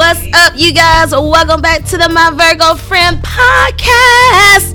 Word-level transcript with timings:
What's 0.00 0.26
up, 0.32 0.54
you 0.56 0.72
guys? 0.72 1.10
Welcome 1.10 1.60
back 1.60 1.84
to 1.84 1.98
the 1.98 2.08
My 2.08 2.30
Virgo 2.30 2.74
Friend 2.74 3.18
podcast. 3.18 4.72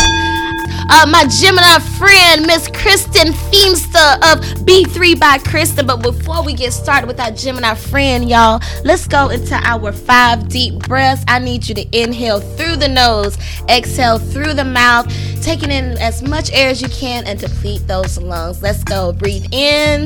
Uh, 0.88 1.08
my 1.10 1.26
Gemini 1.42 1.80
friend, 1.98 2.46
Miss 2.46 2.68
Kristen 2.68 3.34
Feemster 3.34 4.18
of 4.18 4.46
B3 4.68 5.20
by 5.20 5.40
Kristen. 5.40 5.88
But 5.88 6.04
before 6.04 6.44
we 6.44 6.54
get 6.54 6.74
started 6.74 7.08
with 7.08 7.20
our 7.20 7.32
Gemini 7.32 7.74
friend, 7.74 8.30
y'all, 8.30 8.62
let's 8.84 9.08
go 9.08 9.30
into 9.30 9.56
our 9.56 9.92
five 9.92 10.48
deep 10.48 10.78
breaths. 10.88 11.24
I 11.28 11.40
need 11.40 11.68
you 11.68 11.74
to 11.74 12.04
inhale 12.04 12.40
through 12.40 12.76
the 12.76 12.88
nose, 12.88 13.36
exhale 13.68 14.20
through 14.20 14.54
the 14.54 14.64
mouth, 14.64 15.12
taking 15.42 15.72
in 15.72 15.98
as 15.98 16.22
much 16.22 16.52
air 16.54 16.70
as 16.70 16.84
you 16.84 16.90
can 16.90 17.26
and 17.26 17.40
deplete 17.40 17.88
those 17.88 18.20
lungs. 18.20 18.62
Let's 18.62 18.84
go. 18.84 19.12
Breathe 19.12 19.48
in. 19.52 20.06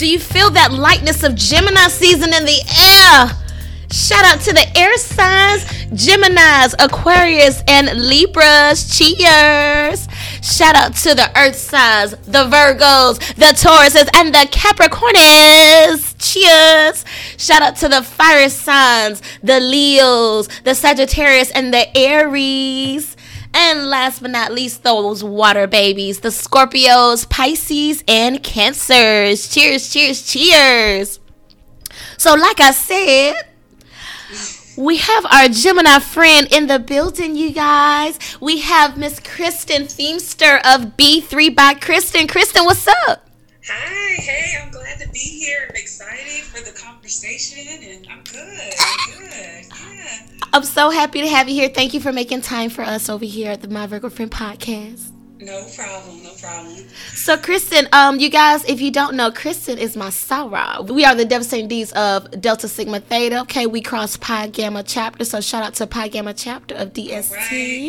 Do 0.00 0.08
you 0.08 0.18
feel 0.18 0.48
that 0.48 0.72
lightness 0.72 1.22
of 1.22 1.34
Gemini 1.34 1.88
season 1.88 2.32
in 2.32 2.46
the 2.46 2.58
air? 2.72 3.36
Shout 3.92 4.24
out 4.24 4.40
to 4.44 4.54
the 4.54 4.66
air 4.74 4.96
signs, 4.96 5.62
Geminis, 5.92 6.74
Aquarius, 6.78 7.62
and 7.68 8.08
Libras. 8.08 8.96
Cheers. 8.96 10.08
Shout 10.40 10.74
out 10.74 10.94
to 11.04 11.14
the 11.14 11.30
earth 11.36 11.56
signs, 11.56 12.12
the 12.12 12.48
Virgos, 12.48 13.18
the 13.34 13.52
Tauruses, 13.52 14.08
and 14.14 14.34
the 14.34 14.48
Capricorns. 14.50 16.14
Cheers. 16.18 17.04
Shout 17.36 17.60
out 17.60 17.76
to 17.76 17.88
the 17.90 18.02
fire 18.02 18.48
signs, 18.48 19.20
the 19.42 19.60
Leos, 19.60 20.48
the 20.64 20.74
Sagittarius, 20.74 21.50
and 21.50 21.74
the 21.74 21.94
Aries. 21.94 23.18
And 23.52 23.88
last 23.88 24.22
but 24.22 24.30
not 24.30 24.52
least, 24.52 24.84
those 24.84 25.24
water 25.24 25.66
babies, 25.66 26.20
the 26.20 26.28
Scorpios, 26.28 27.28
Pisces, 27.28 28.04
and 28.06 28.42
Cancers. 28.42 29.48
Cheers, 29.48 29.92
cheers, 29.92 30.22
cheers. 30.22 31.20
So, 32.16 32.34
like 32.34 32.60
I 32.60 32.70
said, 32.70 33.34
we 34.76 34.98
have 34.98 35.26
our 35.26 35.48
Gemini 35.48 35.98
friend 35.98 36.46
in 36.50 36.66
the 36.66 36.78
building, 36.78 37.36
you 37.36 37.52
guys. 37.52 38.18
We 38.40 38.60
have 38.60 38.96
Miss 38.96 39.18
Kristen 39.20 39.82
Feemster 39.82 40.58
of 40.58 40.96
B3 40.96 41.54
by 41.54 41.74
Kristen. 41.74 42.28
Kristen, 42.28 42.64
what's 42.64 42.86
up? 43.06 43.29
Hi, 43.72 44.20
hey, 44.20 44.58
I'm 44.60 44.72
glad 44.72 44.98
to 44.98 45.08
be 45.10 45.20
here. 45.20 45.68
I'm 45.68 45.76
excited 45.76 46.42
for 46.42 46.60
the 46.60 46.76
conversation 46.76 47.64
and 47.84 48.06
I'm 48.10 48.24
good. 48.24 48.74
I'm 48.80 49.12
good. 49.12 49.66
Yeah. 49.70 50.18
I'm 50.52 50.64
so 50.64 50.90
happy 50.90 51.20
to 51.20 51.28
have 51.28 51.48
you 51.48 51.54
here. 51.54 51.68
Thank 51.68 51.94
you 51.94 52.00
for 52.00 52.10
making 52.10 52.40
time 52.40 52.70
for 52.70 52.82
us 52.82 53.08
over 53.08 53.24
here 53.24 53.52
at 53.52 53.62
the 53.62 53.68
My 53.68 53.86
Virgo 53.86 54.10
Friend 54.10 54.28
podcast. 54.28 55.12
No 55.42 55.64
problem, 55.74 56.22
no 56.22 56.30
problem. 56.34 56.76
So, 57.14 57.38
Kristen, 57.38 57.88
um, 57.92 58.20
you 58.20 58.28
guys, 58.28 58.62
if 58.68 58.78
you 58.80 58.90
don't 58.90 59.14
know, 59.16 59.30
Kristen 59.30 59.78
is 59.78 59.96
my 59.96 60.08
soror. 60.08 60.88
We 60.90 61.04
are 61.06 61.14
the 61.14 61.24
devastating 61.24 61.66
D's 61.68 61.92
of 61.92 62.30
Delta 62.42 62.68
Sigma 62.68 63.00
Theta. 63.00 63.40
Okay, 63.42 63.66
we 63.66 63.80
cross 63.80 64.18
Pi 64.18 64.48
Gamma 64.48 64.82
chapter. 64.82 65.24
So, 65.24 65.40
shout 65.40 65.62
out 65.62 65.74
to 65.74 65.86
Pi 65.86 66.08
Gamma 66.08 66.34
chapter 66.34 66.74
of 66.74 66.92
DST. 66.92 67.30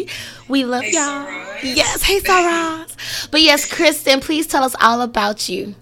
Alright. 0.06 0.10
We 0.48 0.64
love 0.64 0.84
Hey, 0.84 0.92
y'all. 0.94 1.26
soror. 1.26 1.60
Yes, 1.76 2.04
hey, 2.04 2.22
soror. 2.22 3.30
but 3.32 3.42
yes, 3.42 3.70
Kristen, 3.72 4.22
please 4.22 4.48
tell 4.48 4.64
us 4.64 4.76
all 4.80 5.02
about 5.02 5.50
you. 5.50 5.76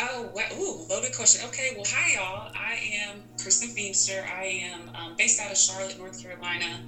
Oh, 0.00 0.30
wow. 0.34 0.42
Ooh, 0.58 0.86
loaded 0.88 1.14
question. 1.14 1.46
Okay, 1.48 1.72
well, 1.76 1.84
hi, 1.86 2.14
y'all. 2.14 2.50
I 2.56 2.78
am 3.10 3.22
Kristen 3.40 3.68
Feemster. 3.68 4.24
I 4.26 4.44
am 4.44 4.90
um, 4.96 5.14
based 5.18 5.38
out 5.40 5.52
of 5.52 5.58
Charlotte, 5.58 5.98
North 5.98 6.20
Carolina. 6.22 6.80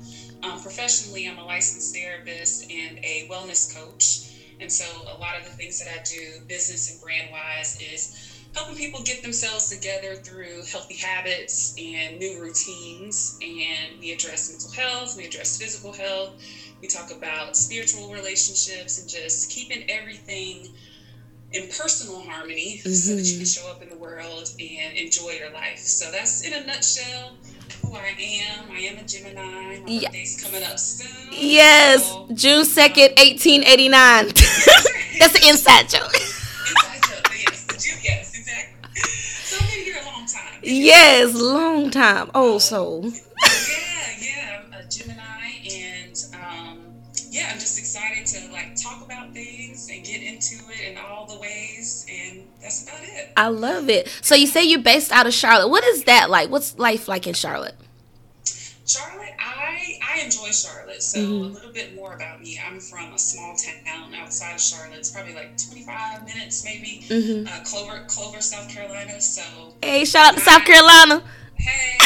Um, 0.45 0.61
professionally, 0.61 1.27
I'm 1.27 1.39
a 1.39 1.45
licensed 1.45 1.95
therapist 1.95 2.71
and 2.71 2.99
a 3.03 3.27
wellness 3.31 3.73
coach. 3.73 4.19
And 4.61 4.71
so, 4.71 4.85
a 5.09 5.17
lot 5.17 5.37
of 5.39 5.45
the 5.45 5.51
things 5.51 5.79
that 5.79 5.89
I 5.89 6.03
do, 6.03 6.41
business 6.47 6.91
and 6.91 7.01
brand 7.01 7.31
wise, 7.31 7.77
is 7.81 8.45
helping 8.55 8.77
people 8.77 9.01
get 9.01 9.23
themselves 9.23 9.71
together 9.71 10.15
through 10.15 10.63
healthy 10.71 10.95
habits 10.95 11.73
and 11.79 12.19
new 12.19 12.39
routines. 12.39 13.39
And 13.41 13.99
we 13.99 14.11
address 14.11 14.49
mental 14.51 14.71
health, 14.71 15.17
we 15.17 15.25
address 15.25 15.57
physical 15.57 15.93
health, 15.93 16.31
we 16.81 16.89
talk 16.89 17.11
about 17.11 17.57
spiritual 17.57 18.13
relationships, 18.13 18.99
and 18.99 19.09
just 19.09 19.49
keeping 19.49 19.83
everything 19.89 20.69
in 21.55 21.69
personal 21.69 22.21
harmony 22.23 22.79
so 22.79 23.15
that 23.17 23.23
you 23.25 23.37
can 23.39 23.47
show 23.47 23.71
up 23.71 23.83
in 23.83 23.89
the 23.89 23.97
world 23.97 24.51
and 24.61 24.97
enjoy 24.97 25.31
your 25.31 25.51
life. 25.53 25.79
So 25.79 26.11
that's 26.11 26.43
in 26.47 26.53
a 26.53 26.67
nutshell 26.67 27.35
who 27.83 27.95
I 27.97 28.15
am. 28.19 28.71
I 28.73 28.81
am 28.81 28.99
a 28.99 29.03
Gemini. 29.05 29.41
My 29.81 29.83
Yeah. 29.87 30.09
birthday's 30.09 30.43
coming 30.43 30.63
up 30.65 30.79
soon. 30.79 31.09
Yes, 31.33 32.09
So, 32.09 32.27
June 32.35 32.65
2nd, 32.65 33.13
1889. 33.19 34.27
That's 35.19 35.35
an 35.37 35.49
inside 35.49 35.89
joke. 35.89 36.13
inside 36.15 37.03
joke, 37.09 37.33
yes, 37.39 37.65
the 37.67 37.77
Jew- 37.79 38.01
yes, 38.03 38.37
exactly. 38.39 39.03
So 39.45 39.57
I've 39.61 39.71
been 39.75 39.85
here 39.85 39.97
a 40.03 40.07
long 40.07 40.27
time. 40.27 40.61
yes, 40.63 41.35
long 41.35 41.91
time. 41.91 42.31
Oh, 42.35 42.59
soul. 42.59 43.05
yeah, 43.05 43.13
yeah, 44.21 44.61
I'm 44.67 44.73
a 44.73 44.89
Gemini, 44.89 45.23
and 45.71 46.25
um, 46.35 46.79
yeah, 47.31 47.49
I'm 47.53 47.59
just 47.59 47.79
excited 47.79 48.27
to 48.27 48.53
like 48.53 48.75
talk 48.81 49.05
about 49.05 49.33
things 49.33 49.89
and 49.93 50.05
get 50.05 50.23
into 50.23 50.57
it 50.71 50.89
and 50.89 50.99
all 50.99 51.27
the 51.27 51.34
that's 52.75 52.89
about 52.89 53.03
it. 53.05 53.33
I 53.37 53.49
love 53.49 53.89
it. 53.89 54.09
So 54.23 54.35
you 54.35 54.47
say 54.47 54.65
you're 54.65 54.81
based 54.81 55.13
out 55.13 55.27
of 55.27 55.35
Charlotte. 55.35 55.69
What 55.69 55.85
is 55.85 56.05
that 56.05 56.31
like? 56.31 56.51
What's 56.51 56.79
life 56.79 57.09
like 57.09 57.27
in 57.27 57.35
Charlotte? 57.35 57.75
Charlotte, 58.87 59.35
I 59.39 59.99
I 60.03 60.21
enjoy 60.21 60.51
Charlotte. 60.51 61.03
So 61.03 61.19
Mhm. 61.19 61.51
a 61.51 61.53
little 61.55 61.73
bit 61.73 61.95
more 61.95 62.15
about 62.15 62.41
me. 62.41 62.61
I'm 62.65 62.81
from 62.81 63.13
a 63.13 63.19
small 63.19 63.57
town 63.57 64.15
outside 64.15 64.55
of 64.55 64.61
Charlotte. 64.61 64.99
It's 64.99 65.11
probably 65.11 65.35
like 65.35 65.57
25 65.57 66.25
minutes, 66.25 66.65
maybe. 66.65 67.05
hmm 67.09 67.47
Uh, 67.47 67.61
Clover, 67.65 68.05
Clover, 68.09 68.41
South 68.41 68.69
Carolina. 68.69 69.21
So 69.21 69.43
Hey, 69.83 70.05
shout 70.05 70.29
out 70.33 70.35
to 70.35 70.41
South 70.41 70.65
Carolina. 70.65 71.23
hey, 71.57 71.97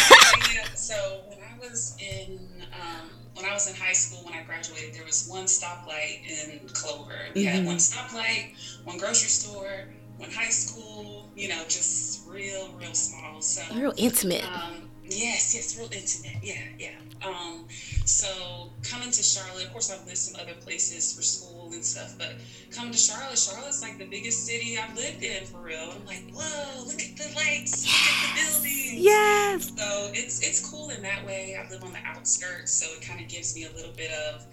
yeah. 0.54 0.64
So 0.74 0.94
when 1.28 1.38
I 1.40 1.58
was 1.58 1.96
in 2.00 2.64
um, 2.72 3.10
when 3.34 3.44
I 3.44 3.52
was 3.52 3.68
in 3.68 3.74
high 3.74 3.92
school, 3.92 4.24
when 4.24 4.34
I 4.34 4.42
graduated, 4.44 4.94
there 4.94 5.04
was 5.04 5.26
one 5.28 5.44
stoplight 5.46 6.24
in 6.28 6.68
Clover. 6.72 7.30
We 7.34 7.42
had 7.44 7.60
Mhm. 7.60 7.66
one 7.66 7.76
stoplight, 7.78 8.52
one 8.84 8.98
grocery 8.98 9.28
store, 9.28 9.88
one 10.18 10.30
high 10.30 10.50
school. 10.50 11.28
You 11.36 11.48
know, 11.48 11.62
just 11.68 12.28
real, 12.28 12.68
real 12.80 12.94
small. 12.94 13.40
So 13.40 13.62
Real 13.74 13.94
intimate. 13.96 14.44
um, 14.44 14.88
yes, 15.04 15.54
yes, 15.54 15.78
real 15.78 15.88
intimate. 15.92 16.42
Yeah, 16.42 16.62
yeah. 16.78 17.26
Um, 17.26 17.66
so 18.04 18.70
coming 18.88 19.10
to 19.10 19.22
Charlotte, 19.22 19.66
of 19.66 19.72
course, 19.72 19.90
I've 19.90 20.04
lived 20.06 20.18
some 20.18 20.40
other 20.40 20.54
places 20.60 21.14
for 21.14 21.22
school 21.22 21.70
and 21.72 21.84
stuff, 21.84 22.14
but 22.16 22.34
coming 22.70 22.92
to 22.92 22.98
Charlotte, 22.98 23.36
Charlotte's 23.38 23.82
like 23.82 23.98
the 23.98 24.06
biggest 24.06 24.46
city 24.46 24.78
I've 24.78 24.94
lived 24.96 25.22
in 25.24 25.44
for 25.46 25.58
real. 25.58 25.92
I'm 25.94 26.06
like, 26.06 26.22
whoa, 26.32 26.84
look 26.84 27.00
at 27.00 27.16
the 27.16 27.28
lights, 27.34 27.84
look 27.84 27.94
at 27.94 28.34
the 28.36 28.50
buildings. 28.52 29.04
Yes. 29.04 29.72
So 29.76 30.10
it's 30.14 30.40
it's 30.42 30.68
cool 30.70 30.90
in 30.90 31.02
that 31.02 31.24
way. 31.26 31.56
I 31.58 31.68
live 31.70 31.82
on 31.84 31.92
the 31.92 31.98
outskirts, 32.04 32.72
so 32.72 32.86
it 32.96 33.02
kind 33.02 33.20
of 33.20 33.28
gives 33.28 33.54
me 33.56 33.64
a 33.64 33.72
little 33.72 33.92
bit 33.96 34.10
of 34.12 34.46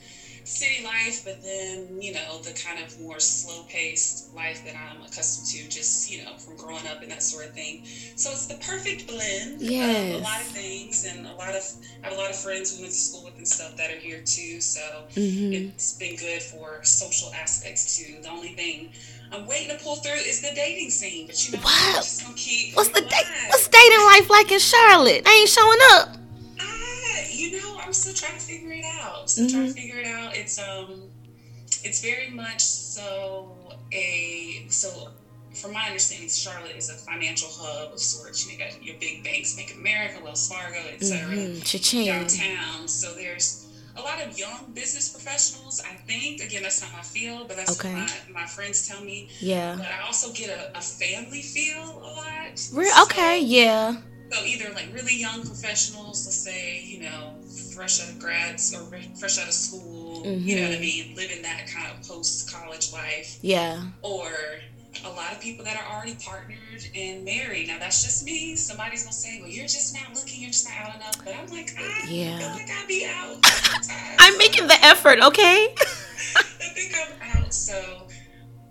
city 0.46 0.84
life, 0.84 1.24
but 1.26 1.42
then 1.42 2.02
you 2.02 2.14
know 2.14 2.40
the 2.42 2.54
kind 2.54 2.84
of 2.84 3.00
more 3.02 3.20
slow-paced 3.20 4.34
life 4.36 4.64
that 4.66 4.76
I'm 4.76 5.02
accustomed 5.02 5.48
to, 5.48 5.70
just 5.70 6.10
you 6.12 6.24
know 6.24 6.34
from 6.36 6.56
growing 6.58 6.86
up 6.88 7.02
and 7.02 7.12
that 7.12 7.24
sort 7.24 7.46
of 7.46 7.54
thing. 7.54 7.84
So 8.16 8.32
it's 8.32 8.46
the 8.48 8.56
perfect 8.56 9.08
blend 9.08 9.62
of 9.62 9.70
a 9.70 10.24
lot 10.24 10.42
of 10.42 10.48
things, 10.48 11.06
and 11.06 11.26
a 11.26 11.34
lot 11.34 11.56
of 11.56 11.64
I 12.04 12.10
have 12.10 12.14
a 12.18 12.22
lot 12.22 12.30
of 12.30 12.36
friends 12.38 12.76
we 12.76 12.82
went 12.84 12.94
to 12.94 13.00
school 13.00 13.26
with 13.26 13.38
and 13.38 13.48
stuff 13.48 13.76
that 13.78 13.92
are 13.92 13.98
here 13.98 14.22
too. 14.26 14.62
So 14.62 14.82
hmm 15.14 15.54
it's 15.54 15.98
been 15.98 16.16
good 16.16 16.42
for 16.42 16.84
social 16.84 17.34
aspects 17.34 17.98
too. 17.98 18.22
The 18.22 18.30
only 18.30 18.50
thing 18.50 18.90
I'm 19.32 19.48
waiting 19.48 19.76
to 19.76 19.84
pull 19.84 19.96
through 19.98 20.14
is 20.14 20.42
the 20.42 20.54
dating 20.56 20.90
scene, 20.92 21.28
but 21.28 21.46
you 21.46 21.54
know 21.54 21.64
Wow. 21.64 21.72
I'm 21.98 22.04
just 22.04 22.24
gonna 22.24 22.36
keep 22.36 22.76
What's 22.76 22.90
the 22.90 23.02
date? 23.02 23.28
What's 23.48 23.68
dating 23.68 24.06
life 24.06 24.30
like 24.30 24.52
in 24.52 24.60
Charlotte? 24.60 25.24
They 25.26 25.32
ain't 25.32 25.50
showing 25.50 25.80
up. 25.92 26.18
You 27.46 27.62
know, 27.62 27.78
I'm 27.80 27.94
still 27.94 28.14
trying 28.14 28.34
to 28.34 28.40
figure 28.44 28.72
it 28.72 28.86
out. 28.86 29.22
I'm 29.22 29.28
Still 29.28 29.50
trying 29.50 29.68
to 29.68 29.74
figure 29.74 30.00
it 30.00 30.08
out. 30.08 30.36
It's 30.36 30.58
um, 30.60 31.10
it's 31.84 32.02
very 32.02 32.30
much 32.30 32.62
so 32.62 33.56
a 33.92 34.66
so. 34.70 35.10
From 35.54 35.72
my 35.72 35.86
understanding, 35.88 36.28
Charlotte 36.28 36.76
is 36.76 36.90
a 36.90 36.96
financial 36.96 37.48
hub 37.50 37.94
of 37.94 38.00
sorts. 38.00 38.52
You 38.52 38.58
got 38.58 38.84
your 38.84 38.98
big 39.00 39.24
banks, 39.24 39.56
Bank 39.56 39.72
of 39.72 39.78
America, 39.78 40.20
Wells 40.22 40.50
Fargo, 40.50 40.80
etc. 40.94 41.34
Mm-hmm. 41.34 42.06
Downtown, 42.06 42.88
so 42.90 43.14
there's 43.16 43.62
a 43.96 44.02
lot 44.02 44.22
of 44.22 44.38
young 44.38 44.72
business 44.74 45.08
professionals. 45.08 45.82
I 45.82 45.96
think 45.96 46.42
again, 46.42 46.64
that's 46.64 46.82
not 46.82 46.92
my 46.92 47.02
field, 47.02 47.48
but 47.48 47.56
that's 47.56 47.80
Okay. 47.80 47.94
what 47.94 48.12
my, 48.34 48.42
my 48.42 48.46
friends 48.46 48.86
tell 48.86 49.02
me. 49.02 49.30
Yeah. 49.40 49.76
But 49.78 49.86
I 49.88 50.02
also 50.06 50.34
get 50.34 50.50
a, 50.50 50.78
a 50.78 50.82
family 50.82 51.42
feel 51.42 52.00
a 52.04 52.12
lot. 52.20 52.70
Re- 52.74 52.90
So- 52.90 53.04
okay. 53.04 53.40
Yeah. 53.40 53.96
So 54.32 54.44
either 54.44 54.74
like 54.74 54.88
really 54.94 55.16
young 55.16 55.44
professionals, 55.46 56.26
let's 56.26 56.36
say, 56.38 56.82
you 56.84 57.02
know, 57.02 57.36
fresh 57.74 58.02
out 58.02 58.10
of 58.10 58.20
grads 58.20 58.74
or 58.76 58.84
re- 58.84 59.10
fresh 59.20 59.38
out 59.40 59.48
of 59.48 59.54
school, 59.54 60.24
you 60.26 60.56
know 60.58 60.64
what 60.64 60.72
I 60.72 60.78
Mhm. 60.78 60.82
mean, 60.82 61.16
living 61.16 61.42
that 61.44 61.68
kind 61.68 61.88
of 61.92 62.08
post 62.08 62.52
college 62.52 62.92
life, 62.92 63.38
Yeah. 63.42 63.84
or 64.02 64.28
a 65.04 65.10
lot 65.10 65.32
of 65.34 65.40
people 65.40 65.64
that 65.66 65.78
are 65.78 65.94
already 65.96 66.16
partnered 66.16 66.84
and 66.96 67.24
married. 67.24 67.68
Now 67.68 67.78
that's 67.80 68.04
just 68.04 68.24
me. 68.24 68.56
Somebody's 68.56 69.04
gonna 69.04 69.14
say, 69.14 69.40
"Well, 69.42 69.50
you're 69.50 69.68
just 69.68 69.94
not 69.94 70.14
looking. 70.16 70.42
You're 70.42 70.52
just 70.52 70.68
not 70.68 70.78
out 70.90 70.96
enough." 70.96 71.24
But 71.24 71.36
I'm 71.36 71.48
like, 71.48 71.76
I 71.78 72.08
Yeah. 72.10 72.40
feel 72.40 72.50
like 72.50 72.70
I 72.72 72.86
be 72.88 73.06
out. 73.06 73.38
I'm 74.20 74.38
making 74.38 74.68
the 74.68 74.84
effort. 74.84 75.20
Okay. 75.22 75.76
I 76.36 76.44
think 76.74 76.96
I'm 76.96 77.38
out. 77.44 77.54
So 77.54 78.08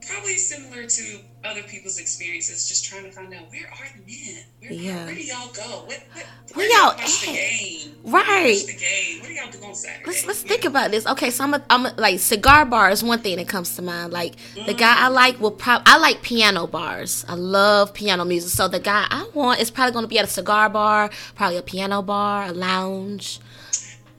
probably 0.09 0.37
similar 0.37 0.87
to 0.87 1.19
other 1.45 1.63
people's 1.63 1.99
experiences, 1.99 2.69
just 2.69 2.85
trying 2.85 3.05
to 3.05 3.11
find 3.13 3.33
out 3.35 3.51
where 3.51 3.67
are 3.69 3.87
the 3.97 4.03
men? 4.07 4.45
Where, 4.61 4.73
Yeah. 4.73 5.05
where 5.07 5.15
do 5.15 5.23
y'all 5.23 5.53
go? 5.53 5.85
What, 5.87 6.03
what, 6.13 6.27
Where 6.55 6.71
y'all 6.71 6.97
watch 6.97 7.23
the 7.23 7.31
at? 7.31 7.35
game? 7.35 7.95
Right. 8.05 8.63
The 8.67 8.73
game. 8.75 9.21
What 9.21 9.29
do 9.29 9.33
y'all 9.35 9.51
do 9.51 9.63
on 9.65 9.75
Saturday? 9.75 10.05
Let's 10.07 10.27
let's 10.27 10.43
You 10.43 10.49
think 10.49 10.65
about 10.65 10.91
this. 10.91 11.07
Okay, 11.07 11.31
so 11.31 11.45
I'm 11.45 11.55
a, 11.55 11.63
I'm 11.69 11.87
a, 11.87 11.95
like 11.97 12.19
cigar 12.21 12.65
bar 12.65 12.91
is 12.91 13.03
one 13.03 13.19
thing 13.21 13.37
that 13.37 13.49
comes 13.49 13.75
to 13.77 13.83
mind. 13.83 14.13
Like 14.13 14.37
the 14.55 14.75
guy 14.75 14.95
mm-hmm. 14.95 15.05
I 15.05 15.09
like 15.09 15.41
will 15.41 15.51
probably 15.51 15.85
I 15.87 15.99
like 15.99 16.23
piano 16.23 16.67
bars. 16.67 17.25
I 17.29 17.35
love 17.35 17.93
piano 17.95 18.25
music. 18.25 18.51
So 18.51 18.69
the 18.69 18.81
guy 18.81 19.07
I 19.11 19.29
want 19.35 19.61
is 19.61 19.71
probably 19.71 19.93
going 19.93 20.05
to 20.05 20.09
be 20.09 20.19
at 20.19 20.25
a 20.25 20.29
cigar 20.29 20.69
bar, 20.71 21.11
probably 21.35 21.59
a 21.59 21.63
piano 21.63 22.03
bar, 22.03 22.47
a 22.47 22.53
lounge, 22.53 23.41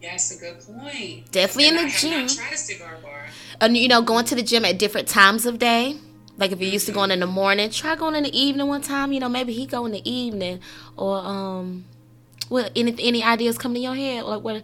Yeah, 0.02 0.12
that's 0.12 0.32
a 0.36 0.40
good 0.40 0.60
point. 0.60 1.32
Definitely 1.32 1.70
in 1.70 1.76
the 1.76 1.82
I 1.84 1.90
gym. 1.90 2.22
not 2.22 2.30
tried 2.30 2.54
a 2.54 2.58
cigar 2.58 2.98
bar. 3.02 3.28
And 3.62 3.78
you 3.78 3.88
know 3.88 4.02
going 4.02 4.26
to 4.26 4.36
the 4.36 4.44
gym 4.44 4.66
at 4.66 4.78
different 4.80 5.08
times 5.08 5.46
of 5.46 5.60
day. 5.60 5.98
Like 6.38 6.52
if 6.52 6.60
you're 6.60 6.70
used 6.70 6.86
to 6.88 6.92
going 6.92 7.12
in 7.12 7.22
the 7.22 7.28
morning, 7.28 7.70
try 7.70 7.96
going 7.96 8.16
in 8.16 8.24
the 8.24 8.38
evening 8.38 8.68
one 8.68 8.82
time. 8.82 9.14
You 9.14 9.20
know 9.20 9.30
maybe 9.30 9.54
he 9.54 9.66
go 9.66 9.86
in 9.86 9.92
the 9.92 10.10
evening 10.10 10.60
or 10.98 11.18
um. 11.20 11.86
Well, 12.50 12.70
any 12.76 12.96
any 13.00 13.24
ideas 13.24 13.58
come 13.58 13.74
to 13.74 13.80
your 13.80 13.96
head? 13.96 14.24
Like 14.26 14.44
what? 14.44 14.64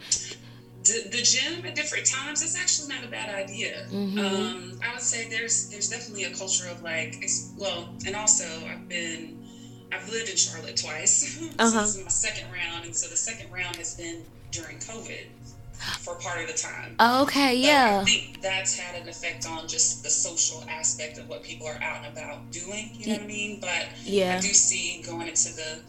The, 0.83 1.09
the 1.11 1.21
gym 1.21 1.63
at 1.65 1.75
different 1.75 2.07
times 2.07 2.41
that's 2.41 2.57
actually 2.57 2.89
not 2.95 3.03
a 3.03 3.07
bad 3.07 3.29
idea. 3.29 3.85
Mhm. 3.91 4.17
Um, 4.19 4.79
I 4.83 4.93
would 4.93 5.01
say 5.01 5.29
there's 5.29 5.69
there's 5.69 5.89
definitely 5.89 6.23
a 6.25 6.31
culture 6.33 6.67
of 6.69 6.81
like 6.81 7.17
it's, 7.21 7.51
well, 7.57 7.93
and 8.05 8.15
also 8.15 8.45
I've 8.67 8.89
been 8.89 9.37
I've 9.91 10.09
lived 10.09 10.29
in 10.29 10.35
Charlotte 10.37 10.77
twice. 10.77 11.37
so 11.37 11.45
Uh-huh. 11.59 11.81
this 11.81 11.97
is 11.97 12.03
my 12.03 12.09
second 12.09 12.45
round, 12.51 12.85
and 12.85 12.95
so 12.95 13.07
the 13.09 13.17
second 13.17 13.51
round 13.51 13.75
has 13.75 13.95
been 13.95 14.23
during 14.51 14.77
COVID 14.77 15.25
for 15.99 16.15
part 16.15 16.41
of 16.41 16.47
the 16.47 16.53
time. 16.53 16.95
Okay, 16.99 17.55
But 17.61 17.67
yeah. 17.67 17.99
I 18.01 18.05
think 18.05 18.41
that's 18.41 18.77
had 18.77 19.01
an 19.01 19.07
effect 19.07 19.47
on 19.47 19.67
just 19.67 20.03
the 20.03 20.09
social 20.09 20.63
aspect 20.69 21.17
of 21.17 21.27
what 21.27 21.43
people 21.43 21.67
are 21.67 21.81
out 21.81 22.05
and 22.05 22.15
about 22.17 22.51
doing. 22.51 22.91
You 22.93 23.07
know 23.07 23.13
what 23.13 23.23
I 23.23 23.27
mean? 23.27 23.59
But 23.59 23.87
yeah. 24.03 24.37
I 24.37 24.41
do 24.41 24.47
see 24.49 25.01
going 25.05 25.27
into 25.27 25.53
the 25.55 25.79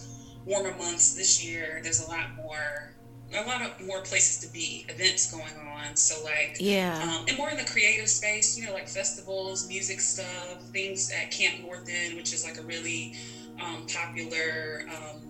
warmer 0.47 0.77
months 0.77 1.15
this 1.15 1.45
year, 1.45 1.81
there's 1.83 2.05
a 2.07 2.09
lot 2.11 2.35
more, 2.37 2.93
a 3.35 3.43
lot 3.47 3.63
of 3.63 3.81
more 3.87 4.03
places 4.03 4.39
to 4.47 4.53
be, 4.53 4.85
events 4.89 5.31
going 5.33 5.55
on. 5.75 5.95
So 5.97 6.23
like, 6.25 6.57
Yeah. 6.59 7.01
um, 7.03 7.25
and 7.29 7.37
more 7.37 7.51
in 7.51 7.57
the 7.57 7.65
creative 7.65 8.09
space, 8.09 8.59
you 8.59 8.67
know, 8.67 8.73
like 8.73 8.89
festivals, 8.89 9.69
music 9.69 10.01
stuff, 10.01 10.61
things 10.73 11.11
at 11.13 11.31
Camp 11.31 11.61
North 11.63 11.89
End, 11.89 12.17
which 12.17 12.33
is 12.33 12.45
like 12.45 12.59
a 12.59 12.63
really 12.63 13.15
um, 13.63 13.87
popular 13.87 14.87
um, 14.91 15.21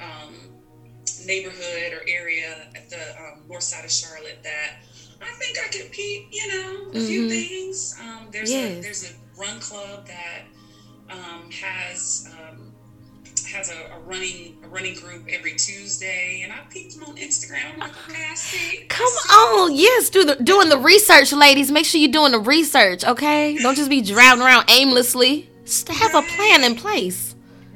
um, 0.00 0.34
neighborhood 1.26 1.92
or 1.92 2.02
area 2.08 2.68
at 2.74 2.88
the 2.90 3.00
um, 3.18 3.42
north 3.48 3.62
side 3.62 3.84
of 3.84 3.90
Charlotte 3.90 4.38
that 4.42 4.76
I 5.20 5.30
think 5.38 5.58
I 5.58 5.68
could 5.68 5.90
peep, 5.92 6.28
you 6.32 6.48
know, 6.48 6.90
a 7.00 7.00
few 7.06 7.22
Mhm. 7.22 7.28
things. 7.30 7.94
Um, 8.00 8.28
there's 8.32 8.50
a 8.52 8.80
there's 8.80 9.04
a 9.10 9.12
run 9.38 9.60
club 9.60 10.06
that 10.06 10.42
um, 11.10 11.50
has 11.50 12.28
um, 12.32 12.72
has 13.52 13.70
a, 13.70 13.94
a 13.94 14.00
running 14.00 14.56
a 14.64 14.68
running 14.68 14.94
group 14.94 15.26
every 15.28 15.52
Tuesday, 15.56 16.40
and 16.42 16.52
I 16.52 16.56
peeped 16.70 16.94
them 16.98 17.04
on 17.08 17.16
Instagram. 17.16 17.74
I'm 17.74 17.78
like, 17.80 17.92
okay, 18.08 18.24
I 18.30 18.34
see. 18.34 18.78
I 18.82 18.86
Come 18.88 19.06
see. 19.08 19.32
on, 19.34 19.74
yes, 19.74 20.10
do 20.10 20.24
the 20.24 20.36
doing 20.36 20.68
the 20.70 20.78
research, 20.78 21.32
ladies. 21.32 21.70
Make 21.70 21.84
sure 21.86 22.00
you're 22.00 22.10
doing 22.10 22.32
the 22.32 22.40
research, 22.40 23.04
okay? 23.04 23.56
Don't 23.58 23.76
just 23.76 23.90
be 23.90 24.00
driving 24.00 24.42
around 24.42 24.64
aimlessly. 24.70 25.50
Just 25.64 25.88
have 25.88 26.14
a 26.14 26.22
plan 26.22 26.64
in 26.64 26.74
place. 26.74 27.31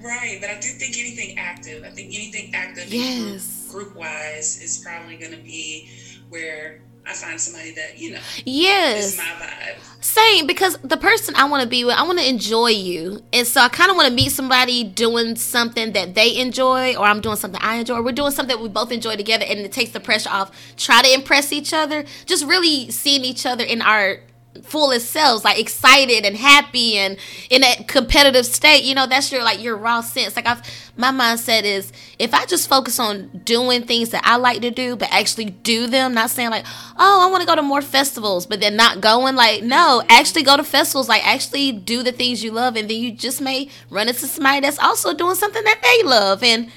Right, 0.07 0.39
but 0.41 0.51
I 0.51 0.55
do 0.55 0.69
think 0.69 0.97
anything 0.99 1.39
active. 1.39 1.83
I 1.85 1.91
think 1.91 2.15
anything 2.15 2.55
active, 2.55 2.93
Yes. 2.93 3.69
group 3.71 3.97
wise, 3.97 4.61
is 4.63 4.79
probably 4.79 5.17
going 5.17 5.33
to 5.33 5.39
be 5.43 5.89
where 6.29 6.81
I 7.09 7.13
find 7.13 7.41
somebody 7.41 7.73
that 7.73 7.99
you 7.99 8.13
know 8.13 8.21
Yes. 8.45 9.13
is 9.13 9.17
my 9.19 9.25
vibe. 9.25 9.77
Same, 10.01 10.47
because 10.47 10.79
the 10.85 10.97
person 10.97 11.35
I 11.37 11.45
want 11.45 11.63
to 11.63 11.69
be 11.69 11.85
with, 11.85 11.95
I 11.97 12.03
want 12.05 12.19
to 12.21 12.29
enjoy 12.29 12.69
you. 12.69 13.23
And 13.33 13.47
so 13.47 13.61
I 13.61 13.69
kind 13.69 13.91
of 13.91 13.97
want 13.97 14.09
to 14.09 14.15
meet 14.15 14.31
somebody 14.31 14.85
doing 14.85 15.35
something 15.37 15.93
that 15.93 16.15
they 16.15 16.37
enjoy, 16.37 16.95
or 16.95 17.05
I'm 17.05 17.21
doing 17.21 17.37
something 17.37 17.61
I 17.63 17.77
enjoy, 17.77 17.97
or 17.97 18.03
we're 18.03 18.13
doing 18.13 18.31
something 18.31 18.61
we 18.61 18.69
both 18.69 18.93
enjoy 18.93 19.17
together, 19.17 19.45
and 19.49 19.59
it 19.61 19.73
takes 19.73 19.91
the 19.91 20.01
pressure 20.01 20.31
off. 20.31 20.51
Try 20.77 21.03
to 21.03 21.13
impress 21.13 21.53
each 21.53 21.73
other. 21.73 22.05
Just 22.27 22.45
really 22.45 22.91
seeing 22.91 23.25
each 23.25 23.45
other 23.47 23.65
in 23.65 23.83
our 23.83 24.21
fullest 24.63 25.11
selves, 25.11 25.45
like 25.45 25.59
excited 25.59 26.25
and 26.25 26.37
happy 26.37 26.97
and 26.97 27.17
in 27.51 27.63
a 27.65 27.85
competitive 27.85 28.47
state. 28.47 28.85
You 28.85 28.95
know, 28.95 29.07
that's 29.07 29.31
your 29.33 29.43
like 29.43 29.63
your 29.63 29.77
raw 29.77 30.01
sense. 30.01 30.37
Like 30.37 30.47
I've 30.47 30.63
my 30.97 31.11
mindset 31.11 31.65
is 31.65 31.93
if 32.19 32.33
I 32.33 32.47
just 32.47 32.69
focus 32.69 32.99
on 32.99 33.29
doing 33.45 33.83
things 33.83 34.11
that 34.11 34.23
I 34.25 34.37
like 34.37 34.63
to 34.63 34.71
do, 34.71 34.97
but 34.97 35.13
actually 35.13 35.47
do 35.47 35.87
them, 35.87 36.15
not 36.15 36.31
saying 36.31 36.51
like, 36.51 36.65
oh, 36.99 37.27
I 37.27 37.31
want 37.31 37.43
to 37.43 37.47
go 37.47 37.55
to 37.55 37.63
more 37.63 37.83
festivals, 37.83 38.47
but 38.47 38.61
then 38.61 38.77
not 38.77 39.01
going. 39.01 39.37
Like, 39.37 39.63
no, 39.63 40.03
actually 40.09 40.43
go 40.43 40.57
to 40.57 40.65
festivals. 40.65 41.09
Like, 41.09 41.27
actually 41.27 41.73
do 41.73 42.03
the 42.03 42.13
things 42.13 42.43
you 42.43 42.51
love, 42.51 42.77
and 42.77 42.89
then 42.89 42.97
you 42.97 43.13
just 43.13 43.41
may 43.41 43.69
run 43.91 44.09
into 44.09 44.27
somebody 44.27 44.61
that's 44.61 44.79
also 44.79 45.13
doing 45.13 45.35
something 45.35 45.65
that 45.65 45.81
they 45.83 46.09
love, 46.09 46.43
and 46.43 46.71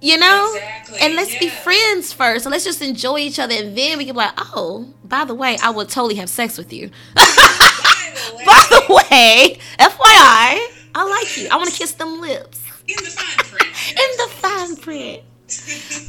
you 0.00 0.18
know. 0.18 0.52
Exactly, 0.54 0.98
And 1.00 1.14
let's 1.14 1.38
be 1.38 1.48
friends 1.48 2.12
first. 2.12 2.44
So 2.44 2.50
let's 2.50 2.64
just 2.64 2.82
enjoy 2.82 3.18
each 3.18 3.38
other, 3.38 3.54
and 3.54 3.76
then 3.76 3.98
we 3.98 4.04
can 4.04 4.14
be 4.14 4.18
like, 4.18 4.32
oh, 4.36 4.92
by 5.04 5.24
the 5.24 5.34
way, 5.34 5.58
I 5.62 5.70
would 5.70 5.88
totally 5.88 6.16
have 6.16 6.28
sex 6.30 6.56
with 6.58 6.72
you. 6.72 6.90
By 7.14 7.24
the 7.24 8.34
way, 8.36 8.44
By 8.44 8.66
the 8.70 8.94
way, 8.94 9.58
FYI, 9.78 10.66
I 10.94 11.04
like 11.08 11.36
you. 11.36 11.48
I 11.50 11.56
want 11.56 11.70
to 11.70 11.76
kiss 11.76 11.92
them 11.92 12.20
lips 12.20 12.60
in 12.86 12.96
the 12.96 13.10
fine 13.10 13.46
print. 13.46 13.90
in 13.90 14.16
the 14.16 14.28
fine 14.34 14.76
print. 14.76 15.22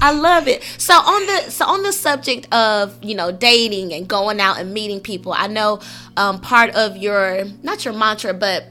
I 0.01 0.12
love 0.12 0.48
it. 0.48 0.63
So 0.77 0.93
on 0.93 1.25
the 1.25 1.51
so 1.51 1.65
on 1.65 1.84
the 1.84 1.93
subject 1.93 2.53
of 2.53 3.01
you 3.03 3.15
know 3.15 3.31
dating 3.31 3.93
and 3.93 4.08
going 4.08 4.39
out 4.41 4.58
and 4.60 4.74
meeting 4.74 5.00
people, 5.00 5.34
I 5.34 5.48
know 5.48 5.79
um, 6.17 6.41
part 6.41 6.75
of 6.75 6.98
your 6.98 7.46
not 7.63 7.86
your 7.86 7.93
mantra, 7.93 8.34
but 8.34 8.65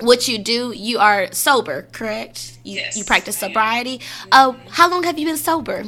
what 0.00 0.28
you 0.28 0.38
do, 0.38 0.72
you 0.74 0.98
are 0.98 1.32
sober, 1.32 1.86
correct? 1.92 2.58
You, 2.64 2.76
Yes, 2.76 2.96
You 2.96 3.04
practice 3.04 3.36
sobriety. 3.38 4.00
Uh, 4.32 4.52
how 4.70 4.90
long 4.90 5.02
have 5.04 5.18
you 5.18 5.26
been 5.26 5.36
sober? 5.36 5.84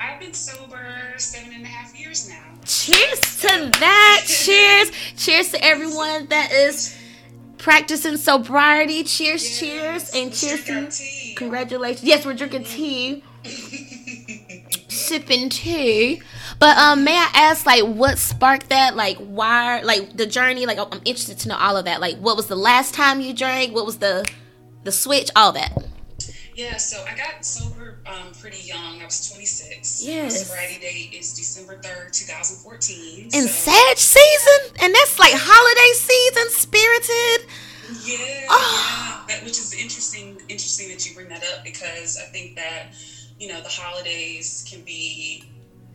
I've 0.00 0.18
been 0.20 0.34
sober 0.34 1.14
seven 1.16 1.52
and 1.54 1.64
a 1.64 1.68
half 1.68 1.98
years 1.98 2.28
now. 2.28 2.42
Cheers 2.64 3.20
to 3.42 3.70
that. 3.80 4.24
Cheers. 4.26 4.90
Cheers 5.16 5.50
to 5.52 5.64
everyone 5.64 6.26
that 6.28 6.52
is 6.52 6.96
practicing 7.58 8.16
sobriety. 8.16 9.04
Cheers, 9.04 9.58
cheers, 9.58 10.10
and 10.14 10.32
cheers 10.32 10.64
to 10.64 10.90
tea. 10.90 11.34
Congratulations. 11.36 12.04
Yes, 12.04 12.24
we're 12.26 12.34
drinking 12.34 12.64
tea. 12.64 13.22
Sipping 14.88 15.48
tea. 15.48 16.22
But 16.62 16.78
um 16.78 17.02
may 17.02 17.16
I 17.16 17.28
ask 17.34 17.66
like 17.66 17.82
what 17.82 18.18
sparked 18.18 18.68
that? 18.68 18.94
Like 18.94 19.16
why 19.18 19.80
like 19.82 20.16
the 20.16 20.26
journey? 20.26 20.64
Like 20.64 20.78
I'm 20.78 21.00
interested 21.04 21.36
to 21.40 21.48
know 21.48 21.56
all 21.56 21.76
of 21.76 21.86
that. 21.86 22.00
Like 22.00 22.18
what 22.18 22.36
was 22.36 22.46
the 22.46 22.54
last 22.54 22.94
time 22.94 23.20
you 23.20 23.34
drank? 23.34 23.74
What 23.74 23.84
was 23.84 23.98
the 23.98 24.24
the 24.84 24.92
switch? 24.92 25.28
All 25.34 25.50
that. 25.52 25.76
Yeah, 26.54 26.76
so 26.76 27.04
I 27.04 27.16
got 27.16 27.44
sober 27.44 27.98
um, 28.06 28.30
pretty 28.40 28.62
young. 28.64 29.02
I 29.02 29.06
was 29.06 29.28
26. 29.32 30.04
My 30.04 30.08
Yes. 30.12 30.46
sobriety 30.46 30.78
date 30.80 31.18
is 31.18 31.34
December 31.34 31.80
3rd, 31.82 32.12
2014. 32.12 33.24
In 33.24 33.30
so, 33.30 33.46
Sag 33.48 33.96
season? 33.96 34.76
And 34.82 34.94
that's 34.94 35.18
like 35.18 35.32
holiday 35.34 35.92
season, 35.94 36.50
spirited. 36.50 37.48
Yeah, 38.04 38.46
Ah. 38.50 39.24
yeah. 39.28 39.34
That, 39.34 39.44
which 39.44 39.58
is 39.58 39.74
interesting. 39.74 40.40
Interesting 40.48 40.90
that 40.90 41.04
you 41.08 41.14
bring 41.16 41.28
that 41.30 41.42
up 41.42 41.64
because 41.64 42.18
I 42.18 42.26
think 42.30 42.54
that 42.54 42.92
you 43.40 43.48
know 43.48 43.60
the 43.60 43.68
holidays 43.68 44.64
can 44.70 44.82
be. 44.82 45.42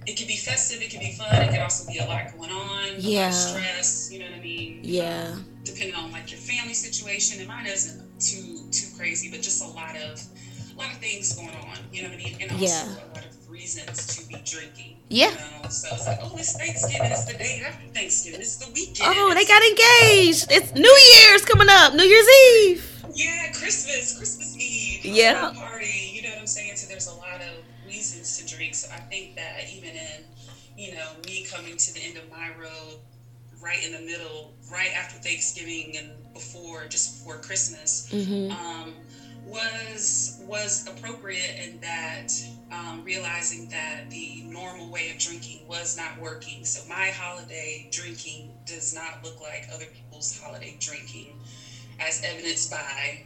It 0.07 0.15
can 0.15 0.27
be 0.27 0.37
festive. 0.37 0.81
It 0.81 0.89
can 0.89 0.99
be 1.01 1.11
fun. 1.11 1.27
It 1.35 1.51
can 1.51 1.61
also 1.61 1.91
be 1.91 1.99
a 1.99 2.05
lot 2.05 2.31
going 2.37 2.49
on. 2.51 2.83
A 2.95 2.99
Yeah. 2.99 3.25
lot 3.25 3.33
of 3.33 3.35
stress. 3.35 4.09
You 4.11 4.19
know 4.19 4.25
what 4.25 4.35
I 4.35 4.41
mean. 4.41 4.79
Yeah. 4.83 5.35
Depending 5.65 5.95
on 5.95 6.11
like 6.13 6.31
your 6.31 6.39
family 6.39 6.73
situation, 6.73 7.39
and 7.39 7.47
mine 7.47 7.65
isn't 7.67 7.99
too 8.19 8.69
too 8.71 8.87
crazy, 8.97 9.29
but 9.29 9.41
just 9.41 9.61
a 9.61 9.67
lot 9.67 9.95
of 9.97 10.21
a 10.73 10.79
lot 10.79 10.91
of 10.93 10.99
things 10.99 11.33
going 11.35 11.49
on. 11.49 11.77
You 11.91 12.03
know 12.03 12.09
what 12.09 12.19
I 12.19 12.23
mean? 12.23 12.37
And 12.39 12.51
also 12.51 12.63
Yeah. 12.65 12.85
a 12.85 13.13
lot 13.15 13.25
of 13.25 13.49
reasons 13.49 14.07
to 14.15 14.25
be 14.27 14.35
drinking. 14.45 14.97
Yeah. 15.09 15.31
You 15.31 15.35
know? 15.63 15.69
So 15.69 15.87
it's 15.91 16.07
like, 16.07 16.19
oh, 16.21 16.31
it's 16.37 16.53
Thanksgiving. 16.55 17.11
It's 17.11 17.25
the 17.25 17.33
day 17.33 17.61
after 17.67 17.87
Thanksgiving. 17.93 18.39
It's 18.41 18.55
the 18.57 18.71
weekend. 18.71 19.11
Oh, 19.13 19.33
they 19.33 19.43
got 19.45 19.61
engaged. 19.61 20.47
It's 20.51 20.73
New 20.73 20.97
Year's 21.13 21.43
coming 21.43 21.67
up. 21.69 21.93
New 21.95 22.03
Year's 22.03 22.27
Eve. 22.63 22.83
Yeah, 23.13 23.51
Christmas, 23.51 24.15
Christmas 24.17 24.55
Eve. 24.55 25.03
Yeah. 25.03 25.51
Party, 25.55 26.11
you 26.13 26.21
know 26.23 26.29
what 26.29 26.39
I'm 26.39 26.47
saying? 26.47 26.77
So 26.77 26.87
there's 26.87 27.07
a 27.07 27.15
lot 27.15 27.41
of 27.41 27.66
drink. 28.57 28.75
So 28.75 28.91
I 28.93 28.99
think 28.99 29.35
that 29.35 29.65
even 29.71 29.91
in, 29.91 30.23
you 30.77 30.95
know, 30.95 31.07
me 31.25 31.45
coming 31.45 31.77
to 31.77 31.93
the 31.93 32.01
end 32.01 32.17
of 32.17 32.29
my 32.29 32.49
road 32.59 32.99
right 33.61 33.83
in 33.85 33.93
the 33.93 34.01
middle, 34.01 34.53
right 34.71 34.91
after 34.95 35.17
Thanksgiving 35.19 35.95
and 35.97 36.33
before, 36.33 36.85
just 36.87 37.19
before 37.19 37.37
Christmas, 37.39 38.09
mm-hmm. 38.11 38.51
um, 38.51 38.93
was 39.45 40.41
was 40.41 40.87
appropriate 40.87 41.55
in 41.63 41.79
that 41.79 42.27
um, 42.71 43.03
realizing 43.03 43.69
that 43.69 44.09
the 44.09 44.43
normal 44.45 44.89
way 44.91 45.09
of 45.11 45.17
drinking 45.17 45.67
was 45.67 45.97
not 45.97 46.19
working. 46.19 46.65
So 46.65 46.87
my 46.89 47.07
holiday 47.09 47.87
drinking 47.91 48.51
does 48.65 48.93
not 48.93 49.23
look 49.23 49.39
like 49.41 49.69
other 49.73 49.85
people's 49.85 50.37
holiday 50.37 50.75
drinking, 50.79 51.39
as 51.99 52.21
evidenced 52.23 52.71
by 52.71 53.23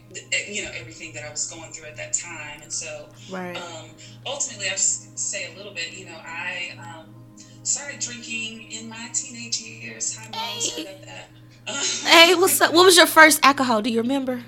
you 0.47 0.63
know 0.63 0.71
everything 0.73 1.13
that 1.13 1.25
I 1.25 1.29
was 1.29 1.49
going 1.51 1.71
through 1.71 1.87
at 1.87 1.97
that 1.97 2.13
time. 2.13 2.61
And 2.61 2.71
so, 2.71 3.09
right. 3.29 3.55
um, 3.57 3.89
ultimately, 4.25 4.67
I'll 4.67 4.75
just 4.75 5.17
say 5.17 5.53
a 5.53 5.57
little 5.57 5.73
bit. 5.73 5.91
You 5.93 6.05
know, 6.05 6.17
I 6.23 6.77
um, 6.79 7.13
started 7.63 7.99
drinking 7.99 8.71
in 8.71 8.89
my 8.89 9.09
teenage 9.13 9.59
years. 9.61 10.15
Hi. 10.17 10.37
Hey. 10.37 10.59
Sorry 10.59 10.81
about 10.83 11.05
that. 11.05 11.29
hey, 11.67 12.35
what's 12.35 12.59
up? 12.61 12.73
What 12.73 12.85
was 12.85 12.97
your 12.97 13.07
first 13.07 13.39
alcohol? 13.43 13.81
Do 13.81 13.89
you 13.89 14.01
remember? 14.01 14.43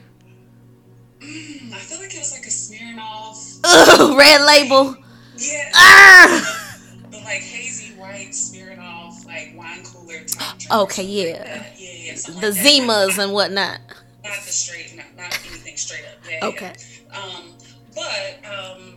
Mm, 1.19 1.73
I 1.73 1.77
feel 1.77 1.99
like 1.99 2.13
it 2.13 2.19
was 2.19 2.31
like 2.31 2.45
a 2.45 2.49
Smirnoff. 2.49 3.59
Ugh, 3.63 4.17
red 4.17 4.41
label. 4.45 4.95
Yeah. 5.37 5.71
Ah. 5.73 6.79
The, 7.09 7.17
like 7.19 7.41
hazy 7.41 7.93
white 7.99 8.31
Smirnoff, 8.31 9.25
like 9.25 9.53
wine 9.55 9.83
cooler 9.83 10.23
type. 10.25 10.71
Okay, 10.71 11.03
yeah. 11.03 11.39
Like 11.39 11.73
yeah, 11.77 11.91
yeah. 11.91 12.15
The 12.15 12.51
like 12.51 12.59
Zimas 12.59 13.23
and 13.23 13.31
whatnot. 13.31 13.79
Not 14.23 14.35
the 14.35 14.51
straight, 14.51 14.95
not, 14.95 15.05
not 15.17 15.37
anything 15.47 15.75
straight 15.77 16.05
up. 16.05 16.19
Yeah, 16.29 16.47
okay. 16.47 16.73
Yeah. 17.11 17.19
Um, 17.19 17.43
but 17.93 18.39
um, 18.49 18.93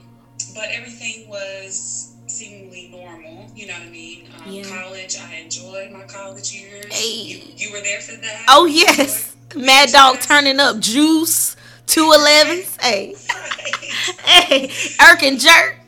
but 0.55 0.69
everything 0.71 1.29
was 1.29 2.15
seemingly 2.27 2.89
normal. 2.91 3.51
You 3.55 3.67
know 3.67 3.75
what 3.75 3.83
I 3.83 3.91
mean? 3.91 4.29
Um, 4.45 4.53
yeah. 4.53 4.65
College, 4.65 5.17
I 5.19 5.35
enjoyed 5.37 5.91
my 5.91 6.05
college 6.05 6.55
years. 6.55 6.87
Hey. 6.93 7.23
You, 7.23 7.43
you 7.57 7.73
were 7.73 7.81
there 7.81 8.01
for 8.01 8.17
that. 8.21 8.47
Oh 8.49 8.67
yes, 8.67 9.35
Mad 9.55 9.91
Dog 9.91 10.21
turning 10.21 10.61
up 10.61 10.79
juice. 10.79 11.57
Two 11.87 12.13
elevens, 12.13 12.77
hey, 12.83 13.15
right. 13.31 14.21
hey, 14.25 14.71
Irk 15.01 15.23
and 15.23 15.39
Jerk. 15.39 15.79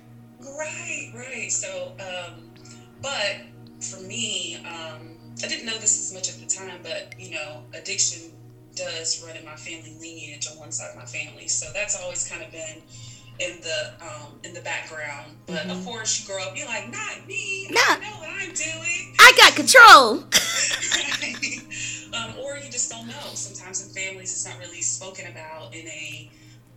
Right, 0.41 1.11
right. 1.13 1.51
So, 1.51 1.93
um, 1.99 2.51
but 3.03 3.41
for 3.81 4.01
me, 4.03 4.59
um, 4.65 5.19
I 5.43 5.49
didn't 5.49 5.67
know 5.67 5.77
this 5.79 5.99
as 5.99 6.15
much 6.15 6.29
at 6.29 6.39
the 6.41 6.47
time, 6.47 6.79
but 6.85 7.15
you 7.19 7.35
know, 7.35 7.65
addiction 7.75 8.31
does 8.79 9.23
run 9.27 9.37
in 9.37 9.45
my 9.45 9.57
family 9.57 9.95
lineage 10.01 10.47
on 10.51 10.59
one 10.59 10.73
side 10.73 10.91
of 10.91 10.97
my 10.97 11.05
family. 11.05 11.49
So 11.49 11.67
that's 11.75 12.01
always 12.01 12.29
kind 12.29 12.43
of 12.43 12.53
been 12.53 12.83
in 13.41 13.61
the 13.61 13.93
um, 14.01 14.39
in 14.45 14.55
the 14.55 14.61
background. 14.61 15.37
But 15.47 15.63
mm-hmm. 15.63 15.71
of 15.71 15.85
course, 15.85 16.21
you 16.21 16.27
grow 16.33 16.43
up, 16.43 16.57
you're 16.57 16.67
like, 16.67 16.91
not 16.91 17.27
me. 17.27 17.69
Nah. 17.71 17.81
I 17.81 17.99
know 17.99 18.17
what 18.19 18.31
I'm 18.31 18.55
doing. 18.55 19.15
I 19.19 19.33
got 19.37 19.55
control. 19.57 20.25
um, 22.15 22.39
or 22.39 22.57
you 22.57 22.71
just 22.71 22.91
don't 22.91 23.07
know. 23.09 23.35
Sometimes 23.35 23.87
in 23.87 23.93
families, 23.93 24.33
it's 24.33 24.47
not 24.47 24.59
really 24.59 24.83
spoken 24.83 25.27
about 25.31 25.75
in 25.75 25.87
a 25.89 26.31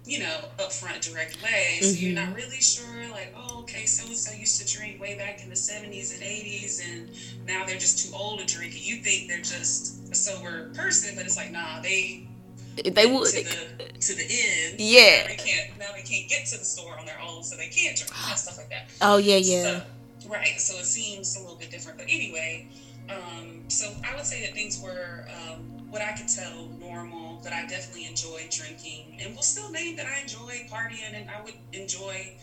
you 0.06 0.20
know 0.20 0.46
upfront, 0.58 1.02
direct 1.02 1.42
way. 1.44 1.78
So 1.82 1.88
mm-hmm. 1.88 2.06
you're 2.06 2.16
not 2.16 2.36
really 2.36 2.62
sure, 2.62 3.10
like, 3.12 3.34
oh, 3.38 3.62
okay, 3.62 3.86
so 3.86 4.08
and 4.08 4.16
so 4.16 4.34
used 4.36 4.60
to 4.66 4.78
drink 4.78 5.00
way 5.02 5.18
back 5.18 5.44
in 5.44 5.50
the 5.50 5.56
70s 5.56 6.14
and 6.14 6.24
80s, 6.24 6.82
and 6.84 7.10
now 7.48 7.66
they're 7.66 7.78
just 7.78 8.08
too 8.08 8.16
old 8.16 8.40
to 8.40 8.46
drink. 8.46 8.74
And 8.74 8.82
you 8.82 8.98
think 8.98 9.28
they're 9.28 9.38
just 9.38 10.12
a 10.12 10.16
sober 10.16 10.70
person, 10.74 11.16
but 11.16 11.26
it's 11.26 11.38
like, 11.38 11.52
nah, 11.52 11.82
they 11.82 12.28
they 12.76 13.06
would 13.06 13.28
to 13.28 13.44
the, 13.44 14.00
to 14.00 14.16
the 14.16 14.24
end. 14.24 14.80
Yeah. 14.80 15.28
They 15.28 15.36
can't 15.38 15.78
now 15.78 15.92
they 15.94 16.02
can't 16.02 16.30
get 16.30 16.46
to 16.48 16.58
the 16.58 16.66
store 16.66 16.98
on 16.98 17.06
their 17.06 17.20
own, 17.22 17.44
so 17.44 17.56
they 17.56 17.68
can't 17.68 17.98
drink 17.98 18.12
and 18.30 18.38
stuff 18.38 18.58
like 18.58 18.70
that. 18.70 18.90
Oh 19.02 19.18
yeah, 19.18 19.38
yeah. 19.38 19.82
So, 20.20 20.30
right. 20.30 20.60
So 20.60 20.78
it 20.78 20.86
seems 20.86 21.36
a 21.36 21.42
little 21.42 21.58
bit 21.58 21.70
different, 21.70 21.98
but 21.98 22.08
anyway, 22.10 22.68
um, 23.10 23.64
so 23.68 23.92
I 24.10 24.16
would 24.16 24.26
say 24.26 24.42
that 24.42 24.54
things 24.54 24.82
were 24.82 25.26
um, 25.30 25.60
what 25.90 26.02
I 26.02 26.14
could 26.14 26.28
tell 26.28 26.68
normal. 26.80 27.21
That 27.44 27.54
I 27.54 27.66
definitely 27.68 28.06
enjoy 28.06 28.48
drinking, 28.52 29.18
and 29.20 29.36
will 29.36 29.42
still 29.42 29.72
name 29.72 29.96
that 29.96 30.06
I 30.06 30.22
enjoy 30.22 30.68
partying, 30.70 31.14
and 31.14 31.30
I 31.30 31.42
would 31.42 31.56
enjoy 31.74 32.38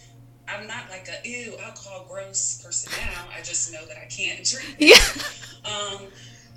I'm 0.48 0.66
not 0.66 0.88
like 0.90 1.08
a 1.08 1.28
ew 1.28 1.56
alcohol 1.62 2.06
gross 2.08 2.62
person 2.64 2.92
now. 3.00 3.26
I 3.36 3.42
just 3.42 3.72
know 3.72 3.84
that 3.86 3.96
I 3.98 4.06
can't 4.06 4.44
drink. 4.50 4.76
Yeah. 4.78 4.96
Um, 5.64 6.06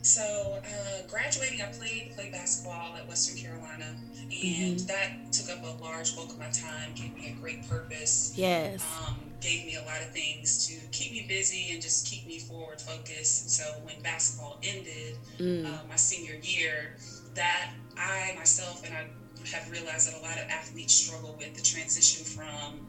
so, 0.04 0.60
uh, 0.64 1.08
graduating, 1.08 1.62
I 1.62 1.66
played 1.66 2.14
played 2.16 2.32
basketball 2.32 2.96
at 2.96 3.08
Western 3.08 3.38
Carolina, 3.38 3.86
and 3.86 4.32
mm-hmm. 4.32 4.86
that 4.88 5.32
took 5.32 5.50
up 5.56 5.64
a 5.64 5.84
large 5.84 6.16
bulk 6.16 6.32
of 6.32 6.40
my 6.40 6.50
time. 6.50 6.94
Gave 6.96 7.16
me 7.16 7.36
a 7.38 7.40
great 7.40 7.68
purpose. 7.70 8.34
Yes. 8.36 8.84
Um, 9.06 9.16
gave 9.42 9.66
me 9.66 9.76
a 9.76 9.82
lot 9.82 10.02
of 10.02 10.12
things 10.12 10.68
to 10.68 10.76
keep 10.92 11.12
me 11.12 11.26
busy 11.28 11.72
and 11.72 11.82
just 11.82 12.08
keep 12.08 12.26
me 12.26 12.40
forward 12.40 12.82
focused. 12.82 13.44
And 13.44 13.52
so, 13.52 13.64
when 13.84 14.02
basketball 14.02 14.58
ended, 14.64 15.18
mm. 15.38 15.66
uh, 15.66 15.84
my 15.88 15.98
senior 15.98 16.36
year, 16.42 16.96
that 17.36 17.72
I 17.98 18.34
myself 18.38 18.84
and 18.86 18.94
I 18.94 19.08
have 19.56 19.70
realized 19.72 20.12
that 20.12 20.20
a 20.20 20.24
lot 20.24 20.38
of 20.38 20.50
athletes 20.50 20.94
struggle 20.94 21.36
with 21.38 21.56
the 21.56 21.62
transition 21.62 22.26
from, 22.26 22.86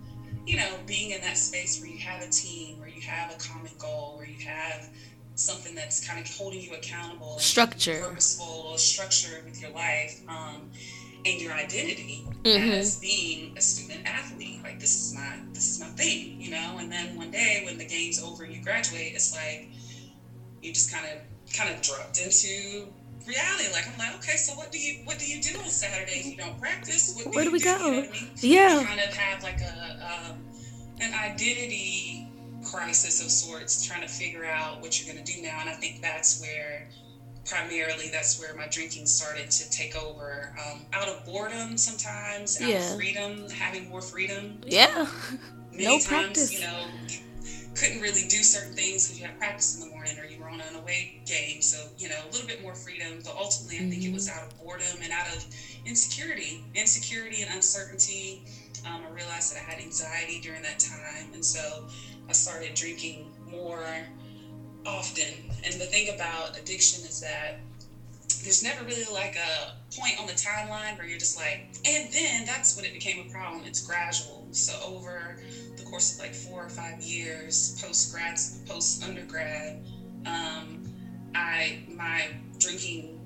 you 0.46 0.56
know, 0.56 0.70
being 0.86 1.10
in 1.10 1.20
that 1.22 1.38
space 1.38 1.80
where 1.80 1.90
you 1.90 1.98
have 1.98 2.22
a 2.22 2.28
team, 2.28 2.78
where 2.78 2.88
you 2.88 3.00
have 3.00 3.32
a 3.32 3.38
common 3.38 3.72
goal, 3.78 4.14
where 4.16 4.26
you 4.26 4.44
have 4.46 4.88
something 5.34 5.74
that's 5.74 6.06
kind 6.06 6.20
of 6.20 6.30
holding 6.36 6.60
you 6.60 6.74
accountable, 6.74 7.38
structure, 7.38 8.00
purposeful, 8.00 8.76
structure 8.76 9.42
with 9.44 9.60
your 9.60 9.70
life, 9.70 10.20
um, 10.28 10.70
and 11.24 11.40
your 11.40 11.52
identity 11.52 12.26
mm-hmm. 12.42 12.70
as 12.72 12.98
being 12.98 13.56
a 13.56 13.60
student 13.60 14.06
athlete. 14.06 14.60
Like 14.62 14.78
this 14.78 14.94
is 14.94 15.14
my 15.14 15.38
this 15.52 15.70
is 15.70 15.80
my 15.80 15.86
thing, 15.86 16.40
you 16.40 16.50
know. 16.50 16.76
And 16.78 16.90
then 16.90 17.16
one 17.16 17.30
day 17.30 17.62
when 17.64 17.78
the 17.78 17.86
game's 17.86 18.22
over 18.22 18.44
and 18.44 18.54
you 18.54 18.62
graduate, 18.62 19.12
it's 19.14 19.34
like 19.34 19.68
you 20.60 20.72
just 20.72 20.92
kind 20.92 21.06
of 21.06 21.18
kind 21.54 21.74
of 21.74 21.82
dropped 21.82 22.20
into 22.20 22.92
reality. 23.26 23.72
Like 23.72 23.88
I'm 23.88 23.98
like, 23.98 24.14
okay, 24.16 24.36
so 24.36 24.54
what 24.54 24.72
do 24.72 24.78
you 24.78 25.00
what 25.04 25.18
do 25.18 25.26
you 25.26 25.40
do 25.42 25.58
on 25.58 25.68
Saturdays? 25.68 26.26
You 26.26 26.36
don't 26.36 26.58
practice. 26.60 27.14
Do 27.14 27.30
Where 27.30 27.44
do, 27.44 27.52
we 27.52 27.58
do? 27.58 27.64
go? 27.64 27.76
You 27.76 27.92
know 27.92 27.98
I 27.98 28.12
mean? 28.12 28.30
Yeah, 28.36 28.80
you 28.80 28.86
kind 28.86 29.00
of 29.00 29.14
have 29.14 29.42
like 29.42 29.60
a 29.60 30.28
um, 30.30 30.38
an 31.00 31.14
identity 31.14 32.28
crisis 32.62 33.22
of 33.22 33.30
sorts, 33.30 33.84
trying 33.84 34.02
to 34.02 34.08
figure 34.08 34.44
out 34.44 34.80
what 34.80 35.00
you're 35.00 35.12
going 35.12 35.24
to 35.24 35.32
do 35.32 35.42
now. 35.42 35.58
And 35.60 35.68
I 35.68 35.74
think 35.74 36.00
that's 36.00 36.40
where, 36.40 36.88
primarily, 37.44 38.08
that's 38.10 38.40
where 38.40 38.54
my 38.54 38.68
drinking 38.68 39.06
started 39.06 39.50
to 39.50 39.70
take 39.70 39.96
over. 39.96 40.54
Um, 40.64 40.86
out 40.92 41.08
of 41.08 41.24
boredom 41.24 41.76
sometimes, 41.76 42.60
out 42.60 42.68
yeah. 42.68 42.90
of 42.90 42.96
freedom, 42.96 43.48
having 43.50 43.88
more 43.88 44.00
freedom. 44.00 44.60
Yeah. 44.66 45.06
Many 45.72 45.84
no 45.84 45.92
times, 45.92 46.06
practice. 46.06 46.52
you 46.52 46.60
know, 46.66 46.86
couldn't 47.74 48.00
really 48.00 48.26
do 48.28 48.42
certain 48.42 48.74
things 48.74 49.06
because 49.06 49.20
you 49.20 49.26
had 49.26 49.38
practice 49.38 49.74
in 49.74 49.80
the 49.80 49.94
morning 49.94 50.18
or 50.18 50.24
you 50.24 50.38
were 50.40 50.48
on 50.48 50.60
an 50.60 50.76
away 50.76 51.20
game. 51.26 51.62
So, 51.62 51.88
you 51.98 52.08
know, 52.08 52.18
a 52.22 52.30
little 52.32 52.46
bit 52.46 52.62
more 52.62 52.74
freedom. 52.74 53.20
But 53.24 53.34
ultimately, 53.36 53.78
I 53.78 53.80
mm-hmm. 53.80 53.90
think 53.90 54.04
it 54.04 54.12
was 54.12 54.28
mm-hmm. 54.28 54.38
out 54.38 54.52
of 54.52 54.58
boredom 54.62 54.98
and 55.02 55.12
out 55.12 55.28
of 55.34 55.44
insecurity, 55.86 56.64
insecurity 56.74 57.42
and 57.42 57.54
uncertainty. 57.54 58.42
Um, 58.86 59.02
I 59.08 59.14
realized 59.14 59.54
that 59.54 59.60
I 59.60 59.70
had 59.70 59.80
anxiety 59.80 60.40
during 60.40 60.62
that 60.62 60.78
time. 60.78 61.32
And 61.32 61.44
so 61.44 61.86
I 62.28 62.32
started 62.32 62.74
drinking 62.74 63.30
more 63.50 63.86
often. 64.84 65.50
And 65.64 65.74
the 65.74 65.86
thing 65.86 66.14
about 66.14 66.58
addiction 66.58 67.04
is 67.06 67.20
that 67.20 67.60
there's 68.42 68.62
never 68.62 68.84
really 68.84 69.06
like 69.12 69.36
a 69.36 69.74
point 69.96 70.18
on 70.18 70.26
the 70.26 70.32
timeline 70.32 70.98
where 70.98 71.06
you're 71.06 71.18
just 71.18 71.36
like, 71.36 71.68
and 71.86 72.12
then 72.12 72.44
that's 72.44 72.76
when 72.76 72.84
it 72.84 72.92
became 72.92 73.26
a 73.26 73.30
problem. 73.30 73.62
It's 73.64 73.86
gradual. 73.86 74.48
So 74.50 74.72
over 74.84 75.38
course 75.92 76.14
of 76.14 76.20
like 76.20 76.34
four 76.34 76.64
or 76.64 76.70
five 76.70 77.00
years, 77.02 77.78
post 77.80 78.12
grad, 78.12 78.38
post 78.66 79.04
undergrad, 79.04 79.84
um, 80.24 80.82
I 81.34 81.84
my 81.94 82.28
drinking 82.58 83.20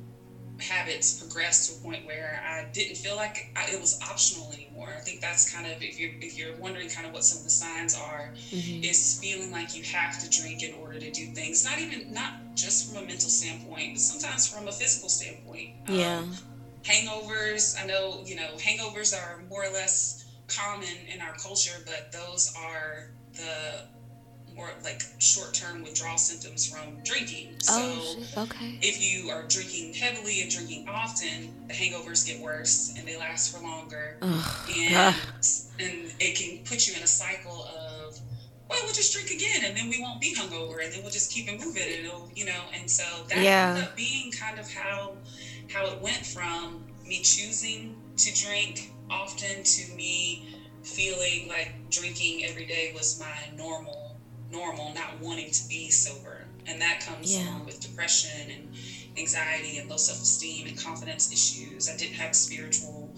habits 0.59 1.23
progressed 1.23 1.71
to 1.71 1.79
a 1.79 1.83
point 1.83 2.07
where 2.07 2.43
I 2.45 2.67
didn't 2.73 2.97
feel 2.97 3.15
like 3.15 3.53
I, 3.55 3.71
it 3.71 3.81
was 3.81 4.01
optional 4.03 4.51
anymore. 4.53 4.89
I 4.97 5.01
think 5.01 5.21
that's 5.21 5.53
kind 5.53 5.67
of 5.71 5.81
if 5.81 6.01
you're 6.01 6.11
if 6.21 6.37
you're 6.37 6.57
wondering 6.57 6.89
kind 6.89 7.07
of 7.07 7.13
what 7.13 7.23
some 7.23 7.39
of 7.39 7.45
the 7.45 7.51
signs 7.51 7.97
are, 7.97 8.35
mm-hmm. 8.51 8.83
is 8.83 9.21
feeling 9.21 9.53
like 9.53 9.77
you 9.77 9.85
have 9.85 10.19
to 10.19 10.29
drink 10.29 10.65
in 10.65 10.75
order 10.75 10.99
to 10.99 11.11
do 11.13 11.27
things. 11.27 11.65
Not 11.65 11.79
even 11.79 12.13
not 12.13 12.57
just 12.57 12.89
from 12.89 13.05
a 13.05 13.07
mental 13.07 13.31
standpoint, 13.31 13.95
but 13.95 14.01
sometimes 14.01 14.49
from 14.49 14.67
a 14.67 14.73
physical 14.73 15.09
standpoint. 15.09 15.71
Yeah. 15.89 16.19
Um, 16.19 16.35
hangovers. 16.83 17.81
I 17.81 17.87
know 17.87 18.23
you 18.27 18.35
know 18.35 18.49
hangovers 18.57 19.17
are 19.17 19.45
more 19.49 19.65
or 19.65 19.73
less 19.73 20.26
common 20.49 20.97
in 21.13 21.21
our 21.21 21.35
culture, 21.35 21.79
but 21.85 22.13
those 22.13 22.53
are 22.57 23.11
the 23.35 23.87
more 24.57 24.71
like 24.83 25.03
short-term 25.19 25.83
withdrawal 25.83 26.17
symptoms 26.17 26.67
from 26.67 27.03
drinking. 27.05 27.55
So 27.61 27.75
oh, 27.77 28.25
okay. 28.39 28.79
if 28.81 29.03
you 29.03 29.31
are 29.31 29.47
drinking 29.47 29.93
heavily 29.93 30.41
and 30.41 30.51
drinking 30.51 30.89
often, 30.89 31.69
the 31.69 31.75
hangovers 31.75 32.27
get 32.27 32.41
worse 32.41 32.95
and 32.97 33.07
they 33.07 33.19
last 33.19 33.55
for 33.55 33.63
longer. 33.63 34.17
Ugh. 34.23 34.61
And 34.79 35.15
and 35.79 36.15
it 36.19 36.39
can 36.39 36.65
put 36.65 36.89
you 36.89 36.97
in 36.97 37.03
a 37.03 37.07
cycle 37.07 37.65
of 37.67 38.19
well, 38.69 38.81
we'll 38.83 38.95
just 38.95 39.13
drink 39.13 39.31
again 39.31 39.65
and 39.65 39.77
then 39.77 39.89
we 39.89 40.01
won't 40.01 40.21
be 40.21 40.35
hungover 40.35 40.83
and 40.83 40.93
then 40.93 41.03
we'll 41.03 41.13
just 41.13 41.31
keep 41.31 41.49
it 41.49 41.61
moving 41.61 41.83
and 41.83 42.07
it'll, 42.07 42.29
you 42.35 42.47
know, 42.47 42.63
and 42.75 42.91
so 42.91 43.05
that 43.29 43.39
yeah. 43.39 43.69
ended 43.69 43.85
up 43.85 43.97
being 43.97 44.33
kind 44.33 44.59
of 44.59 44.73
how 44.73 45.17
how 45.73 45.87
it 45.87 46.01
went 46.01 46.25
from 46.27 46.85
me 47.07 47.21
choosing 47.23 47.95
to 48.17 48.35
drink 48.35 48.93
often 49.11 49.63
to 49.63 49.95
me 49.95 50.26
feeling 50.87 51.49
like 51.49 51.73
drinking 51.91 52.45
every 52.45 52.65
day 52.65 52.93
was 52.95 53.19
my 53.19 53.57
normal 53.57 54.07
normal, 54.51 54.95
not 54.95 55.21
wanting 55.21 55.51
to 55.51 55.69
be 55.69 55.91
sober. 55.91 56.45
and 56.69 56.81
that 56.81 57.01
comes 57.01 57.37
yeah. 57.37 57.49
along 57.49 57.65
with 57.65 57.81
depression 57.81 58.51
and 58.51 58.75
anxiety 59.17 59.79
and 59.79 59.89
low 59.89 59.97
self-esteem 59.97 60.67
and 60.67 60.77
confidence 60.77 61.33
issues. 61.33 61.89
I 61.89 61.97
didn't 61.97 62.15
have 62.15 62.33
a 62.33 62.35
spiritual 62.35 63.15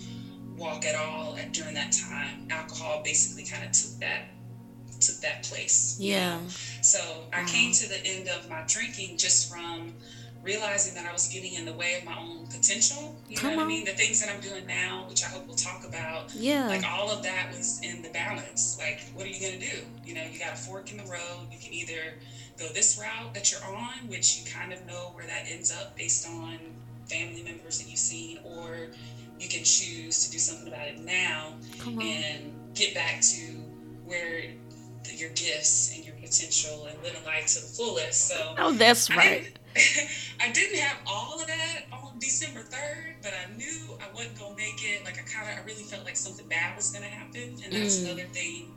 walk 0.56 0.84
at 0.84 0.94
all 0.94 1.36
at, 1.36 1.52
during 1.52 1.74
that 1.74 1.92
time. 1.92 2.46
Alcohol 2.50 3.00
basically 3.02 3.44
kind 3.44 3.64
of 3.64 3.72
took 3.72 4.00
that 4.00 4.24
took 5.00 5.16
that 5.20 5.44
place. 5.44 5.96
Yeah. 5.98 6.40
So 6.82 6.98
I 7.32 7.40
wow. 7.40 7.46
came 7.46 7.72
to 7.72 7.88
the 7.88 8.04
end 8.04 8.28
of 8.28 8.50
my 8.50 8.64
drinking 8.66 9.16
just 9.16 9.50
from 9.50 9.94
realizing 10.42 10.94
that 10.94 11.06
I 11.08 11.12
was 11.12 11.28
getting 11.28 11.54
in 11.54 11.64
the 11.64 11.72
way 11.72 11.98
of 11.98 12.04
my 12.04 12.16
own 12.18 12.46
potential. 12.46 13.16
You 13.28 13.36
Come 13.36 13.50
know 13.50 13.56
what 13.56 13.62
on. 13.62 13.68
I 13.68 13.68
mean? 13.68 13.84
The 13.84 13.92
things 13.92 14.20
that 14.20 14.32
I'm 14.32 14.40
doing 14.40 14.66
now, 14.66 15.04
which 15.08 15.24
I 15.24 15.28
hope 15.28 15.46
we'll 15.46 15.56
talk 15.56 15.84
about. 15.86 16.34
Yeah. 16.34 16.68
Like 16.68 16.84
all 16.84 17.10
of 17.10 17.22
that 17.24 17.48
was 17.54 17.80
in 17.82 18.02
the 18.02 18.10
balance. 18.10 18.78
Like, 18.78 19.00
what 19.14 19.26
are 19.26 19.28
you 19.28 19.40
gonna 19.40 19.60
do? 19.60 19.84
You 20.04 20.14
know, 20.14 20.24
you 20.30 20.38
got 20.38 20.54
a 20.54 20.56
fork 20.56 20.90
in 20.90 20.96
the 20.98 21.04
road. 21.04 21.48
You 21.50 21.58
can 21.58 21.72
either 21.72 22.14
go 22.58 22.68
this 22.72 22.98
route 23.00 23.34
that 23.34 23.52
you're 23.52 23.64
on, 23.64 24.08
which 24.08 24.38
you 24.40 24.50
kind 24.50 24.72
of 24.72 24.84
know 24.86 25.10
where 25.14 25.26
that 25.26 25.44
ends 25.48 25.72
up 25.72 25.96
based 25.96 26.26
on 26.28 26.58
family 27.08 27.42
members 27.42 27.78
that 27.78 27.88
you've 27.88 27.98
seen, 27.98 28.38
or 28.44 28.88
you 29.38 29.48
can 29.48 29.64
choose 29.64 30.26
to 30.26 30.30
do 30.32 30.38
something 30.38 30.68
about 30.68 30.88
it 30.88 30.98
now 31.00 31.54
and 31.86 32.52
get 32.74 32.94
back 32.94 33.20
to 33.20 33.40
where 34.04 34.42
the, 35.04 35.14
your 35.14 35.30
gifts 35.30 35.94
and 35.94 36.04
your 36.04 36.14
potential 36.16 36.86
and 36.86 37.00
living 37.02 37.24
life 37.24 37.46
to 37.46 37.60
the 37.60 37.66
fullest. 37.66 38.28
So, 38.28 38.54
oh, 38.58 38.72
that's 38.72 39.08
right. 39.10 39.44
Didn't, 39.44 39.58
I 40.40 40.50
didn't 40.52 40.78
have 40.78 40.98
all 41.06 41.40
of 41.40 41.46
that 41.46 41.84
on 41.92 42.18
December 42.18 42.60
3rd, 42.60 43.22
but 43.22 43.32
I 43.32 43.56
knew 43.56 43.96
I 44.00 44.12
wasn't 44.14 44.38
going 44.38 44.56
to 44.56 44.56
make 44.56 44.82
it. 44.84 45.04
Like, 45.04 45.18
I 45.18 45.22
kind 45.22 45.50
of, 45.50 45.62
I 45.62 45.66
really 45.66 45.82
felt 45.84 46.04
like 46.04 46.16
something 46.16 46.46
bad 46.48 46.76
was 46.76 46.90
going 46.90 47.04
to 47.04 47.10
happen. 47.10 47.56
And 47.64 47.72
that's 47.72 47.98
mm. 47.98 48.06
another 48.06 48.28
thing 48.32 48.72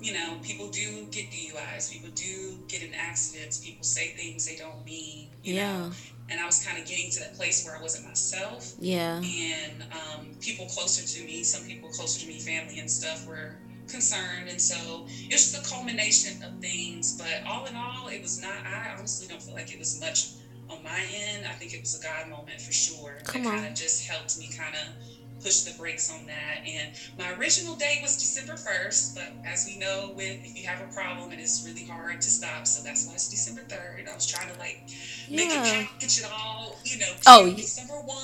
you 0.00 0.14
know, 0.14 0.36
people 0.42 0.68
do 0.68 1.06
get 1.10 1.30
DUIs, 1.30 1.92
people 1.92 2.10
do 2.14 2.58
get 2.68 2.82
in 2.82 2.94
accidents, 2.94 3.58
people 3.58 3.84
say 3.84 4.08
things 4.08 4.46
they 4.46 4.56
don't 4.56 4.84
mean. 4.84 5.28
yeah. 5.42 5.78
Know? 5.78 5.90
And 6.30 6.38
I 6.38 6.44
was 6.44 6.62
kind 6.62 6.78
of 6.80 6.86
getting 6.86 7.10
to 7.12 7.20
that 7.20 7.36
place 7.36 7.64
where 7.64 7.74
I 7.74 7.80
wasn't 7.80 8.06
myself. 8.06 8.74
Yeah. 8.78 9.16
And 9.16 9.82
um, 9.92 10.26
people 10.40 10.66
closer 10.66 11.06
to 11.06 11.24
me, 11.24 11.42
some 11.42 11.66
people 11.66 11.88
closer 11.88 12.20
to 12.20 12.26
me, 12.26 12.38
family 12.38 12.80
and 12.80 12.90
stuff, 12.90 13.26
were 13.26 13.56
concerned. 13.88 14.48
And 14.48 14.60
so 14.60 15.06
it's 15.28 15.52
just 15.52 15.66
a 15.66 15.68
culmination 15.68 16.42
of 16.42 16.58
things. 16.60 17.16
But 17.16 17.46
all 17.46 17.66
in 17.66 17.74
all, 17.74 18.08
it 18.08 18.22
was 18.22 18.40
not, 18.40 18.54
I 18.66 18.94
honestly 18.96 19.26
don't 19.28 19.42
feel 19.42 19.54
like 19.54 19.72
it 19.72 19.78
was 19.78 20.00
much 20.00 20.30
on 20.70 20.82
my 20.82 21.00
end. 21.14 21.46
I 21.46 21.52
think 21.52 21.74
it 21.74 21.80
was 21.80 21.98
a 21.98 22.02
God 22.02 22.28
moment 22.28 22.60
for 22.60 22.72
sure. 22.72 23.18
Come 23.24 23.42
it 23.42 23.44
kind 23.44 23.66
of 23.66 23.74
just 23.74 24.06
helped 24.06 24.38
me 24.38 24.48
kind 24.56 24.74
of 24.74 25.42
push 25.42 25.60
the 25.60 25.76
brakes 25.78 26.12
on 26.12 26.26
that. 26.26 26.66
And 26.66 26.92
my 27.16 27.32
original 27.38 27.76
date 27.76 28.00
was 28.02 28.16
December 28.16 28.54
1st, 28.54 29.14
but 29.14 29.32
as 29.46 29.66
we 29.66 29.78
know, 29.78 30.12
with 30.16 30.40
if 30.42 30.60
you 30.60 30.66
have 30.66 30.80
a 30.80 30.92
problem, 30.92 31.30
it 31.32 31.38
is 31.38 31.64
really 31.66 31.86
hard 31.86 32.20
to 32.20 32.28
stop. 32.28 32.66
So 32.66 32.82
that's 32.82 33.06
why 33.06 33.14
it's 33.14 33.28
December 33.28 33.62
3rd. 33.62 34.10
I 34.10 34.14
was 34.14 34.26
trying 34.26 34.52
to 34.52 34.58
like 34.58 34.82
make 35.30 35.48
yeah. 35.48 35.64
it 35.64 35.88
package 35.88 36.18
it 36.18 36.30
all, 36.32 36.76
you 36.84 36.98
know, 36.98 37.12
oh, 37.26 37.52
December 37.54 37.94
1, 37.94 38.16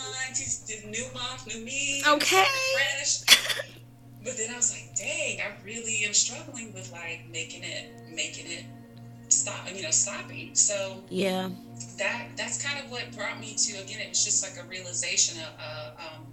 new 0.91 1.05
month, 1.13 1.47
new 1.47 1.65
me. 1.65 2.03
Okay. 2.07 2.45
Fresh. 2.75 3.65
but 4.25 4.37
then 4.37 4.51
I 4.53 4.57
was 4.57 4.73
like, 4.73 4.97
dang, 4.97 5.41
I 5.41 5.53
really 5.65 6.05
am 6.05 6.15
struggling 6.15 6.73
with 6.73 6.91
like 6.93 7.27
making 7.31 7.63
it, 7.63 7.93
making 8.13 8.47
it 8.47 8.65
stop, 9.29 9.69
you 9.73 9.83
know, 9.83 9.91
stopping. 9.91 10.55
So 10.55 11.03
yeah, 11.11 11.51
that 11.99 12.29
that's 12.37 12.65
kind 12.65 12.83
of 12.83 12.91
what 12.91 13.13
brought 13.17 13.39
me 13.39 13.55
to 13.55 13.83
again. 13.83 14.01
It 14.01 14.09
was 14.09 14.25
just 14.25 14.43
like 14.43 14.65
a 14.65 14.67
realization 14.69 15.41
of, 15.41 15.51
uh, 15.61 15.91
um, 15.99 16.27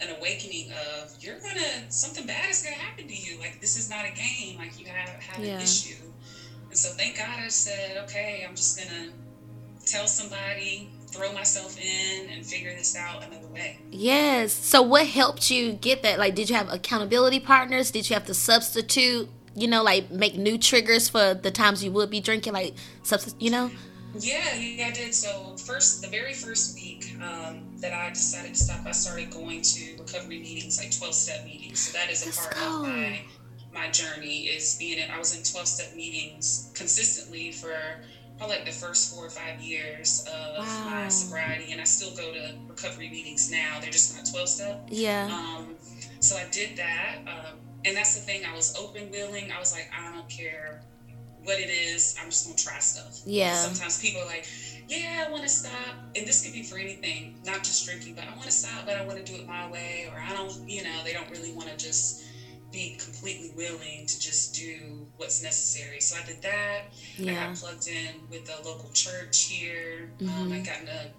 an 0.00 0.16
awakening 0.18 0.72
of 0.72 1.14
you're 1.20 1.38
gonna 1.38 1.90
something 1.90 2.26
bad 2.26 2.50
is 2.50 2.62
gonna 2.62 2.76
happen 2.76 3.06
to 3.06 3.14
you. 3.14 3.38
Like 3.38 3.60
this 3.60 3.78
is 3.78 3.88
not 3.88 4.04
a 4.04 4.12
game. 4.12 4.58
Like 4.58 4.78
you 4.78 4.86
have 4.86 5.08
have 5.08 5.44
yeah. 5.44 5.56
an 5.56 5.62
issue. 5.62 6.02
And 6.68 6.78
so 6.78 6.90
thank 6.90 7.16
God 7.16 7.38
I 7.38 7.48
said, 7.48 7.98
okay, 8.04 8.44
I'm 8.48 8.56
just 8.56 8.78
gonna 8.78 9.10
tell 9.86 10.06
somebody, 10.06 10.90
throw 11.12 11.32
myself 11.32 11.78
in 11.78 12.30
and 12.30 12.44
figure 12.44 12.74
this 12.74 12.96
out 12.96 13.22
another 13.24 13.46
way. 13.48 13.78
Yes. 13.90 14.52
So 14.52 14.82
what 14.82 15.06
helped 15.06 15.50
you 15.50 15.74
get 15.74 16.02
that? 16.02 16.18
Like 16.18 16.34
did 16.34 16.48
you 16.48 16.56
have 16.56 16.72
accountability 16.72 17.40
partners? 17.40 17.90
Did 17.90 18.08
you 18.08 18.14
have 18.14 18.26
to 18.26 18.34
substitute, 18.34 19.28
you 19.54 19.68
know, 19.68 19.82
like 19.82 20.10
make 20.10 20.36
new 20.36 20.58
triggers 20.58 21.08
for 21.08 21.34
the 21.34 21.50
times 21.50 21.84
you 21.84 21.92
would 21.92 22.10
be 22.10 22.20
drinking, 22.20 22.54
like 22.54 22.74
substitute 23.02 23.42
you 23.42 23.50
know? 23.50 23.70
Yeah, 24.18 24.54
yeah, 24.56 24.88
I 24.88 24.90
did. 24.90 25.14
So 25.14 25.56
first, 25.56 26.02
the 26.02 26.08
very 26.08 26.34
first 26.34 26.74
week 26.74 27.14
um, 27.22 27.64
that 27.78 27.94
I 27.94 28.10
decided 28.10 28.54
to 28.54 28.60
stop, 28.60 28.84
I 28.86 28.92
started 28.92 29.30
going 29.30 29.62
to 29.62 29.96
recovery 29.98 30.38
meetings, 30.38 30.78
like 30.78 30.96
twelve 30.96 31.14
step 31.14 31.44
meetings. 31.46 31.80
So 31.80 31.96
that 31.96 32.10
is 32.10 32.22
a 32.22 32.26
Let's 32.26 32.46
part 32.46 32.56
go. 32.56 32.82
of 32.82 32.88
my 32.88 33.20
my 33.72 33.88
journey 33.90 34.48
is 34.48 34.76
being 34.78 34.98
in. 34.98 35.10
I 35.10 35.18
was 35.18 35.34
in 35.34 35.42
twelve 35.50 35.66
step 35.66 35.96
meetings 35.96 36.70
consistently 36.74 37.52
for 37.52 37.74
probably 38.42 38.56
like 38.56 38.66
the 38.66 38.72
first 38.72 39.14
four 39.14 39.24
or 39.26 39.30
five 39.30 39.60
years 39.60 40.26
of 40.26 40.66
wow. 40.66 40.90
my 40.90 41.08
sobriety, 41.08 41.70
and 41.70 41.80
I 41.80 41.84
still 41.84 42.10
go 42.16 42.32
to 42.32 42.54
recovery 42.68 43.08
meetings 43.08 43.50
now. 43.50 43.78
They're 43.80 43.90
just 43.90 44.16
not 44.16 44.26
twelve 44.26 44.48
step. 44.48 44.88
Yeah. 44.88 45.30
Um, 45.32 45.76
so 46.18 46.36
I 46.36 46.46
did 46.50 46.76
that, 46.76 47.18
um, 47.26 47.58
and 47.84 47.96
that's 47.96 48.16
the 48.16 48.20
thing. 48.22 48.42
I 48.44 48.54
was 48.54 48.76
open, 48.76 49.10
willing. 49.10 49.52
I 49.52 49.60
was 49.60 49.72
like, 49.72 49.88
I 49.96 50.12
don't 50.12 50.28
care 50.28 50.82
what 51.44 51.60
it 51.60 51.70
is. 51.70 52.16
I'm 52.20 52.30
just 52.30 52.46
gonna 52.46 52.56
try 52.56 52.80
stuff. 52.80 53.20
Yeah. 53.24 53.54
Sometimes 53.54 54.00
people 54.00 54.22
are 54.22 54.26
like, 54.26 54.46
yeah, 54.88 55.24
I 55.26 55.30
want 55.30 55.44
to 55.44 55.48
stop, 55.48 55.94
and 56.16 56.26
this 56.26 56.44
could 56.44 56.52
be 56.52 56.64
for 56.64 56.78
anything, 56.78 57.36
not 57.46 57.58
just 57.58 57.86
drinking, 57.86 58.14
but 58.14 58.24
I 58.24 58.30
want 58.32 58.44
to 58.44 58.50
stop, 58.50 58.86
but 58.86 58.96
I 58.96 59.06
want 59.06 59.24
to 59.24 59.32
do 59.32 59.38
it 59.38 59.46
my 59.46 59.70
way, 59.70 60.08
or 60.12 60.20
I 60.20 60.32
don't, 60.32 60.68
you 60.68 60.82
know, 60.82 61.04
they 61.04 61.12
don't 61.12 61.30
really 61.30 61.52
want 61.52 61.68
to 61.68 61.76
just 61.76 62.24
be 62.72 62.96
completely 62.98 63.52
willing 63.54 64.06
to 64.06 64.18
just 64.18 64.54
do 64.54 65.01
what's 65.16 65.42
necessary. 65.42 66.00
So 66.00 66.18
I 66.22 66.26
did 66.26 66.42
that. 66.42 66.82
Yeah. 67.16 67.32
I 67.32 67.46
got 67.46 67.56
plugged 67.56 67.88
in 67.88 68.14
with 68.30 68.46
the 68.46 68.68
local 68.68 68.90
church 68.92 69.44
here. 69.44 70.10
Mm-hmm. 70.18 70.42
Um, 70.42 70.52
I 70.52 70.58
got 70.60 70.82
in 70.82 70.88
a, 70.88 71.10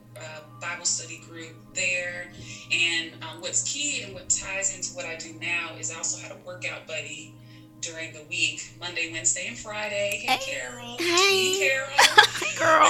Bible 0.62 0.86
study 0.86 1.22
group 1.28 1.56
there. 1.74 2.32
And 2.72 3.12
um, 3.22 3.42
what's 3.42 3.64
key 3.64 4.04
and 4.04 4.14
what 4.14 4.30
ties 4.30 4.74
into 4.78 4.96
what 4.96 5.06
I 5.06 5.18
do 5.18 5.34
now 5.42 5.72
is 5.78 5.92
I 5.92 5.98
also 5.98 6.22
had 6.22 6.32
a 6.32 6.38
workout 6.46 6.88
buddy 6.88 7.36
during 7.82 8.14
the 8.14 8.24
week, 8.30 8.74
Monday, 8.80 9.12
Wednesday, 9.12 9.48
and 9.48 9.58
Friday. 9.58 10.24
Hey, 10.26 10.38
Carol. 10.38 10.96
hey 11.00 11.58
Carol. 11.60 11.90
Hey, 11.90 12.56
Carol. 12.56 12.84
girl. 12.84 12.90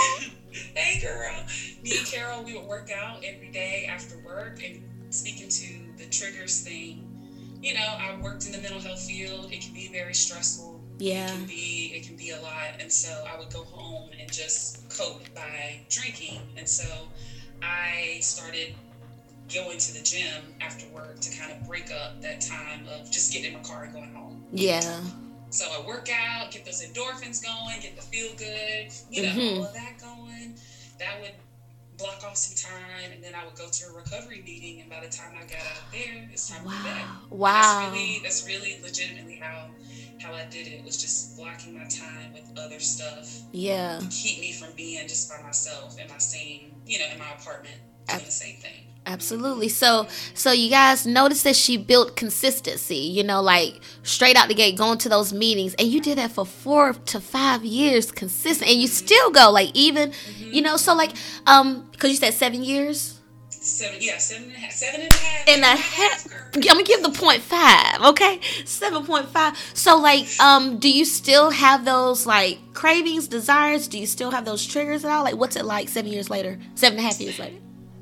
hey, 0.75 0.99
girl. 1.01 1.43
Me 1.83 1.97
and 1.97 2.07
Carol, 2.07 2.43
we 2.43 2.55
would 2.55 2.67
work 2.67 2.89
out 2.91 3.23
every 3.23 3.49
day 3.49 3.87
after 3.89 4.19
work. 4.19 4.63
And 4.63 4.83
speaking 5.09 5.49
to 5.49 6.03
the 6.03 6.09
triggers 6.09 6.61
thing, 6.61 7.09
you 7.61 7.73
know, 7.73 7.81
I 7.99 8.17
worked 8.21 8.45
in 8.45 8.51
the 8.51 8.59
mental 8.59 8.79
health 8.79 9.01
field. 9.01 9.51
It 9.51 9.61
can 9.61 9.73
be 9.73 9.89
very 9.91 10.13
stressful. 10.13 10.72
Yeah. 11.03 11.25
It 11.25 11.31
can 11.31 11.45
be 11.45 11.91
it 11.95 12.07
can 12.07 12.15
be 12.15 12.29
a 12.29 12.39
lot. 12.41 12.79
And 12.79 12.89
so 12.89 13.25
I 13.29 13.37
would 13.37 13.51
go 13.51 13.63
home 13.65 14.09
and 14.17 14.31
just 14.31 14.89
cope 14.89 15.21
by 15.35 15.81
drinking. 15.89 16.39
And 16.55 16.67
so 16.67 16.85
I 17.61 18.19
started 18.21 18.73
going 19.53 19.77
to 19.77 19.93
the 19.93 20.01
gym 20.01 20.43
after 20.61 20.87
work 20.93 21.19
to 21.19 21.37
kind 21.37 21.51
of 21.51 21.67
break 21.67 21.91
up 21.91 22.21
that 22.21 22.39
time 22.39 22.87
of 22.87 23.11
just 23.11 23.33
getting 23.33 23.51
in 23.51 23.57
my 23.57 23.63
car 23.63 23.83
and 23.83 23.93
going 23.93 24.13
home. 24.13 24.45
Yeah. 24.53 25.01
So 25.49 25.65
I 25.65 25.85
work 25.85 26.09
out, 26.09 26.51
get 26.51 26.63
those 26.63 26.81
endorphins 26.81 27.43
going, 27.43 27.81
get 27.81 27.97
the 27.97 28.01
feel 28.01 28.33
good, 28.37 28.91
you 29.11 29.23
know, 29.23 29.29
mm-hmm. 29.29 29.59
all 29.59 29.65
of 29.65 29.73
that 29.73 29.99
going. 29.99 30.55
That 30.99 31.19
would 31.21 31.33
block 31.97 32.23
off 32.25 32.37
some 32.37 32.71
time, 32.71 33.11
and 33.13 33.21
then 33.23 33.35
I 33.35 33.45
would 33.45 33.55
go 33.55 33.67
to 33.69 33.85
a 33.89 33.93
recovery 33.93 34.41
meeting. 34.45 34.79
And 34.79 34.89
by 34.89 35.01
the 35.05 35.11
time 35.11 35.33
I 35.37 35.41
got 35.41 35.59
out 35.59 35.91
there, 35.91 36.29
it's 36.31 36.49
time 36.49 36.63
wow. 36.65 36.71
to 36.71 36.77
be 36.77 36.89
back. 36.89 37.05
Wow. 37.29 37.51
that's 37.51 37.93
really 37.93 38.19
that's 38.23 38.47
really 38.47 38.79
legitimately 38.81 39.35
how 39.35 39.67
how 40.21 40.33
I 40.33 40.45
did 40.45 40.67
it 40.67 40.83
was 40.83 40.97
just 41.01 41.35
blocking 41.37 41.73
my 41.77 41.85
time 41.85 42.33
with 42.33 42.57
other 42.57 42.79
stuff. 42.79 43.41
Yeah. 43.51 43.99
Keep 44.09 44.39
me 44.39 44.51
from 44.53 44.69
being 44.75 45.07
just 45.07 45.29
by 45.29 45.41
myself 45.41 45.99
in 45.99 46.07
my 46.09 46.17
same, 46.17 46.73
you 46.85 46.99
know, 46.99 47.05
in 47.11 47.19
my 47.19 47.31
apartment 47.39 47.75
doing 48.07 48.25
the 48.25 48.31
same 48.31 48.57
thing. 48.57 48.85
Absolutely. 49.05 49.67
So 49.69 50.07
so 50.33 50.51
you 50.51 50.69
guys 50.69 51.05
notice 51.05 51.43
that 51.43 51.55
she 51.57 51.75
built 51.77 52.15
consistency, 52.15 52.95
you 52.95 53.23
know, 53.23 53.41
like 53.41 53.81
straight 54.03 54.37
out 54.37 54.47
the 54.47 54.53
gate 54.53 54.77
going 54.77 54.97
to 54.99 55.09
those 55.09 55.33
meetings 55.33 55.73
and 55.75 55.87
you 55.89 55.99
did 55.99 56.17
that 56.17 56.31
for 56.31 56.45
4 56.45 56.93
to 56.93 57.19
5 57.19 57.65
years 57.65 58.11
consistent 58.11 58.69
and 58.71 58.79
you 58.79 58.87
still 58.87 59.29
go 59.31 59.51
like 59.51 59.71
even 59.73 60.11
mm-hmm. 60.11 60.53
you 60.53 60.61
know, 60.61 60.77
so 60.77 60.93
like 60.95 61.11
um 61.47 61.89
cuz 61.97 62.11
you 62.11 62.17
said 62.17 62.33
7 62.33 62.63
years? 62.63 63.12
Seven, 63.63 63.99
yeah, 64.01 64.17
seven 64.17 64.43
and 64.43 64.55
a 64.55 64.57
half, 64.57 64.71
seven 64.73 65.01
and 65.01 65.13
a 65.13 65.15
half. 65.15 65.47
And 65.47 65.63
a 65.63 65.67
half. 65.67 66.27
I'm 66.53 66.59
gonna 66.59 66.83
give 66.83 67.01
the 67.01 67.11
point 67.11 67.41
five, 67.41 68.01
okay? 68.01 68.41
Seven 68.65 69.05
point 69.05 69.29
five. 69.29 69.57
So, 69.73 69.97
like, 69.97 70.27
um, 70.41 70.79
do 70.79 70.91
you 70.91 71.05
still 71.05 71.49
have 71.49 71.85
those 71.85 72.25
like 72.25 72.59
cravings, 72.73 73.29
desires? 73.29 73.87
Do 73.87 73.97
you 73.97 74.05
still 74.05 74.31
have 74.31 74.43
those 74.43 74.65
triggers 74.67 75.05
at 75.05 75.11
all? 75.11 75.23
Like, 75.23 75.37
what's 75.37 75.55
it 75.55 75.63
like 75.63 75.87
seven 75.87 76.11
years 76.11 76.29
later, 76.29 76.59
seven 76.75 76.97
and 76.99 77.07
a 77.07 77.09
half 77.09 77.21
years 77.21 77.39
later? 77.39 77.55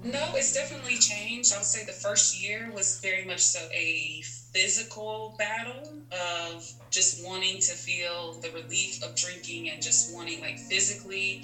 No, 0.04 0.34
it's 0.34 0.52
definitely 0.52 0.98
changed. 0.98 1.54
I 1.54 1.58
would 1.58 1.66
say 1.66 1.86
the 1.86 1.92
first 1.92 2.42
year 2.44 2.72
was 2.74 3.00
very 3.00 3.24
much 3.24 3.42
so 3.42 3.60
a 3.72 4.24
physical 4.52 5.36
battle 5.38 5.94
of 6.12 6.68
just 6.90 7.24
wanting 7.24 7.60
to 7.60 7.74
feel 7.74 8.34
the 8.42 8.50
relief 8.50 9.04
of 9.04 9.16
drinking 9.16 9.70
and 9.70 9.80
just 9.80 10.12
wanting 10.16 10.42
like 10.42 10.58
physically. 10.58 11.44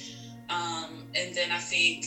Um, 0.49 1.03
and 1.13 1.35
then 1.35 1.51
I 1.51 1.59
think 1.59 2.05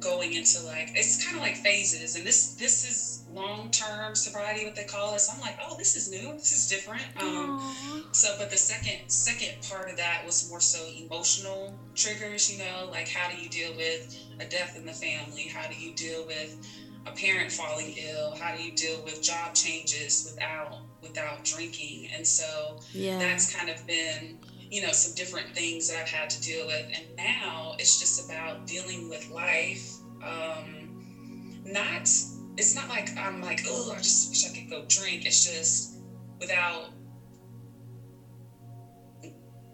going 0.00 0.34
into 0.34 0.60
like 0.60 0.90
it's 0.94 1.24
kind 1.24 1.36
of 1.36 1.42
like 1.42 1.56
phases 1.56 2.16
and 2.16 2.26
this 2.26 2.54
this 2.54 2.84
is 2.84 3.24
long-term 3.32 4.14
sobriety 4.14 4.64
what 4.64 4.74
they 4.74 4.84
call 4.84 5.14
it 5.14 5.20
so 5.20 5.32
i'm 5.32 5.40
like 5.40 5.56
oh 5.66 5.76
this 5.76 5.96
is 5.96 6.10
new. 6.10 6.32
This 6.32 6.52
is 6.52 6.66
different. 6.66 7.02
Um 7.20 8.04
so 8.12 8.34
but 8.38 8.50
the 8.50 8.56
second 8.56 9.08
second 9.08 9.54
part 9.68 9.90
of 9.90 9.96
that 9.96 10.22
was 10.24 10.48
more 10.48 10.60
so 10.60 10.86
emotional 10.96 11.74
triggers 11.94 12.50
you 12.50 12.58
know 12.58 12.88
like 12.90 13.08
how 13.08 13.30
do 13.30 13.36
you 13.36 13.48
deal 13.48 13.74
with 13.76 14.16
a 14.40 14.44
death 14.46 14.76
in 14.76 14.86
the 14.86 14.92
family? 14.92 15.48
How 15.48 15.68
do 15.68 15.76
you 15.76 15.94
deal 15.94 16.26
with 16.26 16.56
a 17.06 17.10
parent 17.12 17.52
falling 17.52 17.94
ill? 17.98 18.34
How 18.36 18.54
do 18.54 18.62
you 18.62 18.72
deal 18.72 19.02
with 19.04 19.22
job 19.22 19.54
changes 19.54 20.30
without 20.30 20.82
without 21.02 21.44
drinking? 21.44 22.08
And 22.14 22.26
so 22.26 22.78
yeah. 22.92 23.18
that's 23.18 23.54
kind 23.54 23.68
of 23.68 23.86
been 23.86 24.38
you 24.74 24.80
know 24.80 24.90
some 24.90 25.14
different 25.14 25.54
things 25.54 25.86
that 25.86 25.96
i've 26.00 26.08
had 26.08 26.28
to 26.28 26.40
deal 26.40 26.66
with. 26.66 26.84
And 26.92 27.04
now 27.16 27.74
it's 27.78 27.96
just 27.96 28.18
about 28.24 28.66
dealing 28.66 29.08
with 29.08 29.28
life 29.28 29.88
um 30.20 31.62
not 31.64 32.02
it's 32.56 32.74
not 32.74 32.88
like 32.88 33.16
i'm 33.16 33.40
like 33.40 33.60
oh 33.66 33.92
i 33.94 33.98
just 33.98 34.28
wish 34.28 34.44
i 34.44 34.48
could 34.48 34.68
go 34.68 34.84
drink. 34.88 35.24
It's 35.26 35.44
just 35.44 35.92
without 36.40 36.88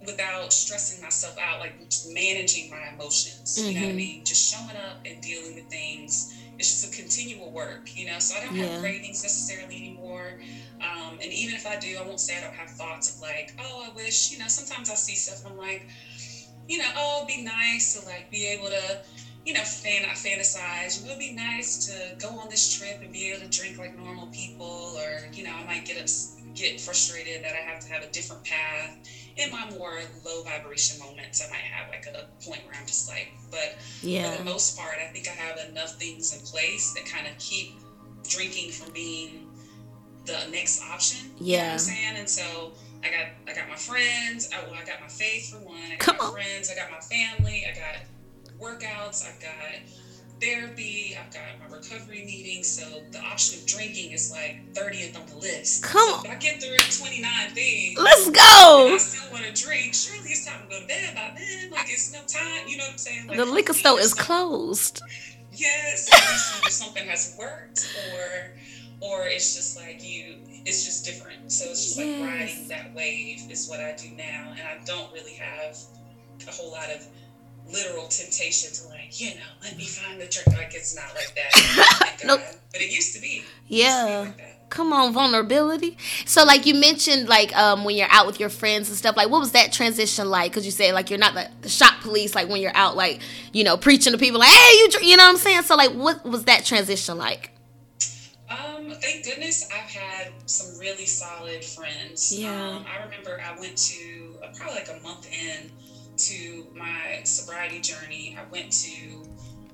without 0.04 0.52
stressing 0.52 1.00
myself 1.00 1.36
out 1.38 1.58
like 1.60 1.78
just 1.88 2.10
managing 2.12 2.68
my 2.70 2.88
emotions 2.88 3.58
you 3.68 3.74
know 3.74 3.80
what 3.80 3.88
i 3.88 3.92
Mhm. 3.92 3.96
mean? 3.96 4.24
Just 4.24 4.50
showing 4.50 4.76
up 4.76 4.98
and 5.04 5.20
dealing 5.22 5.54
with 5.54 5.68
things 5.70 6.32
it's 6.60 6.70
just 6.70 6.84
a 6.84 6.96
continual 6.96 7.50
work 7.52 7.96
you 7.96 8.06
know 8.06 8.20
so 8.20 8.36
i 8.36 8.40
don't 8.40 8.54
Yeah. 8.54 8.66
have 8.68 8.80
cravings 8.80 9.22
necessarily 9.24 9.78
anymore 9.78 10.38
um, 10.80 11.18
and 11.22 11.32
even 11.32 11.54
if 11.56 11.66
I 11.66 11.76
do, 11.76 11.98
I 11.98 12.02
won't 12.02 12.20
say 12.20 12.38
I 12.38 12.40
don't 12.40 12.54
have 12.54 12.70
thoughts 12.70 13.08
of 13.08 13.20
like, 13.20 13.52
oh, 13.58 13.84
I 13.86 13.90
wish, 13.94 14.30
you 14.30 14.38
know, 14.38 14.46
sometimes 14.48 14.88
I 14.90 14.94
see 14.94 15.14
stuff 15.14 15.40
and 15.40 15.48
I'm 15.48 15.58
like, 15.58 15.86
you 16.68 16.78
know, 16.78 16.88
oh, 16.96 17.16
it'd 17.24 17.26
be 17.36 17.42
nice 17.42 17.92
to 17.94 18.04
like 18.04 18.30
be 18.30 18.46
able 18.46 18.68
to, 18.68 18.98
you 19.44 19.52
know, 19.52 19.62
fan, 19.62 20.04
I 20.04 20.12
fantasize, 20.12 20.96
you 20.96 21.02
know, 21.04 21.10
it'd 21.10 21.18
be 21.18 21.30
nice 21.32 21.76
to 21.86 22.14
go 22.18 22.38
on 22.38 22.48
this 22.48 22.72
trip 22.76 23.00
and 23.02 23.12
be 23.12 23.28
able 23.30 23.40
to 23.40 23.48
drink 23.48 23.78
like 23.78 23.96
normal 23.96 24.28
people, 24.28 24.96
or, 24.98 25.28
you 25.32 25.42
know, 25.42 25.52
I 25.52 25.64
might 25.64 25.84
get 25.84 25.98
ups, 25.98 26.32
get 26.54 26.80
frustrated 26.80 27.44
that 27.44 27.52
I 27.52 27.58
have 27.70 27.80
to 27.80 27.92
have 27.92 28.02
a 28.02 28.08
different 28.10 28.44
path. 28.44 28.96
In 29.36 29.50
my 29.50 29.70
more 29.70 30.00
low 30.24 30.42
vibration 30.42 30.98
moments, 30.98 31.42
I 31.46 31.50
might 31.50 31.58
have 31.60 31.88
like 31.88 32.06
a 32.06 32.26
point 32.44 32.60
where 32.66 32.74
I'm 32.78 32.86
just 32.86 33.08
like, 33.08 33.32
but 33.50 33.76
for 34.00 34.06
yeah 34.06 34.36
the 34.36 34.44
most 34.44 34.76
part, 34.76 34.96
I 34.98 35.10
think 35.12 35.28
I 35.28 35.32
have 35.32 35.58
enough 35.70 35.98
things 35.98 36.34
in 36.34 36.40
place 36.44 36.92
that 36.94 37.06
kind 37.06 37.26
of 37.26 37.38
keep 37.38 37.74
drinking 38.28 38.72
from 38.72 38.92
being 38.92 39.46
the 40.26 40.38
next 40.50 40.82
option. 40.82 41.26
You 41.26 41.30
know 41.30 41.36
what 41.38 41.46
Yeah. 41.46 41.72
I'm 41.72 41.78
saying? 41.78 42.16
And 42.16 42.28
so 42.28 42.72
I 43.02 43.08
got 43.10 43.26
I 43.48 43.54
got 43.54 43.68
my 43.68 43.76
friends. 43.76 44.50
I, 44.54 44.62
well, 44.64 44.74
I 44.80 44.84
got 44.84 45.00
my 45.00 45.08
faith 45.08 45.50
for 45.52 45.58
one. 45.64 45.78
I 45.86 45.90
got 45.96 45.98
Come 46.00 46.16
my 46.18 46.24
on. 46.26 46.32
friends. 46.32 46.70
I 46.70 46.74
got 46.74 46.90
my 46.90 47.00
family. 47.00 47.64
I 47.70 47.74
got 47.74 48.04
workouts. 48.60 49.26
I've 49.26 49.40
got 49.40 49.52
therapy. 50.40 51.16
I've 51.20 51.32
got 51.32 51.42
my 51.60 51.76
recovery 51.76 52.24
meetings. 52.24 52.68
So 52.68 53.02
the 53.12 53.20
option 53.20 53.60
of 53.60 53.66
drinking 53.66 54.12
is 54.12 54.30
like 54.30 54.72
30th 54.74 55.20
on 55.20 55.26
the 55.26 55.36
list. 55.36 55.82
Come 55.82 56.08
so 56.08 56.14
on. 56.16 56.26
If 56.26 56.30
I 56.32 56.34
get 56.36 56.62
through 56.62 56.76
29 56.76 57.50
things. 57.50 57.98
let's 57.98 58.26
and 58.26 58.36
I 58.36 58.96
still 58.98 59.32
want 59.32 59.44
to 59.44 59.64
drink. 59.64 59.94
Surely 59.94 60.30
it's 60.30 60.46
time 60.46 60.62
to 60.62 60.68
go 60.68 60.80
to 60.80 60.86
bed 60.86 61.14
by 61.14 61.34
then. 61.36 61.70
Like 61.70 61.90
it's 61.90 62.12
no 62.12 62.20
time. 62.26 62.66
You 62.66 62.78
know 62.78 62.84
what 62.84 62.92
I'm 62.92 62.98
saying? 62.98 63.26
Like 63.28 63.36
the 63.36 63.44
liquor 63.46 63.72
store 63.72 64.00
is 64.00 64.14
closed 64.14 65.02
Yes, 65.52 66.08
at 66.12 66.30
least 66.30 66.58
either 66.58 66.70
something 66.70 67.06
has 67.06 67.36
worked 67.38 67.86
or 68.14 68.52
or 69.00 69.26
it's 69.26 69.56
just 69.56 69.76
like 69.76 70.02
you 70.02 70.36
it's 70.64 70.84
just 70.84 71.04
different. 71.04 71.50
So 71.50 71.70
it's 71.70 71.84
just 71.84 71.98
like 71.98 72.06
riding 72.06 72.68
that 72.68 72.94
wave 72.94 73.50
is 73.50 73.68
what 73.68 73.80
I 73.80 73.94
do 73.96 74.10
now. 74.16 74.52
And 74.52 74.60
I 74.60 74.78
don't 74.84 75.12
really 75.12 75.34
have 75.34 75.76
a 76.46 76.50
whole 76.52 76.70
lot 76.70 76.90
of 76.90 77.06
literal 77.72 78.08
temptation 78.08 78.72
to 78.72 78.88
like, 78.88 79.20
you 79.20 79.30
know, 79.34 79.40
let 79.62 79.76
me 79.76 79.84
find 79.84 80.20
the 80.20 80.26
drink. 80.26 80.48
Like 80.58 80.74
it's 80.74 80.94
not 80.94 81.14
like 81.14 81.34
that. 81.34 82.16
Nope. 82.24 82.40
But 82.72 82.82
it 82.82 82.92
used 82.92 83.14
to 83.14 83.20
be. 83.20 83.26
It 83.28 83.40
to 83.40 83.46
be 83.68 83.76
yeah 83.76 84.32
like 84.36 84.56
come 84.70 84.92
on 84.92 85.12
vulnerability 85.12 85.96
so 86.24 86.44
like 86.44 86.64
you 86.64 86.74
mentioned 86.74 87.28
like 87.28 87.54
um 87.56 87.84
when 87.84 87.96
you're 87.96 88.08
out 88.10 88.24
with 88.26 88.38
your 88.38 88.48
friends 88.48 88.88
and 88.88 88.96
stuff 88.96 89.16
like 89.16 89.28
what 89.28 89.40
was 89.40 89.50
that 89.52 89.72
transition 89.72 90.30
like 90.30 90.52
because 90.52 90.64
you 90.64 90.70
say 90.70 90.92
like 90.92 91.10
you're 91.10 91.18
not 91.18 91.34
the, 91.34 91.48
the 91.62 91.68
shop 91.68 92.00
police 92.02 92.36
like 92.36 92.48
when 92.48 92.62
you're 92.62 92.76
out 92.76 92.96
like 92.96 93.20
you 93.52 93.64
know 93.64 93.76
preaching 93.76 94.12
to 94.12 94.18
people 94.18 94.38
like 94.38 94.48
hey 94.48 94.72
you 94.74 94.88
you 95.02 95.16
know 95.16 95.24
what 95.24 95.30
i'm 95.30 95.36
saying 95.36 95.62
so 95.62 95.74
like 95.74 95.90
what 95.90 96.24
was 96.24 96.44
that 96.44 96.64
transition 96.64 97.18
like 97.18 97.50
Um, 98.48 98.90
thank 99.00 99.24
goodness 99.24 99.68
I've 99.72 99.88
had 99.90 100.32
some 100.46 100.78
really 100.80 101.06
solid 101.06 101.64
friends. 101.64 102.36
Yeah. 102.36 102.50
Um, 102.50 102.84
I 102.92 103.04
remember 103.04 103.40
I 103.40 103.58
went 103.60 103.76
to 103.78 104.34
uh, 104.42 104.48
probably 104.56 104.74
like 104.74 104.88
a 104.88 105.00
month 105.04 105.28
in 105.32 105.70
to 106.28 106.66
my 106.74 107.20
sobriety 107.24 107.80
journey. 107.80 108.36
I 108.38 108.42
went 108.50 108.72
to, 108.72 109.22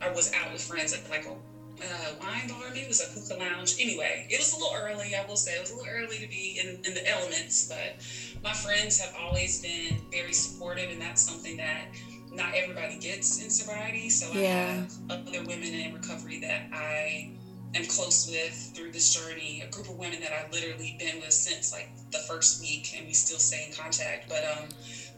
I 0.00 0.08
was 0.08 0.32
out 0.32 0.52
with 0.52 0.62
friends 0.62 0.92
at 0.92 1.08
like 1.10 1.26
a 1.26 1.36
uh, 1.82 2.14
wine 2.20 2.48
bar, 2.48 2.68
maybe 2.70 2.80
it 2.80 2.88
was 2.88 3.00
a 3.00 3.04
hookah 3.04 3.38
lounge. 3.38 3.74
Anyway, 3.78 4.26
it 4.30 4.38
was 4.38 4.52
a 4.52 4.56
little 4.56 4.74
early, 4.74 5.14
I 5.14 5.24
will 5.26 5.36
say. 5.36 5.52
It 5.52 5.60
was 5.60 5.70
a 5.70 5.74
little 5.74 5.90
early 5.92 6.18
to 6.18 6.26
be 6.26 6.58
in, 6.58 6.80
in 6.84 6.94
the 6.94 7.06
elements, 7.06 7.68
but 7.68 7.94
my 8.42 8.52
friends 8.52 8.98
have 8.98 9.14
always 9.14 9.60
been 9.60 10.00
very 10.10 10.32
supportive, 10.32 10.90
and 10.90 11.00
that's 11.00 11.22
something 11.22 11.56
that 11.58 11.86
not 12.32 12.54
everybody 12.54 12.96
gets 12.96 13.42
in 13.42 13.50
sobriety. 13.50 14.08
So 14.08 14.32
I 14.32 14.38
Yeah. 14.38 14.74
have 14.74 14.92
other 15.10 15.42
women 15.42 15.74
in 15.74 15.92
recovery 15.92 16.38
that 16.38 16.68
I 16.72 17.28
am 17.74 17.84
close 17.84 18.26
with 18.26 18.72
through 18.74 18.92
this 18.92 19.12
journey. 19.12 19.62
A 19.62 19.66
group 19.68 19.88
of 19.88 19.96
women 19.96 20.20
that 20.20 20.32
I've 20.32 20.50
literally 20.50 20.96
been 20.98 21.20
with 21.20 21.32
since 21.32 21.72
like 21.72 21.88
the 22.10 22.18
first 22.20 22.60
week, 22.60 22.94
and 22.96 23.06
we 23.06 23.12
still 23.12 23.38
stay 23.38 23.64
in 23.66 23.72
contact. 23.72 24.28
But 24.28 24.44
um, 24.44 24.68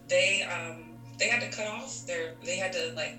they 0.09 0.43
um, 0.43 0.88
they 1.19 1.29
had 1.29 1.41
to 1.41 1.57
cut 1.57 1.67
off 1.67 2.07
their 2.07 2.35
they 2.45 2.57
had 2.57 2.73
to 2.73 2.93
like 2.95 3.19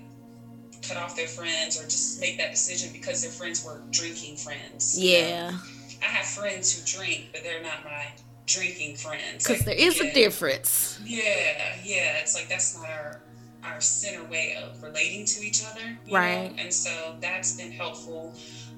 cut 0.86 0.96
off 0.96 1.14
their 1.14 1.26
friends 1.26 1.78
or 1.78 1.84
just 1.84 2.20
make 2.20 2.38
that 2.38 2.50
decision 2.50 2.90
because 2.92 3.22
their 3.22 3.30
friends 3.30 3.64
were 3.64 3.82
drinking 3.90 4.36
friends. 4.36 4.98
you 4.98 5.20
know? 5.20 5.28
yeah 5.28 5.58
I 6.02 6.06
have 6.06 6.24
friends 6.24 6.72
who 6.72 6.98
drink, 6.98 7.28
but 7.32 7.42
they're 7.42 7.62
not 7.62 7.84
my 7.84 8.06
drinking 8.46 8.96
friends. 8.96 9.44
because 9.44 9.66
Like, 9.66 9.76
there 9.76 9.86
is 9.86 10.00
a 10.00 10.12
difference 10.12 10.98
Yeah, 11.04 11.76
yeah. 11.84 12.18
It's 12.18 12.34
like 12.34 12.48
that's 12.48 12.76
not 12.76 12.88
our 12.88 13.22
our 13.62 13.80
center 13.80 14.24
way 14.24 14.56
of 14.56 14.82
relating 14.82 15.26
to 15.26 15.44
each 15.44 15.62
other. 15.64 15.98
Right. 16.10 16.50
know? 16.50 16.62
And 16.62 16.72
so 16.72 17.16
that's 17.20 17.56
been 17.56 17.70
helpful. 17.70 18.34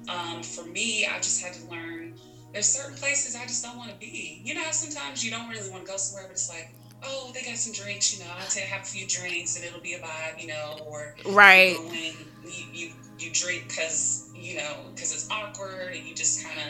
Um, 0.09 0.43
for 0.43 0.65
me, 0.65 1.05
I 1.05 1.17
just 1.19 1.41
had 1.41 1.53
to 1.53 1.71
learn 1.71 2.15
there's 2.53 2.67
certain 2.67 2.95
places 2.95 3.35
I 3.35 3.43
just 3.43 3.63
don't 3.63 3.77
want 3.77 3.89
to 3.89 3.97
be. 3.97 4.41
You 4.45 4.53
know, 4.53 4.63
sometimes 4.71 5.25
you 5.25 5.31
don't 5.31 5.49
really 5.49 5.69
want 5.71 5.85
to 5.85 5.91
go 5.91 5.97
somewhere, 5.97 6.27
but 6.27 6.33
it's 6.33 6.49
like, 6.49 6.73
oh, 7.03 7.31
they 7.33 7.43
got 7.43 7.57
some 7.57 7.73
drinks, 7.73 8.13
you 8.17 8.23
know, 8.23 8.31
I'll 8.39 8.47
take 8.47 8.63
have 8.65 8.81
a 8.81 8.85
few 8.85 9.07
drinks 9.07 9.55
and 9.55 9.65
it'll 9.65 9.81
be 9.81 9.93
a 9.93 9.99
vibe, 9.99 10.39
you 10.41 10.47
know, 10.47 10.77
or 10.85 11.15
right 11.25 11.77
when 11.87 12.27
you 12.43 12.65
you, 12.71 12.89
you 13.17 13.31
drink 13.31 13.67
because 13.67 14.29
you 14.35 14.55
know 14.55 14.91
because 14.93 15.13
it's 15.13 15.29
awkward 15.31 15.93
and 15.93 16.05
you 16.05 16.13
just 16.15 16.43
kind 16.43 16.59
of 16.59 16.65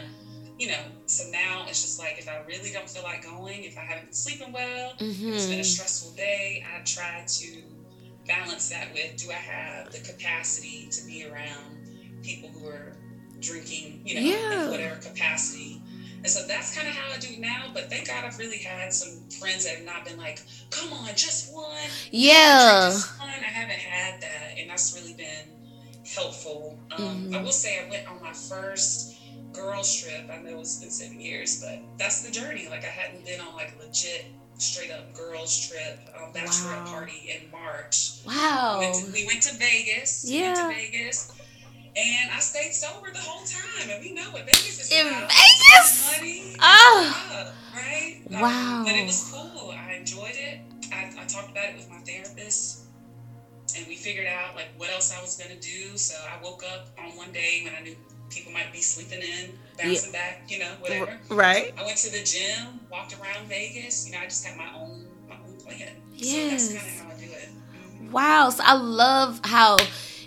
you 0.59 0.67
know 0.67 0.81
so 1.07 1.23
now 1.31 1.65
it's 1.67 1.81
just 1.81 1.99
like 1.99 2.17
if 2.19 2.27
i 2.29 2.37
really 2.47 2.71
don't 2.71 2.89
feel 2.89 3.03
like 3.03 3.23
going 3.23 3.63
if 3.63 3.77
i 3.77 3.81
haven't 3.81 4.05
been 4.05 4.13
sleeping 4.13 4.51
well 4.51 4.93
if 5.27 5.35
it's 5.35 5.47
been 5.47 5.59
a 5.59 5.63
hmm 5.63 5.63
stressful 5.63 6.11
day 6.11 6.63
i 6.75 6.79
try 6.83 7.23
to 7.27 7.63
balance 8.27 8.69
that 8.69 8.93
with 8.93 9.15
do 9.17 9.31
i 9.31 9.35
have 9.35 9.91
the 9.91 9.99
capacity 9.99 10.87
to 10.91 11.05
be 11.05 11.25
around 11.25 11.77
people 12.23 12.49
who 12.49 12.65
are 12.67 12.97
drinking 13.39 14.01
you 14.05 14.15
know 14.15 14.21
Yeah. 14.21 14.63
in 14.65 14.69
whatever 14.69 14.95
capacity 14.97 15.82
and 16.23 16.29
so 16.31 16.45
that's 16.47 16.73
kind 16.75 16.87
of 16.87 16.93
how 16.95 17.11
I 17.13 17.17
do 17.19 17.27
it 17.29 17.39
now. 17.39 17.71
But 17.73 17.89
thank 17.89 18.07
God 18.07 18.23
I've 18.23 18.37
really 18.37 18.57
had 18.59 18.93
some 18.93 19.29
friends 19.39 19.65
that 19.65 19.75
have 19.75 19.85
not 19.85 20.05
been 20.05 20.17
like, 20.17 20.41
come 20.69 20.91
on, 20.93 21.09
just 21.15 21.51
one. 21.53 21.77
yeah 22.11 22.89
Just 22.91 23.19
one. 23.19 23.29
I 23.29 23.33
haven't 23.33 23.79
had 23.79 24.21
that, 24.21 24.57
and 24.57 24.69
that's 24.69 24.93
really 24.95 25.13
been 25.13 25.47
helpful. 26.15 26.77
Um, 26.91 27.27
Mhm. 27.29 27.35
I 27.35 27.41
will 27.41 27.51
say 27.51 27.79
I 27.79 27.89
went 27.89 28.07
on 28.07 28.21
my 28.21 28.33
first 28.33 29.13
girls 29.51 29.93
trip. 30.01 30.29
I 30.31 30.37
know 30.37 30.59
it's 30.61 30.75
been 30.75 30.89
seven 30.91 31.19
years, 31.19 31.59
but 31.61 31.79
that's 31.97 32.21
the 32.21 32.31
journey. 32.31 32.67
Like 32.67 32.83
I 32.83 32.89
hadn't 32.89 33.23
been 33.25 33.39
on 33.39 33.53
like 33.55 33.73
a 33.75 33.77
legit, 33.85 34.25
straight 34.57 34.91
up 34.91 35.13
girls 35.13 35.67
trip, 35.67 35.99
um, 36.15 36.31
bachelorette 36.33 36.85
Wow. 36.85 36.91
party 36.91 37.29
in 37.31 37.49
March. 37.51 38.11
wow 38.25 38.79
We, 38.79 38.85
went 38.85 38.95
to, 38.95 39.11
we 39.11 39.25
went 39.25 39.41
to 39.43 39.53
Vegas. 39.55 40.23
We 40.25 40.41
went 40.41 40.57
Yeah. 40.57 40.67
to 40.69 40.73
Vegas. 40.73 41.27
And 41.95 42.31
I 42.31 42.39
stayed 42.39 42.71
sober 42.73 43.11
the 43.11 43.19
whole 43.19 43.45
time, 43.45 43.89
and 43.89 44.03
we 44.03 44.13
know 44.13 44.23
what 44.31 44.45
Vegas 44.45 44.79
is 44.81 44.91
In 44.91 45.07
about. 45.07 45.29
Vegas? 45.29 46.17
money, 46.19 46.55
Oh. 46.59 47.53
right? 47.75 48.21
Um, 48.33 48.41
Wow. 48.41 48.83
but 48.85 48.95
it 48.95 49.05
was 49.05 49.29
cool. 49.31 49.71
I 49.77 49.93
enjoyed 49.93 50.33
it. 50.35 50.61
I, 50.91 51.11
I 51.19 51.25
talked 51.25 51.51
about 51.51 51.65
it 51.69 51.77
with 51.77 51.89
my 51.91 51.99
therapist, 51.99 52.85
and 53.77 53.87
we 53.87 53.95
figured 53.95 54.27
out 54.27 54.55
like 54.55 54.69
what 54.77 54.89
else 54.91 55.13
I 55.17 55.21
was 55.21 55.37
gonna 55.37 55.59
do. 55.59 55.97
So 55.97 56.15
I 56.15 56.41
woke 56.43 56.63
up 56.63 56.89
on 56.99 57.15
one 57.17 57.31
day 57.31 57.61
when 57.63 57.73
I 57.75 57.81
knew 57.81 57.95
people 58.29 58.51
might 58.51 58.71
be 58.71 58.81
sleeping 58.81 59.21
in, 59.21 59.57
bouncing 59.81 60.11
back, 60.11 60.43
you 60.47 60.59
know, 60.59 60.71
whatever. 60.79 61.17
right 61.29 61.73
I 61.77 61.83
went 61.85 61.97
to 61.99 62.11
the 62.11 62.23
gym, 62.23 62.79
walked 62.91 63.13
around 63.19 63.47
Vegas. 63.47 64.05
You 64.07 64.13
know, 64.13 64.19
I 64.21 64.25
just 64.25 64.45
had 64.45 64.57
my 64.57 64.69
own 64.75 65.05
my 65.29 65.35
own 65.35 65.57
plan. 65.59 65.89
So 66.17 66.25
Yes. 66.25 66.69
that's 66.73 66.83
kind 66.83 66.89
of 66.89 67.05
how 67.05 67.15
I 67.17 67.27
do 67.27 67.31
it. 67.33 68.11
Wow. 68.11 68.49
So 68.49 68.63
I 68.65 68.73
love 68.73 69.39
how 69.43 69.77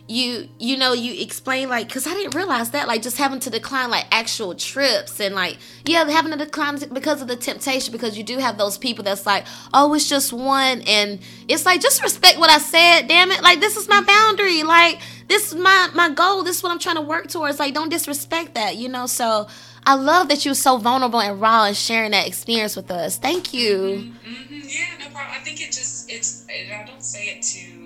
you 0.09 0.49
you 0.61 0.77
know 0.77 0.93
you 0.93 1.21
explain 1.21 1.69
like 1.69 1.89
because 1.89 2.07
i 2.07 2.11
didn't 2.11 2.35
realize 2.35 2.71
that 2.71 2.87
like 2.87 3.03
just 3.03 3.17
having 3.17 3.41
to 3.41 3.51
decline 3.51 3.91
like 3.91 4.07
actual 4.13 4.55
trips 4.55 5.19
and 5.21 5.35
like 5.35 5.59
yeah 5.85 6.09
having 6.09 6.31
to 6.31 6.39
decline 6.39 6.79
because 6.93 7.21
of 7.21 7.27
the 7.27 7.35
temptation 7.35 7.91
because 7.91 8.17
you 8.17 8.23
do 8.23 8.39
have 8.39 8.57
those 8.57 8.79
people 8.79 9.03
that's 9.03 9.27
like 9.27 9.45
oh 9.75 9.93
it's 9.95 10.09
just 10.09 10.33
one 10.33 10.81
and 10.83 11.19
it's 11.49 11.67
like 11.67 11.81
just 11.81 12.03
respect 12.03 12.39
what 12.39 12.51
i 12.51 12.59
said 12.59 13.07
damn 13.09 13.31
it. 13.31 13.43
Like 13.43 13.61
this 13.61 13.77
is 13.77 13.89
my 13.89 14.03
boundary. 14.03 14.63
Like 14.63 15.01
this 15.29 15.53
is 15.53 15.55
my 15.55 15.89
my 15.95 16.11
goal. 16.11 16.43
This 16.43 16.59
is 16.59 16.63
what 16.63 16.73
i'm 16.73 16.79
trying 16.79 16.97
to 16.97 17.03
work 17.03 17.29
towards. 17.29 17.59
Like 17.59 17.75
don't 17.75 17.89
disrespect 17.89 18.55
that 18.55 18.77
you 18.77 18.89
know? 18.89 19.07
So 19.07 19.47
i 19.87 19.95
love 19.95 20.29
that 20.29 20.45
you 20.45 20.51
were 20.51 20.57
so 20.57 20.79
vulnerable 20.79 21.21
and 21.21 21.41
raw 21.41 21.65
and 21.65 21.77
sharing 21.77 22.11
that 22.13 22.27
experience 22.27 22.77
with 22.77 22.91
us. 22.91 23.19
Thank 23.19 23.53
you. 23.53 23.77
Mm-hmm, 23.77 24.35
mm-hmm. 24.35 24.69
yeah 24.69 25.05
no 25.05 25.15
problem. 25.15 25.35
I 25.39 25.45
think 25.45 25.61
it 25.61 25.67
just 25.67 26.11
it's 26.11 26.47
i 26.49 26.85
don't 26.87 27.03
say 27.03 27.27
it 27.27 27.43
to 27.43 27.86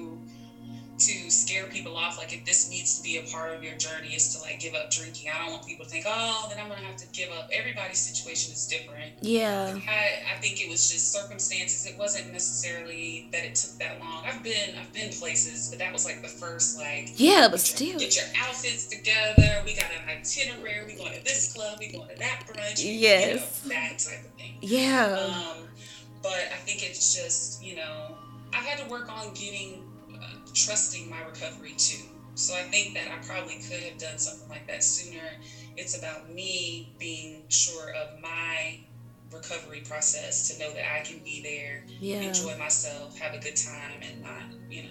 to 1.00 1.30
scare 1.30 1.66
people 1.66 1.96
off. 1.96 2.18
Like 2.18 2.32
if 2.32 2.44
this 2.44 2.70
needs 2.70 2.98
to 2.98 3.02
be 3.02 3.18
a 3.18 3.22
part 3.30 3.54
of 3.54 3.62
your 3.62 3.74
journey 3.76 4.14
is 4.14 4.34
to 4.34 4.42
like 4.42 4.60
give 4.60 4.74
up 4.74 4.90
drinking. 4.90 5.30
I 5.34 5.42
don't 5.42 5.52
want 5.52 5.66
people 5.66 5.84
to 5.84 5.90
think, 5.90 6.04
oh, 6.08 6.46
then 6.48 6.58
I'm 6.62 6.68
gonna 6.68 6.80
have 6.86 6.96
to 6.98 7.06
give 7.12 7.30
up. 7.30 7.48
Everybody's 7.52 7.98
situation 7.98 8.52
is 8.52 8.66
different. 8.66 9.12
Yeah. 9.20 9.78
I, 9.88 10.34
I 10.34 10.40
think 10.40 10.64
it 10.64 10.70
was 10.70 10.90
just 10.90 11.12
circumstances. 11.12 11.86
It 11.86 11.98
wasn't 11.98 12.32
necessarily 12.32 13.28
that 13.32 13.44
it 13.44 13.54
took 13.54 13.78
that 13.78 14.00
long. 14.00 14.24
I've 14.24 14.42
been 14.42 14.76
I've 14.78 14.92
been 14.92 15.10
places, 15.10 15.68
but 15.70 15.78
that 15.78 15.92
was 15.92 16.04
like 16.04 16.22
the 16.22 16.28
first 16.28 16.78
like 16.78 17.12
Yeah, 17.16 17.48
but 17.50 17.60
still 17.60 17.98
get 17.98 18.16
your 18.16 18.26
outfits 18.42 18.86
together. 18.86 19.62
We 19.64 19.74
got 19.74 19.90
an 19.90 20.08
itinerary, 20.08 20.86
we 20.86 20.94
going 20.94 21.14
to 21.14 21.24
this 21.24 21.52
club, 21.52 21.78
we 21.78 21.92
going 21.92 22.08
to 22.08 22.18
that 22.18 22.44
brunch. 22.46 22.82
Yes. 22.84 23.62
You 23.64 23.70
know, 23.70 23.74
that 23.76 23.98
type 23.98 24.24
of 24.24 24.30
thing. 24.38 24.56
Yeah. 24.60 25.28
Um, 25.28 25.68
but 26.22 26.32
I 26.52 26.56
think 26.56 26.82
it's 26.82 27.14
just, 27.14 27.62
you 27.64 27.76
know, 27.76 28.16
I've 28.52 28.64
had 28.64 28.84
to 28.84 28.90
work 28.90 29.10
on 29.10 29.32
getting 29.34 29.82
trusting 30.54 31.08
my 31.10 31.22
recovery 31.24 31.74
too. 31.76 32.04
So 32.34 32.54
I 32.54 32.62
think 32.62 32.94
that 32.94 33.08
I 33.08 33.24
probably 33.26 33.56
could 33.56 33.80
have 33.80 33.98
done 33.98 34.18
something 34.18 34.48
like 34.48 34.66
that 34.66 34.82
sooner. 34.82 35.22
It's 35.76 35.98
about 35.98 36.30
me 36.30 36.92
being 36.98 37.42
sure 37.48 37.90
of 37.94 38.20
my 38.20 38.80
recovery 39.32 39.82
process 39.86 40.48
to 40.48 40.58
know 40.58 40.72
that 40.72 40.84
I 40.92 41.00
can 41.02 41.18
be 41.18 41.42
there, 41.42 41.84
yeah. 42.00 42.20
enjoy 42.20 42.56
myself, 42.58 43.18
have 43.18 43.34
a 43.34 43.38
good 43.38 43.56
time, 43.56 44.00
and 44.02 44.22
not, 44.22 44.42
you 44.68 44.84
know, 44.84 44.88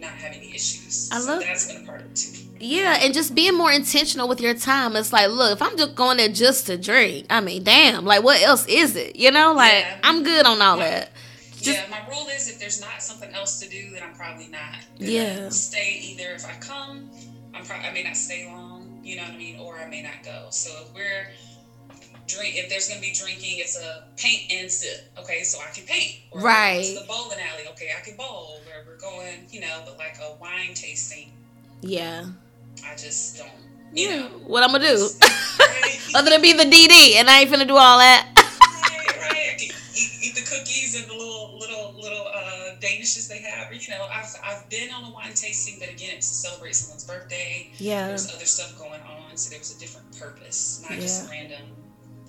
not 0.00 0.12
have 0.12 0.32
any 0.32 0.54
issues. 0.54 1.10
I 1.12 1.18
so 1.18 1.32
love 1.32 1.42
that's 1.42 1.72
been 1.72 1.84
a 1.84 1.86
part 1.86 2.00
of 2.00 2.06
it 2.10 2.16
too. 2.16 2.48
Yeah, 2.58 2.98
and 3.00 3.12
just 3.12 3.34
being 3.34 3.56
more 3.56 3.72
intentional 3.72 4.28
with 4.28 4.40
your 4.40 4.54
time. 4.54 4.94
It's 4.96 5.12
like, 5.12 5.30
look, 5.30 5.52
if 5.52 5.62
I'm 5.62 5.76
just 5.76 5.94
going 5.94 6.18
there 6.18 6.28
just 6.28 6.66
to 6.68 6.76
drink, 6.76 7.26
I 7.28 7.40
mean, 7.40 7.64
damn, 7.64 8.04
like 8.04 8.22
what 8.22 8.40
else 8.42 8.66
is 8.66 8.96
it? 8.96 9.16
You 9.16 9.30
know, 9.30 9.52
like 9.52 9.84
yeah. 9.84 9.98
I'm 10.02 10.22
good 10.22 10.46
on 10.46 10.62
all 10.62 10.78
that. 10.78 11.10
Just, 11.62 11.78
yeah, 11.78 11.86
my 11.88 12.06
rule 12.08 12.26
is 12.28 12.48
if 12.48 12.58
there's 12.58 12.80
not 12.80 13.02
something 13.02 13.32
else 13.32 13.60
to 13.60 13.68
do, 13.68 13.90
then 13.90 14.02
I'm 14.02 14.14
probably 14.14 14.48
not. 14.48 14.78
Yeah. 14.98 15.48
Stay 15.48 16.00
either 16.02 16.32
if 16.34 16.44
I 16.44 16.54
come, 16.60 17.08
I'm 17.54 17.64
probably 17.64 17.86
I 17.86 17.92
may 17.92 18.02
not 18.02 18.16
stay 18.16 18.46
long, 18.46 19.00
you 19.02 19.16
know 19.16 19.22
what 19.22 19.32
I 19.32 19.36
mean, 19.36 19.60
or 19.60 19.78
I 19.78 19.88
may 19.88 20.02
not 20.02 20.24
go. 20.24 20.48
So 20.50 20.70
if 20.82 20.94
we're 20.94 21.28
drink, 22.26 22.56
if 22.56 22.68
there's 22.68 22.88
gonna 22.88 23.00
be 23.00 23.12
drinking, 23.12 23.58
it's 23.58 23.78
a 23.78 24.04
paint 24.16 24.50
and 24.50 24.70
sip. 24.70 25.12
Okay, 25.18 25.42
so 25.42 25.58
I 25.60 25.70
can 25.72 25.84
paint. 25.86 26.16
Or 26.32 26.40
right. 26.40 26.80
It's 26.80 27.00
the 27.00 27.06
bowling 27.06 27.38
alley. 27.38 27.68
Okay, 27.70 27.90
I 27.96 28.00
can 28.00 28.16
bowl. 28.16 28.60
Where 28.66 28.84
we're 28.86 28.98
going, 28.98 29.46
you 29.50 29.60
know, 29.60 29.82
but 29.84 29.98
like 29.98 30.16
a 30.20 30.34
wine 30.40 30.74
tasting. 30.74 31.32
Yeah. 31.80 32.26
I 32.84 32.96
just 32.96 33.38
don't. 33.38 33.50
You 33.94 34.08
yeah. 34.08 34.16
know 34.20 34.28
what 34.46 34.62
I'm 34.62 34.72
gonna 34.72 34.84
do, 34.84 35.08
other 36.14 36.30
than 36.30 36.40
be 36.40 36.54
the 36.54 36.64
DD, 36.64 37.16
and 37.16 37.28
I 37.28 37.40
ain't 37.40 37.50
finna 37.50 37.68
do 37.68 37.76
all 37.76 37.98
that. 37.98 38.31
Danishes 42.82 43.28
they 43.28 43.38
have. 43.38 43.72
you 43.72 43.90
know, 43.90 44.06
I've 44.10 44.34
I've 44.44 44.68
been 44.68 44.92
on 44.92 45.04
a 45.04 45.14
wine 45.14 45.34
tasting, 45.34 45.76
but 45.78 45.88
again, 45.88 46.16
it's 46.16 46.28
to 46.28 46.34
celebrate 46.34 46.74
someone's 46.74 47.04
birthday. 47.04 47.70
Yeah. 47.78 48.08
There's 48.08 48.34
other 48.34 48.44
stuff 48.44 48.76
going 48.78 49.00
on, 49.02 49.36
so 49.36 49.50
there 49.50 49.58
was 49.58 49.74
a 49.74 49.78
different 49.78 50.18
purpose, 50.18 50.82
not 50.82 50.92
yeah. 50.92 51.00
just 51.00 51.30
random. 51.30 51.62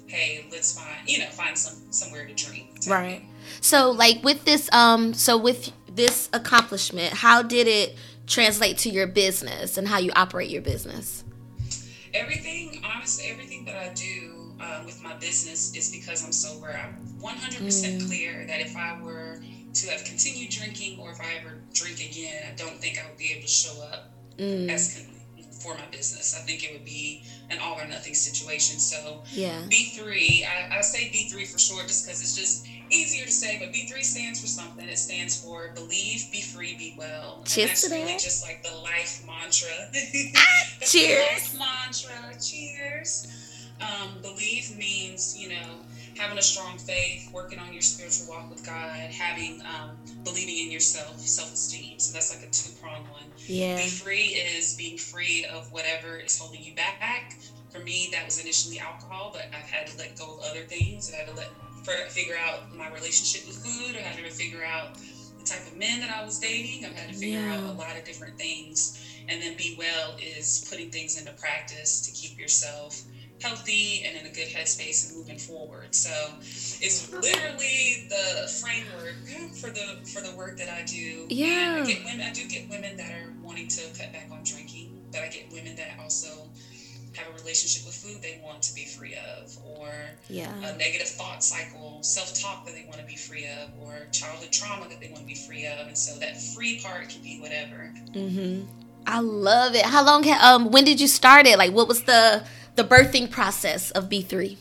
Hey, 0.07 0.45
let's 0.51 0.77
find 0.77 1.09
you 1.09 1.19
know 1.19 1.25
find 1.27 1.57
some 1.57 1.91
somewhere 1.91 2.27
to 2.27 2.33
drink. 2.33 2.69
Right. 2.87 3.23
So 3.61 3.91
like 3.91 4.23
with 4.23 4.45
this 4.45 4.71
um 4.71 5.13
so 5.13 5.37
with 5.37 5.71
this 5.87 6.29
accomplishment, 6.33 7.13
how 7.13 7.41
did 7.41 7.67
it 7.67 7.95
translate 8.27 8.77
to 8.79 8.89
your 8.89 9.07
business 9.07 9.77
and 9.77 9.87
how 9.87 9.97
you 9.97 10.11
operate 10.15 10.49
your 10.49 10.61
business? 10.61 11.23
Everything, 12.13 12.83
honestly, 12.85 13.25
everything 13.31 13.65
that 13.65 13.75
I 13.75 13.91
do 13.93 14.53
uh, 14.61 14.83
with 14.85 15.01
my 15.01 15.15
business 15.15 15.75
is 15.75 15.91
because 15.91 16.23
I'm 16.23 16.31
sober. 16.31 16.69
I'm 16.69 16.95
100% 17.19 17.59
mm. 17.59 18.07
clear 18.07 18.45
that 18.47 18.61
if 18.61 18.75
I 18.75 19.01
were 19.01 19.39
to 19.73 19.89
have 19.89 20.03
continued 20.03 20.51
drinking, 20.51 20.99
or 20.99 21.11
if 21.11 21.19
I 21.19 21.39
ever 21.39 21.55
drink 21.73 21.99
again, 21.99 22.43
I 22.51 22.55
don't 22.55 22.79
think 22.79 22.99
I 22.99 23.07
would 23.07 23.17
be 23.17 23.31
able 23.31 23.41
to 23.41 23.47
show 23.47 23.81
up 23.83 24.11
mm. 24.37 24.69
as 24.69 24.95
con- 24.95 25.13
for 25.51 25.73
my 25.75 25.85
business. 25.91 26.35
I 26.37 26.45
think 26.45 26.63
it 26.63 26.73
would 26.73 26.85
be 26.85 27.23
an 27.49 27.57
all 27.59 27.79
or 27.79 27.87
nothing 27.87 28.13
situation. 28.13 28.79
So 28.79 29.21
yeah, 29.31 29.63
B3, 29.69 30.43
I, 30.45 30.77
I 30.77 30.81
say 30.81 31.09
B3 31.13 31.47
for 31.47 31.57
short, 31.57 31.87
just 31.87 32.05
because 32.05 32.21
it's 32.21 32.35
just 32.35 32.67
easier 32.91 33.25
to 33.25 33.31
say, 33.31 33.57
but 33.59 33.73
B3 33.73 34.03
stands 34.03 34.39
for 34.39 34.47
something. 34.47 34.87
It 34.87 34.97
stands 34.97 35.41
for 35.41 35.69
believe, 35.73 36.29
be 36.31 36.41
free, 36.41 36.75
be 36.77 36.95
well. 36.97 37.41
Cheers 37.45 37.69
that's 37.69 37.87
to 37.87 37.95
really 37.95 38.13
that. 38.13 38.19
just 38.19 38.43
like 38.43 38.63
the 38.63 38.75
life 38.77 39.23
mantra. 39.25 39.69
Cheers. 40.81 41.57
life 41.57 41.59
mantra. 41.59 42.39
Cheers. 42.39 43.27
Um, 43.81 44.21
believe 44.21 44.77
means, 44.77 45.37
you 45.37 45.49
know, 45.49 45.79
having 46.17 46.37
a 46.37 46.41
strong 46.41 46.77
faith, 46.77 47.29
working 47.33 47.59
on 47.59 47.73
your 47.73 47.81
spiritual 47.81 48.27
walk 48.33 48.49
with 48.49 48.65
God, 48.65 48.97
having 49.11 49.61
um, 49.61 49.97
believing 50.23 50.65
in 50.65 50.71
yourself, 50.71 51.19
self 51.19 51.53
esteem. 51.53 51.99
So 51.99 52.13
that's 52.13 52.33
like 52.33 52.47
a 52.47 52.51
two 52.51 52.71
prong 52.81 53.03
one. 53.11 53.23
Yeah. 53.47 53.77
Be 53.77 53.87
free 53.87 54.35
is 54.57 54.75
being 54.75 54.97
free 54.97 55.45
of 55.45 55.71
whatever 55.71 56.17
is 56.17 56.37
holding 56.37 56.63
you 56.63 56.75
back. 56.75 57.35
For 57.69 57.79
me, 57.79 58.09
that 58.11 58.23
was 58.25 58.39
initially 58.39 58.79
alcohol, 58.79 59.31
but 59.33 59.45
I've 59.47 59.69
had 59.69 59.87
to 59.87 59.97
let 59.97 60.17
go 60.17 60.37
of 60.37 60.43
other 60.43 60.61
things. 60.61 61.09
I've 61.09 61.25
had 61.25 61.27
to 61.29 61.35
let 61.35 61.49
figure 62.09 62.35
out 62.37 62.75
my 62.75 62.87
relationship 62.89 63.47
with 63.47 63.57
food. 63.57 63.95
I 63.95 63.99
had 63.99 64.23
to 64.23 64.31
figure 64.31 64.63
out 64.63 64.97
the 65.39 65.45
type 65.45 65.65
of 65.67 65.77
men 65.77 65.99
that 65.99 66.09
I 66.09 66.23
was 66.23 66.39
dating. 66.39 66.85
I've 66.85 66.95
had 66.95 67.09
to 67.09 67.15
figure 67.15 67.39
yeah. 67.39 67.57
out 67.57 67.63
a 67.63 67.73
lot 67.73 67.97
of 67.97 68.05
different 68.05 68.37
things. 68.37 68.99
And 69.27 69.41
then 69.41 69.55
be 69.57 69.75
well 69.77 70.15
is 70.21 70.65
putting 70.69 70.89
things 70.91 71.17
into 71.17 71.31
practice 71.33 72.01
to 72.01 72.11
keep 72.11 72.39
yourself 72.39 73.03
healthy 73.43 74.03
and 74.05 74.17
in 74.17 74.25
a 74.25 74.33
good 74.33 74.47
headspace 74.47 75.09
and 75.09 75.17
moving 75.17 75.37
forward. 75.37 75.93
So 75.93 76.09
it's 76.41 77.11
literally 77.11 78.07
the 78.09 78.47
framework 78.61 79.15
for 79.55 79.69
the 79.69 79.99
for 80.07 80.21
the 80.21 80.35
work 80.35 80.57
that 80.57 80.69
I 80.69 80.83
do. 80.85 81.27
Yeah. 81.29 81.81
I 81.83 81.85
get 81.85 82.05
women 82.05 82.25
I 82.25 82.31
do 82.31 82.47
get 82.47 82.69
women 82.69 82.95
that 82.97 83.11
are 83.11 83.33
wanting 83.43 83.67
to 83.67 83.81
cut 83.99 84.13
back 84.13 84.29
on 84.31 84.43
drinking, 84.43 85.01
but 85.11 85.21
I 85.21 85.27
get 85.27 85.51
women 85.51 85.75
that 85.75 85.99
also 86.01 86.49
have 87.15 87.27
a 87.27 87.37
relationship 87.37 87.85
with 87.85 87.95
food 87.95 88.21
they 88.21 88.41
want 88.43 88.61
to 88.63 88.73
be 88.73 88.85
free 88.85 89.15
of, 89.15 89.55
or 89.77 89.89
yeah. 90.29 90.51
a 90.63 90.75
negative 90.77 91.07
thought 91.07 91.43
cycle, 91.43 92.01
self 92.01 92.33
talk 92.39 92.65
that 92.65 92.73
they 92.73 92.85
want 92.87 92.99
to 92.99 93.05
be 93.05 93.15
free 93.15 93.45
of, 93.45 93.69
or 93.81 94.07
childhood 94.11 94.51
trauma 94.51 94.87
that 94.89 94.99
they 94.99 95.09
want 95.09 95.19
to 95.19 95.25
be 95.25 95.35
free 95.35 95.65
of. 95.67 95.87
And 95.87 95.97
so 95.97 96.17
that 96.19 96.41
free 96.41 96.81
part 96.81 97.09
can 97.09 97.21
be 97.21 97.39
whatever. 97.39 97.93
Mm-hmm. 98.13 98.65
I 99.05 99.19
love 99.19 99.75
it. 99.75 99.85
How 99.85 100.03
long? 100.03 100.25
Um, 100.41 100.71
when 100.71 100.85
did 100.85 100.99
you 100.99 101.07
start 101.07 101.45
it? 101.45 101.57
Like, 101.57 101.73
what 101.73 101.87
was 101.87 102.03
the 102.03 102.43
the 102.75 102.83
birthing 102.83 103.29
process 103.29 103.91
of 103.91 104.09
B3? 104.09 104.57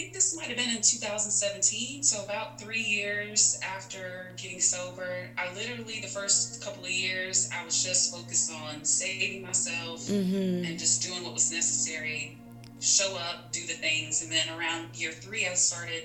I 0.00 0.02
think 0.02 0.14
this 0.14 0.36
might 0.36 0.46
have 0.46 0.56
been 0.56 0.70
in 0.70 0.82
2017. 0.82 2.02
So, 2.02 2.24
about 2.24 2.60
three 2.60 2.82
years 2.82 3.60
after 3.62 4.32
getting 4.36 4.60
sober, 4.60 5.28
I 5.36 5.52
literally, 5.54 6.00
the 6.00 6.08
first 6.08 6.64
couple 6.64 6.84
of 6.84 6.90
years, 6.90 7.50
I 7.54 7.64
was 7.64 7.82
just 7.82 8.14
focused 8.14 8.52
on 8.52 8.84
saving 8.84 9.42
myself 9.42 10.00
mm-hmm. 10.00 10.64
and 10.64 10.78
just 10.78 11.02
doing 11.02 11.22
what 11.22 11.34
was 11.34 11.52
necessary, 11.52 12.38
show 12.80 13.16
up, 13.16 13.52
do 13.52 13.60
the 13.66 13.74
things. 13.74 14.22
And 14.22 14.32
then 14.32 14.48
around 14.58 14.88
year 14.94 15.12
three, 15.12 15.46
I 15.46 15.54
started 15.54 16.04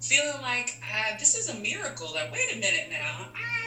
feeling 0.00 0.42
like 0.42 0.80
uh, 0.82 1.16
this 1.18 1.36
is 1.36 1.48
a 1.48 1.54
miracle. 1.60 2.10
Like, 2.14 2.32
wait 2.32 2.52
a 2.52 2.56
minute 2.56 2.88
now. 2.90 3.28
I 3.34 3.59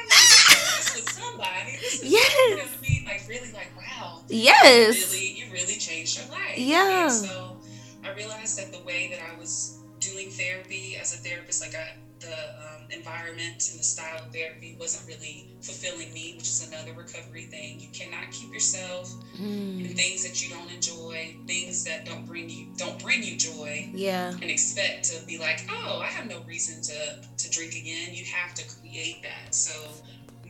this 0.83 0.95
with 0.95 1.09
somebody. 1.09 1.77
Yes. 2.03 2.49
You 2.49 2.55
know 2.57 2.63
what 2.63 2.71
I 2.77 2.81
mean? 2.81 3.05
Like, 3.05 3.23
really, 3.27 3.51
like, 3.53 3.71
wow. 3.77 4.21
Yes. 4.29 5.13
You 5.13 5.19
really, 5.19 5.39
you 5.39 5.53
really 5.53 5.79
changed 5.79 6.19
your 6.19 6.29
life. 6.31 6.57
Yeah. 6.57 7.03
And 7.03 7.11
so 7.11 7.57
I 8.03 8.13
realized 8.13 8.57
that 8.59 8.71
the 8.71 8.83
way 8.83 9.09
that 9.11 9.19
I 9.21 9.39
was 9.39 9.79
doing 9.99 10.29
therapy 10.29 10.97
as 10.99 11.13
a 11.13 11.17
therapist, 11.17 11.61
like 11.61 11.75
I, 11.75 11.95
the 12.19 12.29
um, 12.29 12.87
environment 12.89 13.69
and 13.71 13.79
the 13.79 13.83
style 13.83 14.19
of 14.25 14.33
therapy 14.33 14.77
wasn't 14.79 15.07
really 15.07 15.49
fulfilling 15.61 16.13
me, 16.13 16.33
which 16.35 16.47
is 16.47 16.67
another 16.67 16.93
recovery 16.93 17.43
thing. 17.43 17.79
You 17.79 17.89
cannot 17.93 18.31
keep 18.31 18.51
yourself 18.53 19.13
mm. 19.37 19.89
in 19.89 19.95
things 19.95 20.23
that 20.27 20.41
you 20.41 20.53
don't 20.53 20.71
enjoy, 20.71 21.35
things 21.47 21.83
that 21.83 22.05
don't 22.05 22.25
bring 22.25 22.49
you 22.49 22.67
don't 22.77 23.01
bring 23.01 23.23
you 23.23 23.37
joy. 23.37 23.89
Yeah. 23.93 24.31
And 24.31 24.43
expect 24.43 25.05
to 25.11 25.25
be 25.25 25.37
like, 25.37 25.67
oh, 25.69 25.99
I 25.99 26.07
have 26.07 26.29
no 26.29 26.41
reason 26.43 26.81
to 26.83 27.27
to 27.37 27.49
drink 27.51 27.73
again. 27.73 28.13
You 28.13 28.25
have 28.25 28.53
to 28.55 28.75
create 28.79 29.21
that. 29.23 29.53
So 29.53 29.71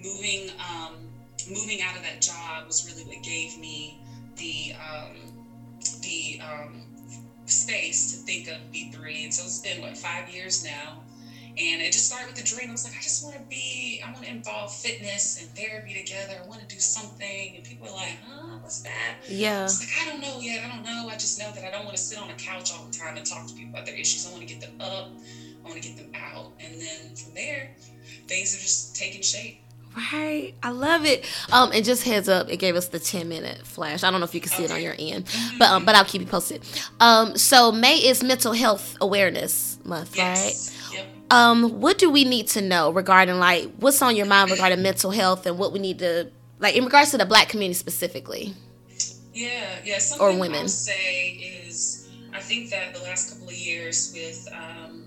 moving 0.04 0.52
um, 0.60 0.96
moving 1.50 1.82
out 1.82 1.96
of 1.96 2.04
that 2.04 2.22
job 2.22 2.66
was 2.68 2.86
really 2.90 3.04
what 3.04 3.24
gave 3.24 3.58
me 3.58 4.00
the 4.38 4.74
um, 4.76 5.16
the 6.02 6.40
um, 6.42 6.86
space 7.46 8.12
to 8.12 8.18
think 8.18 8.48
of 8.48 8.58
B3. 8.74 9.26
And 9.26 9.34
so 9.34 9.44
it's 9.44 9.60
been 9.60 9.82
what 9.82 9.98
five 9.98 10.30
years 10.30 10.64
now 10.64 11.04
And 11.58 11.82
it 11.82 11.92
just 11.92 12.06
started 12.08 12.28
with 12.28 12.36
the 12.36 12.44
dream. 12.44 12.70
I 12.70 12.72
was 12.74 12.84
like, 12.86 12.96
I 12.98 13.02
just 13.02 13.24
want 13.24 13.36
to 13.36 13.42
be, 13.50 14.02
I 14.04 14.12
want 14.12 14.24
to 14.26 14.32
involve 14.32 14.74
fitness 14.74 15.40
and 15.40 15.50
therapy 15.56 15.94
together. 15.94 16.42
I 16.44 16.48
want 16.48 16.62
to 16.62 16.68
do 16.68 16.80
something. 16.82 17.56
And 17.56 17.64
people 17.64 17.88
are 17.88 17.94
like, 17.94 18.18
huh, 18.28 18.58
what's 18.62 18.82
that? 18.82 19.18
Yeah. 19.28 19.66
It's 19.66 19.80
like, 19.80 19.90
I 20.02 20.10
don't 20.10 20.22
know 20.22 20.40
yet. 20.40 20.64
I 20.66 20.70
don't 20.74 20.84
know. 20.84 21.10
I 21.10 21.14
just 21.16 21.40
know 21.40 21.52
that 21.54 21.64
I 21.64 21.72
don't 21.72 21.86
want 21.86 21.98
to 21.98 22.04
sit 22.04 22.18
on 22.20 22.30
a 22.32 22.36
couch 22.36 22.72
all 22.74 22.86
the 22.86 22.92
time 22.94 23.18
and 23.18 23.26
talk 23.26 23.48
to 23.48 23.54
people 23.54 23.72
about 23.74 23.86
their 23.86 23.96
issues. 23.96 24.28
I 24.28 24.32
want 24.32 24.48
to 24.48 24.54
get 24.54 24.62
them 24.62 24.82
up. 24.82 25.10
I 25.66 25.70
want 25.70 25.82
to 25.82 25.88
get 25.88 25.98
them 25.98 26.12
out. 26.16 26.54
And 26.60 26.82
then 26.82 27.16
from 27.16 27.36
there, 27.36 27.72
things 28.28 28.56
are 28.56 28.60
just 28.60 28.96
taking 28.96 29.22
shape. 29.22 29.63
Right. 29.96 30.54
I 30.64 30.70
love 30.72 31.06
it. 31.06 31.26
Um, 31.52 31.72
and 31.72 31.86
just 31.86 32.04
heads 32.04 32.28
up, 32.28 32.50
it 32.50 32.58
gave 32.58 32.76
us 32.76 32.88
the 32.88 33.00
10 33.00 33.30
minute 33.30 33.60
flash. 33.60 34.04
I 34.04 34.12
don't 34.12 34.20
know 34.20 34.26
if 34.26 34.34
you 34.34 34.42
can 34.42 34.52
see 34.52 34.64
okay. 34.64 34.74
it 34.74 34.76
on 34.76 34.82
your 34.82 34.96
end, 34.98 35.26
but 35.60 35.70
um, 35.70 35.86
but 35.86 35.96
I'll 35.96 36.06
keep 36.06 36.22
you 36.22 36.28
posted. 36.28 36.62
Um, 37.00 37.38
so 37.38 37.72
May 37.72 37.98
is 37.98 38.24
mental 38.24 38.54
health 38.54 38.98
awareness 39.02 39.78
month, 39.86 40.16
yes. 40.16 40.76
right? 40.90 40.98
Yep. 40.98 41.08
Um, 41.32 41.82
what 41.82 41.98
do 41.98 42.10
we 42.10 42.26
need 42.26 42.48
to 42.50 42.62
know 42.62 42.92
regarding 42.92 43.40
like 43.40 43.70
what's 43.78 44.02
on 44.02 44.16
your 44.16 44.26
mind 44.26 44.52
regarding 44.52 44.82
mental 44.82 45.12
health 45.12 45.46
and 45.46 45.58
what 45.58 45.72
we 45.72 45.80
need 45.80 46.00
to 46.00 46.30
like 46.60 46.76
in 46.76 46.84
regards 46.84 47.12
to 47.12 47.18
the 47.18 47.26
black 47.26 47.50
community 47.50 47.78
specifically? 47.78 48.54
Yeah, 49.34 49.80
yeah. 49.84 49.98
Something 49.98 50.28
or 50.28 50.40
women. 50.40 50.60
I 50.60 50.62
would 50.64 50.70
say 50.70 51.30
is 51.68 52.10
I 52.34 52.40
think 52.40 52.70
that 52.70 52.94
the 52.94 53.02
last 53.02 53.32
couple 53.32 53.48
of 53.48 53.56
years 53.56 54.12
with 54.16 54.48
um, 54.54 55.03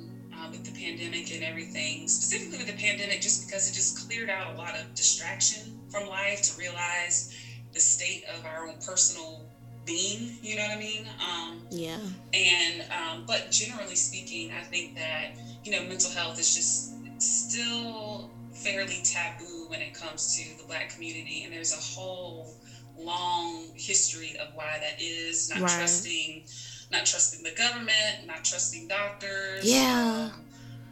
with 0.50 0.64
the 0.64 0.72
pandemic 0.72 1.34
and 1.34 1.42
everything, 1.42 2.08
specifically 2.08 2.58
with 2.58 2.66
the 2.66 2.82
pandemic, 2.82 3.20
just 3.20 3.46
because 3.46 3.70
it 3.70 3.74
just 3.74 4.06
cleared 4.06 4.30
out 4.30 4.54
a 4.54 4.56
lot 4.56 4.76
of 4.76 4.94
distraction 4.94 5.80
from 5.90 6.08
life 6.08 6.42
to 6.42 6.58
realize 6.58 7.34
the 7.72 7.80
state 7.80 8.24
of 8.36 8.44
our 8.44 8.66
own 8.66 8.74
personal 8.84 9.46
being. 9.84 10.38
You 10.42 10.56
know 10.56 10.62
what 10.62 10.72
I 10.72 10.78
mean? 10.78 11.06
Um, 11.20 11.66
yeah. 11.70 11.98
And 12.34 12.84
um, 12.90 13.24
but 13.26 13.50
generally 13.50 13.96
speaking, 13.96 14.52
I 14.52 14.62
think 14.62 14.96
that 14.96 15.32
you 15.64 15.72
know 15.72 15.82
mental 15.82 16.10
health 16.10 16.38
is 16.38 16.54
just 16.54 16.92
still 17.18 18.30
fairly 18.52 19.00
taboo 19.02 19.66
when 19.68 19.80
it 19.80 19.94
comes 19.94 20.36
to 20.36 20.58
the 20.60 20.66
Black 20.66 20.90
community, 20.90 21.44
and 21.44 21.52
there's 21.52 21.72
a 21.72 21.98
whole 21.98 22.54
long 22.98 23.66
history 23.74 24.36
of 24.40 24.48
why 24.54 24.78
that 24.80 25.00
is 25.00 25.50
not 25.50 25.60
right. 25.60 25.70
trusting 25.70 26.44
not 26.90 27.06
trusting 27.06 27.42
the 27.42 27.52
government, 27.52 28.26
not 28.26 28.44
trusting 28.44 28.88
doctors. 28.88 29.64
Yeah. 29.64 30.30
Um, 30.32 30.42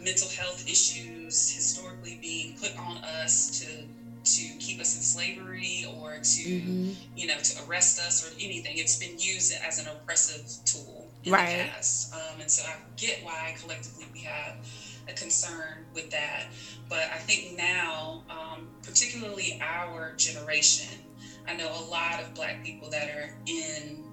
mental 0.00 0.28
health 0.28 0.68
issues 0.68 1.50
historically 1.50 2.18
being 2.20 2.57
put 2.59 2.76
on 2.78 2.98
us 2.98 3.61
to 3.61 3.85
to 4.24 4.59
keep 4.59 4.80
us 4.80 4.96
in 4.96 5.02
slavery 5.02 5.85
or 5.98 6.12
to 6.12 6.20
mm-hmm. 6.20 6.92
you 7.16 7.26
know 7.26 7.37
to 7.38 7.64
arrest 7.66 8.00
us 8.00 8.26
or 8.26 8.35
anything. 8.37 8.78
It's 8.78 8.98
been 8.98 9.18
used 9.18 9.52
as 9.66 9.78
an 9.78 9.88
oppressive 9.88 10.46
tool 10.64 11.09
in 11.24 11.33
right. 11.33 11.59
the 11.59 11.64
past, 11.64 12.14
um, 12.14 12.40
and 12.40 12.50
so 12.50 12.66
I 12.66 12.76
get 12.96 13.22
why 13.22 13.54
collectively 13.61 14.07
we 14.12 14.20
have 14.20 14.57
a 15.09 15.12
concern 15.12 15.85
with 15.94 16.11
that. 16.11 16.44
But 16.88 17.11
I 17.12 17.18
think 17.18 17.57
now, 17.57 18.22
um, 18.30 18.68
particularly 18.83 19.61
our 19.62 20.14
generation, 20.16 20.98
I 21.46 21.54
know 21.54 21.70
a 21.70 21.85
lot 21.90 22.22
of 22.22 22.35
Black 22.35 22.64
people 22.64 22.90
that 22.90 23.09
are 23.11 23.37
in 23.46 24.04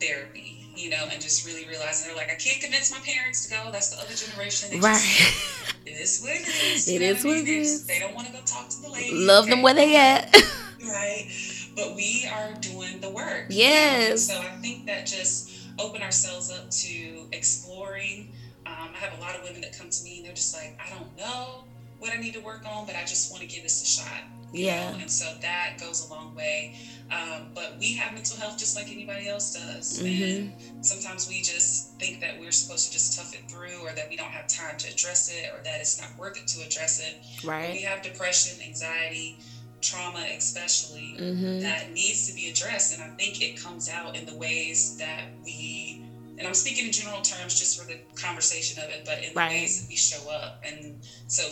therapy 0.00 0.59
you 0.76 0.90
know, 0.90 1.08
and 1.10 1.20
just 1.20 1.46
really 1.46 1.66
realizing 1.68 2.08
they're 2.08 2.16
like, 2.16 2.30
I 2.30 2.36
can't 2.36 2.60
convince 2.60 2.90
my 2.90 2.98
parents 2.98 3.46
to 3.46 3.54
go. 3.54 3.70
That's 3.72 3.90
the 3.90 4.02
other 4.02 4.14
generation. 4.14 4.70
They 4.70 4.80
right. 4.80 4.94
Just, 4.94 5.74
it 5.86 5.90
is 5.90 6.20
what 6.22 6.32
it 6.32 6.48
is. 6.48 6.88
It 6.88 7.02
is 7.02 7.24
what 7.24 7.36
it 7.36 7.48
is. 7.48 7.86
They 7.86 7.98
don't 7.98 8.14
want 8.14 8.26
to 8.28 8.32
go 8.32 8.40
talk 8.44 8.68
to 8.68 8.82
the 8.82 8.88
lady. 8.88 9.14
Love 9.26 9.44
okay. 9.44 9.54
them 9.54 9.62
where 9.62 9.74
they 9.74 9.96
at. 9.96 10.34
right. 10.84 11.30
But 11.76 11.94
we 11.94 12.28
are 12.32 12.52
doing 12.60 13.00
the 13.00 13.10
work. 13.10 13.46
Yes. 13.50 14.28
You 14.28 14.34
know? 14.34 14.42
So 14.42 14.48
I 14.48 14.56
think 14.60 14.86
that 14.86 15.06
just 15.06 15.50
open 15.78 16.02
ourselves 16.02 16.52
up 16.52 16.70
to 16.70 17.26
exploring. 17.32 18.32
Um, 18.66 18.90
I 18.94 18.98
have 18.98 19.18
a 19.18 19.20
lot 19.20 19.34
of 19.36 19.42
women 19.42 19.60
that 19.62 19.76
come 19.76 19.90
to 19.90 20.04
me 20.04 20.18
and 20.18 20.26
they're 20.26 20.34
just 20.34 20.54
like, 20.54 20.78
I 20.84 20.90
don't 20.90 21.16
know 21.16 21.64
what 21.98 22.12
I 22.12 22.16
need 22.16 22.34
to 22.34 22.40
work 22.40 22.64
on, 22.66 22.86
but 22.86 22.96
I 22.96 23.02
just 23.02 23.30
want 23.30 23.42
to 23.42 23.48
give 23.48 23.62
this 23.62 23.82
a 23.82 23.86
shot. 23.86 24.22
Yeah. 24.52 24.92
Know? 24.92 24.98
And 24.98 25.10
so 25.10 25.32
that 25.40 25.76
goes 25.80 26.08
a 26.08 26.10
long 26.12 26.34
way. 26.34 26.76
Um, 27.10 27.48
but 27.54 27.76
we 27.78 27.94
have 27.94 28.14
mental 28.14 28.36
health 28.36 28.56
just 28.56 28.76
like 28.76 28.90
anybody 28.90 29.28
else 29.28 29.54
does. 29.54 30.00
Mm-hmm. 30.00 30.22
And 30.22 30.84
sometimes 30.84 31.28
we 31.28 31.42
just 31.42 31.98
think 31.98 32.20
that 32.20 32.38
we're 32.38 32.52
supposed 32.52 32.86
to 32.86 32.92
just 32.92 33.18
tough 33.18 33.34
it 33.34 33.50
through 33.50 33.80
or 33.82 33.92
that 33.92 34.08
we 34.08 34.16
don't 34.16 34.30
have 34.30 34.46
time 34.46 34.76
to 34.78 34.92
address 34.92 35.28
it 35.28 35.50
or 35.52 35.62
that 35.64 35.80
it's 35.80 36.00
not 36.00 36.16
worth 36.18 36.36
it 36.36 36.46
to 36.48 36.66
address 36.66 37.00
it. 37.00 37.46
Right. 37.46 37.72
We 37.72 37.82
have 37.82 38.02
depression, 38.02 38.62
anxiety, 38.64 39.38
trauma, 39.80 40.24
especially, 40.36 41.16
mm-hmm. 41.18 41.60
that 41.60 41.92
needs 41.92 42.28
to 42.28 42.34
be 42.34 42.50
addressed. 42.50 42.94
And 42.94 43.02
I 43.02 43.08
think 43.16 43.42
it 43.42 43.60
comes 43.60 43.88
out 43.88 44.16
in 44.16 44.26
the 44.26 44.36
ways 44.36 44.96
that 44.98 45.24
we 45.44 46.04
and 46.38 46.48
I'm 46.48 46.54
speaking 46.54 46.86
in 46.86 46.92
general 46.92 47.20
terms 47.20 47.60
just 47.60 47.78
for 47.78 47.86
the 47.86 47.98
conversation 48.14 48.82
of 48.82 48.88
it, 48.88 49.02
but 49.04 49.22
in 49.22 49.34
right. 49.34 49.50
the 49.50 49.56
ways 49.56 49.82
that 49.82 49.88
we 49.90 49.96
show 49.96 50.30
up. 50.30 50.62
And 50.64 50.96
so 51.26 51.42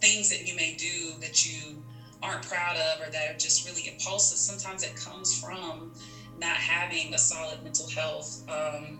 things 0.00 0.30
that 0.30 0.48
you 0.48 0.56
may 0.56 0.74
do 0.76 1.20
that 1.20 1.44
you 1.44 1.82
aren't 2.22 2.42
proud 2.42 2.76
of 2.76 3.06
or 3.06 3.10
that 3.10 3.30
are 3.30 3.38
just 3.38 3.66
really 3.66 3.88
impulsive, 3.88 4.38
sometimes 4.38 4.82
it 4.82 4.94
comes 4.96 5.38
from 5.38 5.92
not 6.38 6.56
having 6.56 7.14
a 7.14 7.18
solid 7.18 7.62
mental 7.62 7.88
health 7.88 8.42
um, 8.48 8.98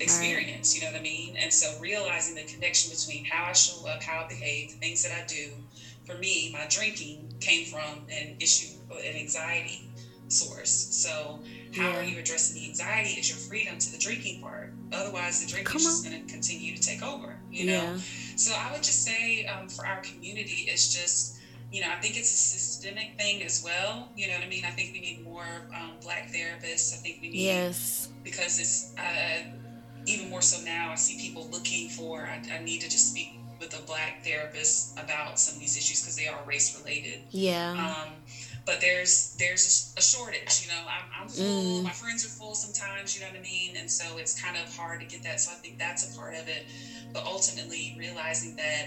experience, 0.00 0.74
right. 0.74 0.80
you 0.82 0.86
know 0.86 0.92
what 0.92 1.00
I 1.00 1.02
mean? 1.02 1.36
And 1.36 1.52
so 1.52 1.78
realizing 1.80 2.34
the 2.34 2.42
connection 2.52 2.90
between 2.90 3.24
how 3.24 3.50
I 3.50 3.52
show 3.52 3.86
up, 3.88 4.02
how 4.02 4.24
I 4.24 4.28
behave, 4.28 4.72
the 4.72 4.78
things 4.78 5.02
that 5.02 5.12
I 5.12 5.24
do. 5.26 5.50
For 6.04 6.18
me, 6.18 6.50
my 6.52 6.66
drinking 6.68 7.32
came 7.40 7.66
from 7.66 8.06
an 8.10 8.36
issue, 8.40 8.76
an 8.90 9.16
anxiety 9.16 9.88
source. 10.28 10.70
So 10.70 11.40
how 11.76 11.90
yeah. 11.90 11.96
are 11.96 12.02
you 12.02 12.18
addressing 12.18 12.60
the 12.60 12.68
anxiety 12.68 13.20
is 13.20 13.28
your 13.28 13.38
freedom 13.38 13.78
to 13.78 13.92
the 13.92 13.98
drinking 13.98 14.40
part. 14.40 14.72
Otherwise, 14.92 15.44
the 15.44 15.50
drinking 15.50 15.76
is 15.76 15.84
just 15.84 16.04
going 16.04 16.26
to 16.26 16.32
continue 16.32 16.76
to 16.76 16.82
take 16.82 17.02
over, 17.02 17.38
you 17.50 17.66
know? 17.66 17.72
Yeah. 17.72 17.98
So 18.36 18.54
I 18.56 18.72
would 18.72 18.82
just 18.82 19.04
say 19.04 19.46
um, 19.46 19.68
for 19.68 19.86
our 19.86 20.00
community, 20.00 20.66
it's 20.68 20.92
just, 20.92 21.33
you 21.74 21.80
know, 21.80 21.88
I 21.90 22.00
think 22.00 22.16
it's 22.16 22.32
a 22.32 22.36
systemic 22.36 23.18
thing 23.18 23.42
as 23.42 23.64
well. 23.64 24.08
You 24.14 24.28
know 24.28 24.34
what 24.34 24.44
I 24.44 24.48
mean? 24.48 24.64
I 24.64 24.70
think 24.70 24.92
we 24.92 25.00
need 25.00 25.24
more 25.24 25.44
um, 25.74 25.90
black 26.00 26.30
therapists. 26.30 26.94
I 26.94 26.98
think 26.98 27.18
we 27.20 27.30
need, 27.30 27.38
yes, 27.38 28.10
because 28.22 28.60
it's 28.60 28.94
uh, 28.96 29.42
even 30.06 30.30
more 30.30 30.40
so 30.40 30.64
now. 30.64 30.92
I 30.92 30.94
see 30.94 31.20
people 31.20 31.48
looking 31.50 31.88
for, 31.88 32.20
I, 32.20 32.40
I 32.56 32.62
need 32.62 32.80
to 32.82 32.88
just 32.88 33.10
speak 33.10 33.40
with 33.58 33.76
a 33.76 33.82
black 33.86 34.24
therapist 34.24 34.96
about 35.00 35.36
some 35.40 35.56
of 35.56 35.60
these 35.60 35.76
issues 35.76 36.00
because 36.02 36.14
they 36.16 36.28
are 36.28 36.38
race 36.46 36.80
related. 36.80 37.22
Yeah. 37.30 37.72
Um, 37.72 38.12
but 38.64 38.80
there's 38.80 39.34
there's 39.38 39.92
a 39.98 40.00
shortage 40.00 40.64
you 40.64 40.72
know 40.72 40.80
i'm, 40.88 41.22
I'm 41.22 41.28
full 41.28 41.44
mm. 41.44 41.82
my 41.82 41.90
friends 41.90 42.24
are 42.24 42.30
full 42.30 42.54
sometimes 42.54 43.14
you 43.14 43.20
know 43.20 43.30
what 43.30 43.38
i 43.38 43.42
mean 43.42 43.76
and 43.76 43.90
so 43.90 44.16
it's 44.16 44.40
kind 44.40 44.56
of 44.56 44.74
hard 44.74 45.00
to 45.00 45.06
get 45.06 45.22
that 45.24 45.38
so 45.38 45.52
i 45.52 45.56
think 45.56 45.78
that's 45.78 46.10
a 46.10 46.18
part 46.18 46.32
of 46.32 46.48
it 46.48 46.64
but 47.12 47.24
ultimately 47.26 47.94
realizing 47.98 48.56
that 48.56 48.86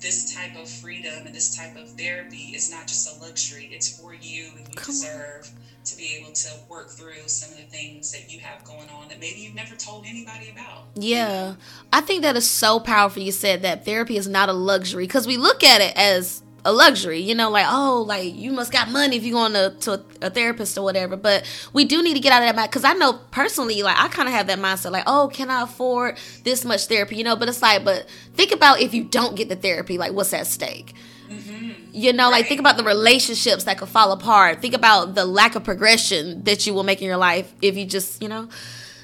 this 0.00 0.34
type 0.34 0.56
of 0.56 0.68
freedom 0.68 1.26
and 1.26 1.34
this 1.34 1.56
type 1.56 1.76
of 1.76 1.88
therapy 1.90 2.52
is 2.54 2.70
not 2.70 2.86
just 2.86 3.16
a 3.16 3.22
luxury 3.22 3.68
it's 3.72 4.00
for 4.00 4.14
you 4.14 4.50
and 4.56 4.66
you 4.68 4.74
Come 4.74 4.86
deserve 4.94 5.50
on. 5.54 5.84
to 5.84 5.96
be 5.96 6.16
able 6.20 6.32
to 6.32 6.48
work 6.68 6.90
through 6.90 7.26
some 7.26 7.50
of 7.52 7.56
the 7.58 7.64
things 7.64 8.10
that 8.12 8.32
you 8.32 8.40
have 8.40 8.64
going 8.64 8.88
on 8.90 9.08
that 9.08 9.20
maybe 9.20 9.40
you've 9.40 9.54
never 9.54 9.74
told 9.76 10.04
anybody 10.06 10.50
about 10.50 10.84
yeah 10.94 11.48
you 11.48 11.50
know? 11.52 11.56
i 11.92 12.00
think 12.00 12.22
that 12.22 12.36
is 12.36 12.48
so 12.48 12.80
powerful 12.80 13.22
you 13.22 13.32
said 13.32 13.62
that 13.62 13.84
therapy 13.84 14.16
is 14.16 14.26
not 14.28 14.48
a 14.48 14.52
luxury 14.54 15.04
because 15.06 15.26
we 15.26 15.36
look 15.36 15.62
at 15.62 15.80
it 15.80 15.96
as 15.96 16.42
a 16.64 16.72
luxury, 16.72 17.20
you 17.20 17.34
know, 17.34 17.50
like 17.50 17.66
oh, 17.68 18.04
like 18.06 18.34
you 18.34 18.52
must 18.52 18.72
got 18.72 18.90
money 18.90 19.16
if 19.16 19.24
you're 19.24 19.34
going 19.34 19.52
to, 19.52 19.74
to 19.80 20.02
a 20.22 20.30
therapist 20.30 20.76
or 20.76 20.84
whatever. 20.84 21.16
But 21.16 21.44
we 21.72 21.84
do 21.84 22.02
need 22.02 22.14
to 22.14 22.20
get 22.20 22.32
out 22.32 22.42
of 22.42 22.48
that 22.48 22.56
mind 22.56 22.70
because 22.70 22.84
I 22.84 22.92
know 22.92 23.14
personally, 23.30 23.82
like 23.82 23.98
I 23.98 24.08
kind 24.08 24.28
of 24.28 24.34
have 24.34 24.46
that 24.48 24.58
mindset, 24.58 24.90
like 24.90 25.04
oh, 25.06 25.30
can 25.32 25.50
I 25.50 25.62
afford 25.62 26.18
this 26.44 26.64
much 26.64 26.86
therapy, 26.86 27.16
you 27.16 27.24
know? 27.24 27.36
But 27.36 27.48
it's 27.48 27.62
like, 27.62 27.84
but 27.84 28.06
think 28.34 28.52
about 28.52 28.80
if 28.80 28.94
you 28.94 29.04
don't 29.04 29.36
get 29.36 29.48
the 29.48 29.56
therapy, 29.56 29.98
like 29.98 30.12
what's 30.12 30.32
at 30.32 30.46
stake. 30.46 30.94
Mm-hmm. 31.28 31.70
You 31.92 32.12
know, 32.12 32.24
right. 32.24 32.38
like 32.38 32.46
think 32.46 32.60
about 32.60 32.76
the 32.76 32.84
relationships 32.84 33.64
that 33.64 33.78
could 33.78 33.88
fall 33.88 34.12
apart. 34.12 34.60
Think 34.60 34.74
about 34.74 35.14
the 35.14 35.24
lack 35.24 35.54
of 35.54 35.64
progression 35.64 36.42
that 36.44 36.66
you 36.66 36.74
will 36.74 36.82
make 36.82 37.00
in 37.00 37.06
your 37.06 37.16
life 37.16 37.52
if 37.62 37.76
you 37.76 37.86
just, 37.86 38.20
you 38.20 38.28
know. 38.28 38.48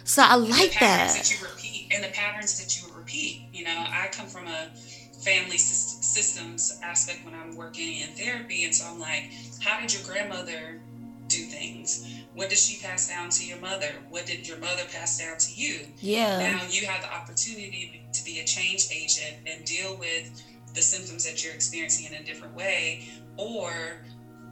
So 0.05 0.23
I 0.23 0.35
like 0.35 0.79
that. 0.81 1.15
that 1.15 1.31
you 1.31 1.47
repeat 1.47 1.89
and 1.93 2.05
the 2.05 2.09
patterns 2.09 2.61
that 2.61 2.81
you 2.81 2.95
repeat. 2.97 3.43
You 3.53 3.65
know, 3.65 3.85
I 3.89 4.09
come 4.13 4.27
from 4.27 4.47
a 4.47 4.71
family 5.21 5.59
systems 6.17 6.81
aspect 6.83 7.27
when 7.27 7.35
I'm 7.35 7.55
working 7.57 8.01
in 8.01 8.09
therapy. 8.11 8.65
And 8.65 8.75
so 8.75 8.87
I'm 8.89 8.99
like, 8.99 9.31
how 9.61 9.79
did 9.79 9.93
your 9.93 10.03
grandmother 10.03 10.81
do 11.29 11.43
things? 11.43 12.09
What 12.35 12.49
did 12.49 12.59
she 12.59 12.83
pass 12.83 13.09
down 13.09 13.29
to 13.31 13.45
your 13.45 13.59
mother? 13.59 13.91
What 14.09 14.25
did 14.25 14.49
your 14.49 14.57
mother 14.59 14.83
pass 14.91 15.19
down 15.19 15.37
to 15.37 15.53
you? 15.55 15.81
Yeah. 16.01 16.39
Now 16.39 16.63
you 16.71 16.87
have 16.87 17.03
the 17.03 17.13
opportunity 17.13 18.03
to 18.15 18.25
be 18.25 18.41
a 18.41 18.45
change 18.45 18.89
agent 18.91 19.37
and 19.47 19.65
deal 19.67 19.95
with 19.97 20.43
the 20.75 20.81
symptoms 20.81 21.25
that 21.27 21.45
you're 21.45 21.53
experiencing 21.53 22.07
in 22.11 22.23
a 22.23 22.25
different 22.25 22.55
way. 22.55 23.09
Or 23.37 23.73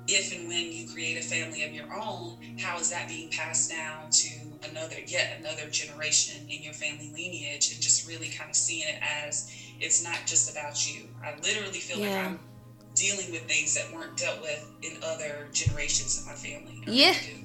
if 0.07 0.39
and 0.39 0.47
when 0.47 0.71
you 0.71 0.87
create 0.87 1.17
a 1.17 1.23
family 1.23 1.65
of 1.65 1.73
your 1.73 1.91
own, 1.95 2.37
how 2.59 2.79
is 2.79 2.91
that 2.91 3.09
being 3.09 3.31
passed 3.31 3.71
down 3.71 4.11
to 4.11 4.29
another, 4.69 4.97
yet 5.07 5.39
another 5.41 5.71
generation 5.71 6.47
in 6.51 6.63
your 6.63 6.75
family 6.75 7.11
lineage? 7.15 7.73
And 7.73 7.81
just 7.81 8.07
really 8.07 8.29
kind 8.29 8.51
of 8.51 8.57
seeing 8.57 8.87
it 8.87 8.97
as 9.01 9.51
it's 9.81 10.05
not 10.05 10.19
just 10.27 10.51
about 10.51 10.89
you. 10.89 11.09
I 11.23 11.35
literally 11.37 11.79
feel 11.79 11.99
yeah. 11.99 12.17
like 12.17 12.27
I'm 12.27 12.41
dealing 12.95 13.31
with 13.33 13.43
things 13.43 13.75
that 13.75 13.93
weren't 13.93 14.17
dealt 14.17 14.41
with 14.41 14.71
in 14.83 14.99
other 15.03 15.49
generations 15.53 16.21
of 16.21 16.27
my 16.27 16.35
family. 16.35 16.83
I 16.87 16.91
yeah. 16.91 17.13
Really 17.13 17.45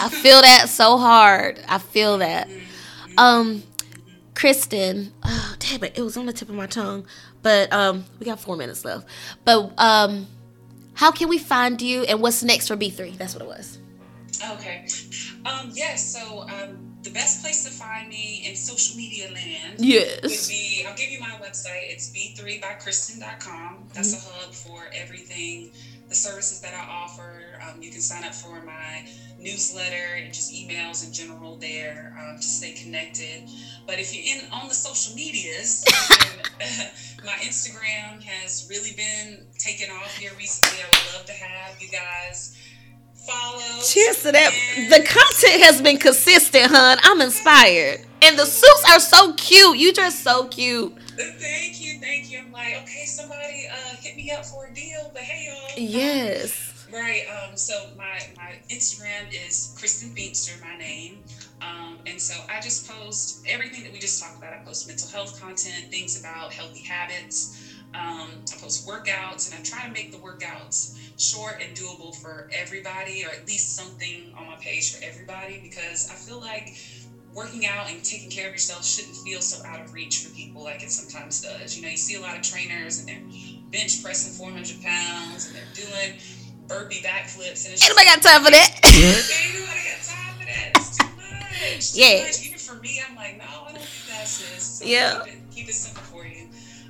I 0.00 0.08
feel 0.08 0.40
that 0.40 0.68
so 0.68 0.98
hard. 0.98 1.60
I 1.68 1.78
feel 1.78 2.18
that. 2.18 2.48
Mm-hmm. 2.48 3.18
Um, 3.18 3.62
Kristen, 4.34 5.12
oh, 5.22 5.54
damn 5.58 5.84
it, 5.84 5.96
it 5.96 6.02
was 6.02 6.16
on 6.16 6.26
the 6.26 6.32
tip 6.32 6.48
of 6.48 6.54
my 6.54 6.66
tongue. 6.66 7.06
But 7.42 7.72
um, 7.72 8.04
we 8.18 8.26
got 8.26 8.40
four 8.40 8.56
minutes 8.56 8.84
left. 8.84 9.06
But 9.44 9.72
um, 9.78 10.26
how 10.94 11.10
can 11.10 11.28
we 11.28 11.38
find 11.38 11.80
you 11.82 12.02
and 12.04 12.20
what's 12.20 12.42
next 12.42 12.68
for 12.68 12.76
B3? 12.76 13.16
That's 13.16 13.34
what 13.34 13.42
it 13.42 13.48
was. 13.48 13.78
Okay. 14.50 14.86
Um, 15.44 15.70
yes, 15.74 16.12
so 16.12 16.42
um, 16.42 16.92
the 17.02 17.10
best 17.10 17.42
place 17.42 17.64
to 17.64 17.70
find 17.70 18.08
me 18.08 18.44
in 18.46 18.56
social 18.56 18.96
media 18.96 19.30
land 19.32 19.76
yes. 19.78 20.22
would 20.22 20.48
be 20.48 20.84
I'll 20.86 20.96
give 20.96 21.10
you 21.10 21.20
my 21.20 21.36
website. 21.40 21.90
It's 21.90 22.10
b3bykristen.com. 22.10 23.88
That's 23.92 24.14
mm-hmm. 24.14 24.30
a 24.30 24.44
hub 24.44 24.54
for 24.54 24.84
everything, 24.94 25.70
the 26.08 26.14
services 26.14 26.60
that 26.60 26.74
I 26.74 26.86
offer. 26.88 27.60
Um, 27.62 27.82
you 27.82 27.90
can 27.90 28.00
sign 28.00 28.24
up 28.24 28.34
for 28.34 28.62
my 28.62 29.06
newsletter 29.38 30.14
and 30.16 30.32
just 30.32 30.52
emails 30.52 31.04
in 31.06 31.12
general 31.12 31.56
there 31.56 32.16
um, 32.20 32.36
to 32.36 32.42
stay 32.42 32.72
connected. 32.72 33.48
But 33.86 33.98
if 33.98 34.14
you're 34.14 34.36
in 34.36 34.50
on 34.52 34.68
the 34.68 34.74
social 34.74 35.14
medias, 35.16 35.84
my 37.24 37.34
Instagram 37.42 38.22
has 38.22 38.68
really 38.70 38.92
been 38.96 39.46
taken 39.58 39.90
off 39.90 40.16
here 40.16 40.30
recently. 40.38 40.78
I 40.82 40.86
would 40.86 41.16
love 41.16 41.26
to 41.26 41.32
have 41.32 41.80
you 41.80 41.88
guys 41.88 42.56
follow. 43.26 43.82
Cheers 43.82 44.22
to 44.22 44.32
that. 44.32 44.52
The 44.90 45.02
content 45.02 45.62
has 45.64 45.80
been 45.80 45.98
consistent, 45.98 46.66
hun. 46.66 46.98
I'm 47.02 47.20
inspired. 47.20 48.00
And 48.22 48.38
the 48.38 48.46
suits 48.46 48.84
are 48.90 49.00
so 49.00 49.34
cute. 49.34 49.78
You 49.78 49.92
dress 49.92 50.18
so 50.18 50.46
cute. 50.48 50.94
Thank 51.16 51.80
you, 51.80 51.98
thank 52.00 52.30
you. 52.30 52.40
I'm 52.40 52.52
like, 52.52 52.76
okay, 52.82 53.04
somebody 53.04 53.66
uh, 53.70 53.96
hit 54.00 54.16
me 54.16 54.30
up 54.30 54.44
for 54.44 54.66
a 54.66 54.74
deal, 54.74 55.10
but 55.12 55.22
hey 55.22 55.48
y'all. 55.50 55.84
Yes. 55.84 56.86
Right. 56.92 57.24
Um, 57.28 57.56
so 57.56 57.88
my, 57.96 58.20
my 58.36 58.54
Instagram 58.68 59.32
is 59.32 59.74
Kristen 59.78 60.10
Feemster, 60.10 60.60
my 60.62 60.76
name. 60.76 61.18
Um, 61.62 61.98
and 62.06 62.20
so 62.20 62.34
I 62.50 62.60
just 62.60 62.88
post 62.90 63.46
everything 63.48 63.84
that 63.84 63.92
we 63.92 63.98
just 63.98 64.22
talked 64.22 64.38
about. 64.38 64.52
I 64.52 64.58
post 64.58 64.88
mental 64.88 65.08
health 65.08 65.40
content, 65.40 65.90
things 65.90 66.20
about 66.20 66.52
healthy 66.52 66.82
habits. 66.82 67.71
Um, 67.94 68.28
I 68.52 68.56
post 68.58 68.86
workouts, 68.86 69.50
and 69.50 69.60
I 69.60 69.62
try 69.62 69.86
to 69.86 69.92
make 69.92 70.12
the 70.12 70.18
workouts 70.18 70.98
short 71.18 71.60
and 71.60 71.76
doable 71.76 72.14
for 72.14 72.48
everybody, 72.52 73.24
or 73.24 73.30
at 73.30 73.46
least 73.46 73.76
something 73.76 74.32
on 74.36 74.46
my 74.46 74.56
page 74.56 74.94
for 74.94 75.04
everybody, 75.04 75.60
because 75.62 76.10
I 76.10 76.14
feel 76.14 76.40
like 76.40 76.74
working 77.34 77.66
out 77.66 77.90
and 77.90 78.02
taking 78.04 78.30
care 78.30 78.46
of 78.46 78.52
yourself 78.52 78.84
shouldn't 78.84 79.16
feel 79.16 79.40
so 79.40 79.64
out 79.66 79.80
of 79.80 79.92
reach 79.92 80.18
for 80.24 80.34
people 80.34 80.62
like 80.62 80.82
it 80.82 80.90
sometimes 80.90 81.40
does. 81.40 81.76
You 81.76 81.82
know, 81.82 81.88
you 81.88 81.96
see 81.96 82.16
a 82.16 82.20
lot 82.20 82.36
of 82.36 82.42
trainers 82.42 83.00
and 83.00 83.08
they're 83.08 83.22
bench 83.70 84.02
pressing 84.02 84.32
400 84.32 84.82
pounds 84.82 85.46
and 85.46 85.56
they're 85.56 85.72
doing 85.74 86.18
burpee 86.68 87.02
backflips. 87.02 87.64
And 87.64 87.74
it's 87.74 87.84
Anybody 87.84 88.06
got 88.06 88.22
time 88.22 88.44
for 88.44 88.50
that? 88.50 88.80
Nobody 88.84 89.82
got 89.88 90.02
time 90.04 90.34
for 90.38 90.44
that. 90.44 90.72
It's 90.76 90.96
too 90.96 91.06
much. 91.16 91.94
Yeah. 91.94 92.24
Much. 92.24 92.46
Even 92.46 92.58
for 92.58 92.74
me, 92.76 93.00
I'm 93.08 93.16
like, 93.16 93.38
no, 93.38 93.44
I 93.44 93.72
don't 93.72 93.74
do 93.74 94.12
that, 94.12 94.26
sis. 94.26 94.62
So 94.62 94.84
yeah. 94.84 95.22
Keep 95.24 95.32
it, 95.32 95.40
keep 95.50 95.68
it 95.68 95.74
simple 95.74 96.02
for 96.02 96.26
you. 96.26 96.48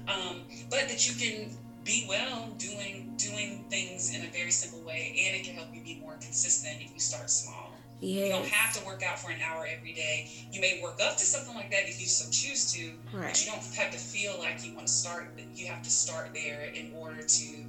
Um, 0.08 0.42
but 0.70 0.88
that 0.88 1.08
you 1.08 1.14
can 1.14 1.50
be 1.84 2.06
well 2.08 2.48
doing 2.58 3.14
doing 3.16 3.64
things 3.70 4.14
in 4.14 4.22
a 4.22 4.30
very 4.30 4.50
simple 4.50 4.80
way, 4.86 5.14
and 5.26 5.36
it 5.36 5.44
can 5.44 5.54
help 5.54 5.68
you 5.72 5.82
be 5.82 6.00
more 6.00 6.14
consistent 6.14 6.80
if 6.80 6.92
you 6.92 7.00
start 7.00 7.30
small. 7.30 7.72
Yes. 8.00 8.26
You 8.26 8.32
don't 8.32 8.48
have 8.48 8.74
to 8.74 8.84
work 8.84 9.04
out 9.04 9.18
for 9.20 9.30
an 9.30 9.40
hour 9.40 9.64
every 9.64 9.92
day. 9.92 10.28
You 10.50 10.60
may 10.60 10.80
work 10.82 10.98
up 11.00 11.16
to 11.18 11.24
something 11.24 11.54
like 11.54 11.70
that 11.70 11.88
if 11.88 12.00
you 12.00 12.06
so 12.06 12.28
choose 12.30 12.72
to, 12.72 12.90
right. 13.16 13.28
but 13.28 13.44
you 13.44 13.50
don't 13.50 13.62
have 13.76 13.92
to 13.92 13.98
feel 13.98 14.36
like 14.40 14.66
you 14.66 14.74
want 14.74 14.88
to 14.88 14.92
start. 14.92 15.28
You 15.54 15.66
have 15.68 15.82
to 15.82 15.90
start 15.90 16.30
there 16.34 16.62
in 16.62 16.92
order 16.94 17.22
to 17.22 17.64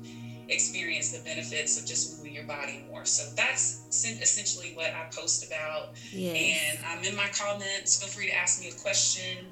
experience 0.50 1.12
the 1.12 1.24
benefits 1.24 1.80
of 1.80 1.86
just 1.86 2.18
moving 2.18 2.34
your 2.34 2.46
body 2.46 2.84
more. 2.90 3.06
So 3.06 3.32
that's 3.36 3.86
essentially 3.92 4.74
what 4.76 4.88
I 4.88 5.08
post 5.16 5.46
about. 5.46 5.90
Yes. 6.12 6.78
And 6.78 6.86
I'm 6.86 7.04
in 7.04 7.16
my 7.16 7.28
comments. 7.28 8.02
Feel 8.02 8.10
free 8.10 8.28
to 8.28 8.36
ask 8.36 8.60
me 8.60 8.70
a 8.70 8.74
question. 8.74 9.46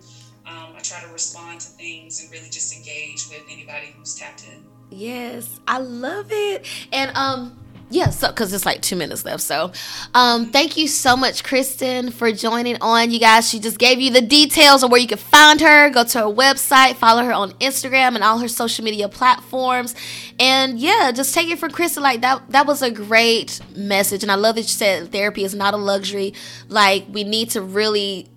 Um, 0.52 0.74
I 0.76 0.80
try 0.82 1.02
to 1.02 1.08
respond 1.14 1.62
to 1.62 1.68
things 1.68 2.22
and 2.22 2.32
really 2.32 2.50
just 2.50 2.76
engage 2.76 3.28
with 3.30 3.44
anybody 3.50 3.94
who's 3.98 4.16
tapped 4.16 4.46
in. 4.46 4.64
Yes, 4.90 5.60
I 5.68 5.78
love 5.78 6.28
it. 6.32 6.66
And 6.92 7.16
um, 7.16 7.58
yeah, 7.90 8.10
so 8.10 8.30
because 8.30 8.52
it's 8.52 8.66
like 8.66 8.82
two 8.82 8.98
minutes 8.98 9.24
left. 9.24 9.42
So, 9.42 9.72
um, 10.14 10.48
thank 10.48 10.76
you 10.76 10.88
so 10.88 11.16
much, 11.16 11.44
Kristen, 11.44 12.12
for 12.12 12.32
joining 12.32 12.82
on. 12.82 13.12
You 13.12 13.20
guys, 13.20 13.50
she 13.50 13.60
just 13.60 13.78
gave 13.78 14.00
you 14.00 14.12
the 14.12 14.22
details 14.22 14.84
of 14.84 14.92
where 14.92 15.00
you 15.00 15.08
can 15.08 15.18
find 15.18 15.62
her. 15.62 15.90
Go 15.90 16.04
to 16.04 16.20
her 16.20 16.26
website, 16.26 16.96
follow 16.96 17.24
her 17.24 17.34
on 17.34 17.52
Instagram 17.54 18.16
and 18.16 18.24
all 18.24 18.40
her 18.40 18.48
social 18.50 18.84
media 18.84 19.08
platforms, 19.08 19.96
and 20.40 20.80
yeah, 20.80 21.12
just 21.14 21.34
take 21.34 21.50
it 21.50 21.60
from 21.60 21.72
Kristen. 21.72 22.04
Like 22.04 22.22
that, 22.22 22.50
that 22.50 22.66
was 22.66 22.82
a 22.82 22.92
great 22.92 23.62
message, 23.76 24.24
and 24.24 24.32
I 24.32 24.36
love 24.36 24.56
that 24.56 24.62
you 24.62 24.68
said 24.68 25.12
therapy 25.12 25.44
is 25.44 25.56
not 25.56 25.74
a 25.74 25.78
luxury. 25.78 26.34
Like 26.68 27.06
we 27.10 27.24
need 27.24 27.52
to 27.52 27.62
really 27.62 28.30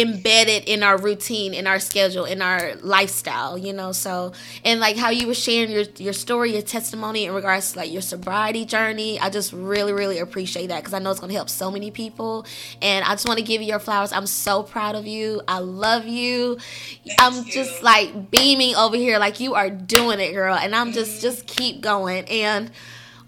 embedded 0.00 0.64
in 0.68 0.82
our 0.82 0.98
routine 0.98 1.54
in 1.54 1.66
our 1.66 1.78
schedule 1.78 2.24
in 2.24 2.42
our 2.42 2.74
lifestyle 2.76 3.56
you 3.56 3.72
know? 3.72 3.92
So 3.92 4.32
and 4.64 4.80
like 4.80 4.96
how 4.96 5.10
you 5.10 5.26
were 5.26 5.34
sharing 5.34 5.70
your 5.70 5.84
your 5.98 6.12
story 6.12 6.52
your 6.52 6.62
testimony 6.62 7.24
in 7.24 7.32
regards 7.32 7.72
to 7.72 7.78
like 7.78 7.92
your 7.92 8.02
sobriety 8.02 8.64
journey 8.64 9.18
i 9.20 9.30
just 9.30 9.52
really 9.52 9.92
really 9.92 10.18
appreciate 10.18 10.68
that 10.68 10.78
because 10.78 10.94
i 10.94 10.98
know 10.98 11.10
it's 11.10 11.20
going 11.20 11.30
to 11.30 11.36
help 11.36 11.48
so 11.48 11.70
many 11.70 11.90
people. 11.90 12.46
And 12.82 13.04
i 13.04 13.10
just 13.10 13.26
want 13.26 13.38
to 13.38 13.44
give 13.44 13.62
you 13.62 13.68
your 13.68 13.78
flowers. 13.78 14.12
I'm 14.12 14.26
so 14.26 14.62
proud 14.62 14.94
of 14.94 15.06
you. 15.06 15.42
I 15.48 15.58
love 15.58 16.06
you. 16.06 16.58
Thank 17.06 17.20
i'm 17.20 17.44
you. 17.44 17.52
just 17.52 17.82
like 17.82 18.30
beaming 18.30 18.74
over 18.74 18.96
here 18.96 19.18
like 19.18 19.40
you 19.40 19.54
are 19.54 19.70
doing 19.70 20.20
it 20.20 20.32
girl. 20.32 20.54
And 20.54 20.74
i'm 20.74 20.92
just 20.92 21.12
mm-hmm. 21.12 21.22
just 21.22 21.46
keep 21.46 21.80
going. 21.80 22.24
And 22.26 22.70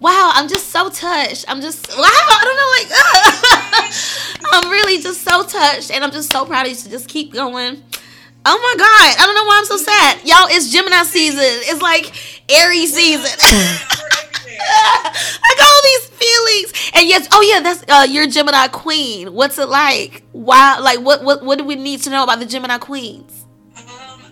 wow, 0.01 0.31
I'm 0.35 0.49
just 0.49 0.69
so 0.69 0.89
touched. 0.89 1.45
I'm 1.49 1.61
just 1.61 1.89
wow, 1.89 2.05
I 2.05 2.43
don't 2.45 2.57
know, 2.57 2.71
like 2.79 4.65
I'm 4.65 4.71
really 4.71 5.03
just 5.03 5.23
so 5.23 5.43
touched, 5.45 5.91
and 5.91 6.05
I'm 6.05 6.13
just 6.13 6.31
so 6.31 6.45
proud 6.45 6.67
of 6.67 6.73
you 6.73 6.77
to 6.77 6.91
just 6.91 7.09
keep 7.09 7.33
going. 7.33 7.83
Oh 8.47 8.59
my 8.59 8.75
god, 8.79 9.23
I 9.23 9.27
don't 9.27 9.35
know 9.35 9.45
why 9.45 9.59
I'm 9.59 9.65
so 9.65 9.77
sad, 9.77 10.19
y'all. 10.25 10.49
It's 10.49 10.73
Gemini 10.73 11.03
season. 11.03 11.39
It's 11.41 11.83
like 11.83 12.13
Aries 12.51 12.95
season. 12.95 13.31
I 14.71 15.55
got 15.57 15.67
all 15.67 15.83
these 15.85 16.07
feelings, 16.19 16.91
and 16.95 17.09
yes, 17.09 17.29
oh 17.33 17.43
yeah, 17.43 17.61
that's 17.61 17.85
uh, 17.89 18.07
your 18.11 18.27
Gemini 18.27 18.69
queen. 18.69 19.33
What's 19.33 19.59
it 19.59 19.69
like? 19.69 20.23
Why? 20.33 20.79
Like, 20.79 21.01
what? 21.01 21.23
What? 21.23 21.45
What 21.45 21.59
do 21.59 21.65
we 21.65 21.77
need 21.77 22.03
to 22.03 22.11
know 22.11 22.25
about 22.25 22.39
the 22.39 22.47
Gemini 22.47 22.79
queens? 22.79 23.45
Um, 23.77 23.85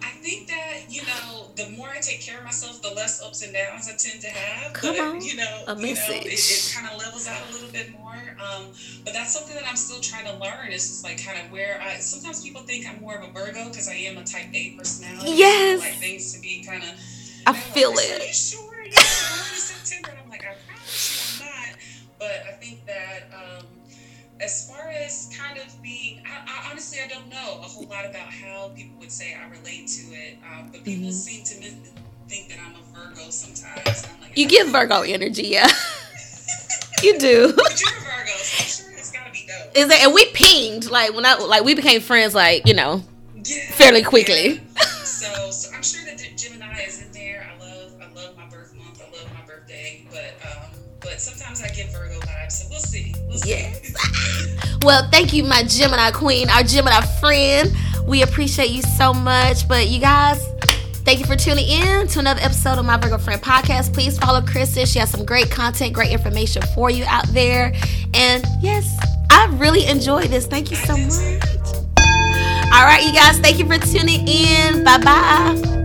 I 0.02 0.10
think 0.20 0.48
that 0.48 0.84
you 0.88 1.02
know, 1.02 1.50
the 1.56 1.70
more 1.76 1.88
I 1.88 2.00
take 2.00 2.20
care 2.20 2.25
of 2.25 2.25
myself, 2.47 2.80
the 2.80 2.90
less 2.94 3.20
ups 3.22 3.42
and 3.42 3.53
downs 3.53 3.88
I 3.88 3.97
tend 3.99 4.22
to 4.22 4.28
have. 4.28 4.72
Come 4.72 4.97
but, 4.97 5.01
on, 5.01 5.20
you 5.20 5.36
know, 5.36 5.64
a 5.66 5.74
you 5.74 5.76
know, 5.76 5.82
message. 5.82 6.26
it, 6.26 6.32
it 6.32 6.72
kind 6.74 6.88
of 6.90 6.99
levels 6.99 7.26
out 7.26 7.42
a 7.51 7.53
little 7.53 7.70
bit 7.70 7.90
more. 7.92 8.14
Um, 8.38 8.66
but 9.05 9.12
that's 9.12 9.34
something 9.34 9.55
that 9.57 9.66
I'm 9.68 9.76
still 9.76 10.01
trying 10.01 10.26
to 10.26 10.36
learn. 10.38 10.68
It's 10.70 10.88
just 10.88 11.05
like 11.05 11.22
kind 11.22 11.44
of 11.44 11.53
where 11.53 11.80
I. 11.82 11.97
Sometimes 11.99 12.42
people 12.42 12.62
think 12.62 12.86
I'm 12.88 13.01
more 13.01 13.16
of 13.16 13.28
a 13.28 13.32
Virgo 13.32 13.68
because 13.68 13.88
I 13.88 13.94
am 13.94 14.16
a 14.16 14.24
Type 14.24 14.55
A 14.55 14.70
personality. 14.78 15.32
Yes. 15.32 15.82
I 15.82 15.90
like 15.90 15.99
things 15.99 16.32
to 16.34 16.40
be 16.40 16.62
kind 16.62 16.82
of. 16.82 16.90
I 17.49 17.53
feel 17.53 17.90
like, 17.94 18.07
it. 18.07 18.22
Are 18.22 18.26
you 18.26 18.32
sure? 18.32 18.84
In 18.84 18.92
September. 18.92 20.11
And 20.11 20.18
I'm 20.24 20.30
like, 20.30 20.44
I 20.44 20.55
promise 20.66 21.40
you, 21.40 21.47
I'm 21.47 21.51
not. 21.51 21.78
But 22.18 22.42
I 22.49 22.53
think 22.53 22.86
that. 22.86 23.28
Um, 23.34 23.66
as 24.38 24.68
far 24.68 24.88
as 24.90 25.34
kind 25.34 25.59
of 25.59 25.64
being, 25.82 26.22
I, 26.26 26.44
I, 26.47 26.70
honestly, 26.70 26.99
I 27.03 27.09
don't 27.09 27.26
know 27.30 27.59
a 27.59 27.62
whole 27.62 27.86
lot 27.86 28.05
about 28.05 28.28
how 28.28 28.70
people 28.76 28.99
would 28.99 29.11
say 29.11 29.34
I 29.34 29.49
relate 29.49 29.88
to 29.88 30.12
it. 30.12 30.36
Um, 30.44 30.68
but 30.70 30.84
people 30.84 31.09
Mhm. 31.09 31.12
seem 31.12 31.42
to 31.44 31.55
think 32.28 32.48
that 32.50 32.58
I'm 32.60 32.74
a 32.74 32.82
Virgo 33.14 33.30
sometimes. 33.30 34.04
I'm 34.06 34.20
like, 34.20 34.36
You 34.36 34.46
give 34.48 34.68
Virgo 34.68 35.02
energy, 35.02 35.44
yeah. 35.48 35.66
you 37.02 37.18
do. 37.18 37.52
But 37.56 37.80
you're 37.80 37.90
a 37.90 38.00
Virgo, 38.00 38.32
so 38.36 38.84
I'm 38.84 38.92
sure 38.92 38.98
it's 38.98 39.12
gotta 39.12 39.30
be 39.32 39.46
dope. 39.46 39.76
Is 39.76 39.88
that 39.88 40.02
and 40.02 40.14
we 40.14 40.26
pinged 40.32 40.90
like 40.90 41.14
when 41.14 41.24
I 41.26 41.34
like 41.36 41.64
we 41.64 41.74
became 41.74 42.00
friends 42.00 42.34
like 42.34 42.66
you 42.66 42.74
know 42.74 43.02
Yeah, 43.44 43.70
fairly 43.72 44.02
quickly. 44.02 44.54
yeah. 44.76 44.82
So, 45.06 45.50
so 45.50 45.74
I'm 45.74 45.82
sure 45.82 46.04
that 46.04 46.18
Gemini 46.36 46.80
is 46.86 47.00
in 47.02 47.10
there. 47.12 47.48
I 47.50 47.58
love, 47.58 47.92
I 48.02 48.12
love 48.14 48.36
my 48.36 48.44
birth 48.48 48.74
month. 48.76 49.00
I 49.00 49.16
love 49.16 49.26
my 49.32 49.40
birthday. 49.46 50.06
But, 50.10 50.34
um, 50.46 50.70
but 51.00 51.18
sometimes 51.20 51.62
I 51.62 51.68
get 51.68 51.90
Virgo 51.90 52.20
vibes. 52.20 52.52
So 52.52 52.66
we'll 52.68 52.80
see. 52.80 53.14
We'll 53.26 53.38
see. 53.38 53.66
Well, 54.82 55.08
thank 55.10 55.32
you, 55.32 55.42
my 55.44 55.62
Gemini 55.64 56.10
queen, 56.10 56.50
our 56.50 56.62
Gemini 56.62 57.00
friend. 57.18 57.72
We 58.06 58.22
appreciate 58.22 58.70
you 58.70 58.82
so 58.82 59.12
much. 59.14 59.66
But 59.66 59.88
you 59.88 60.00
guys, 60.00 60.38
thank 61.07 61.20
you 61.20 61.24
for 61.24 61.36
tuning 61.36 61.68
in 61.68 62.09
to 62.09 62.18
another 62.18 62.40
episode 62.42 62.78
of 62.78 62.84
my 62.84 62.96
Virgo 62.96 63.16
Friend 63.16 63.40
podcast. 63.40 63.94
Please 63.94 64.18
follow 64.18 64.42
Kristen. 64.42 64.84
She 64.86 64.98
has 64.98 65.09
some 65.09 65.24
great 65.24 65.50
content, 65.50 65.94
great 65.94 66.11
information 66.11 66.62
for 66.74 66.90
you 66.90 67.04
out 67.07 67.26
there. 67.28 67.72
And 68.12 68.44
yes, 68.61 68.98
I 69.30 69.46
really 69.52 69.86
enjoyed 69.86 70.26
this. 70.26 70.46
Thank 70.46 70.70
you 70.70 70.76
so 70.76 70.96
much. 70.96 71.12
All 72.74 72.84
right, 72.84 73.04
you 73.07 73.12
guys, 73.12 73.38
thank 73.38 73.61
you 73.61 73.66
for 73.66 73.78
tuning 73.78 74.26
in. 74.26 74.82
Bye 74.82 74.98
bye. 74.98 75.75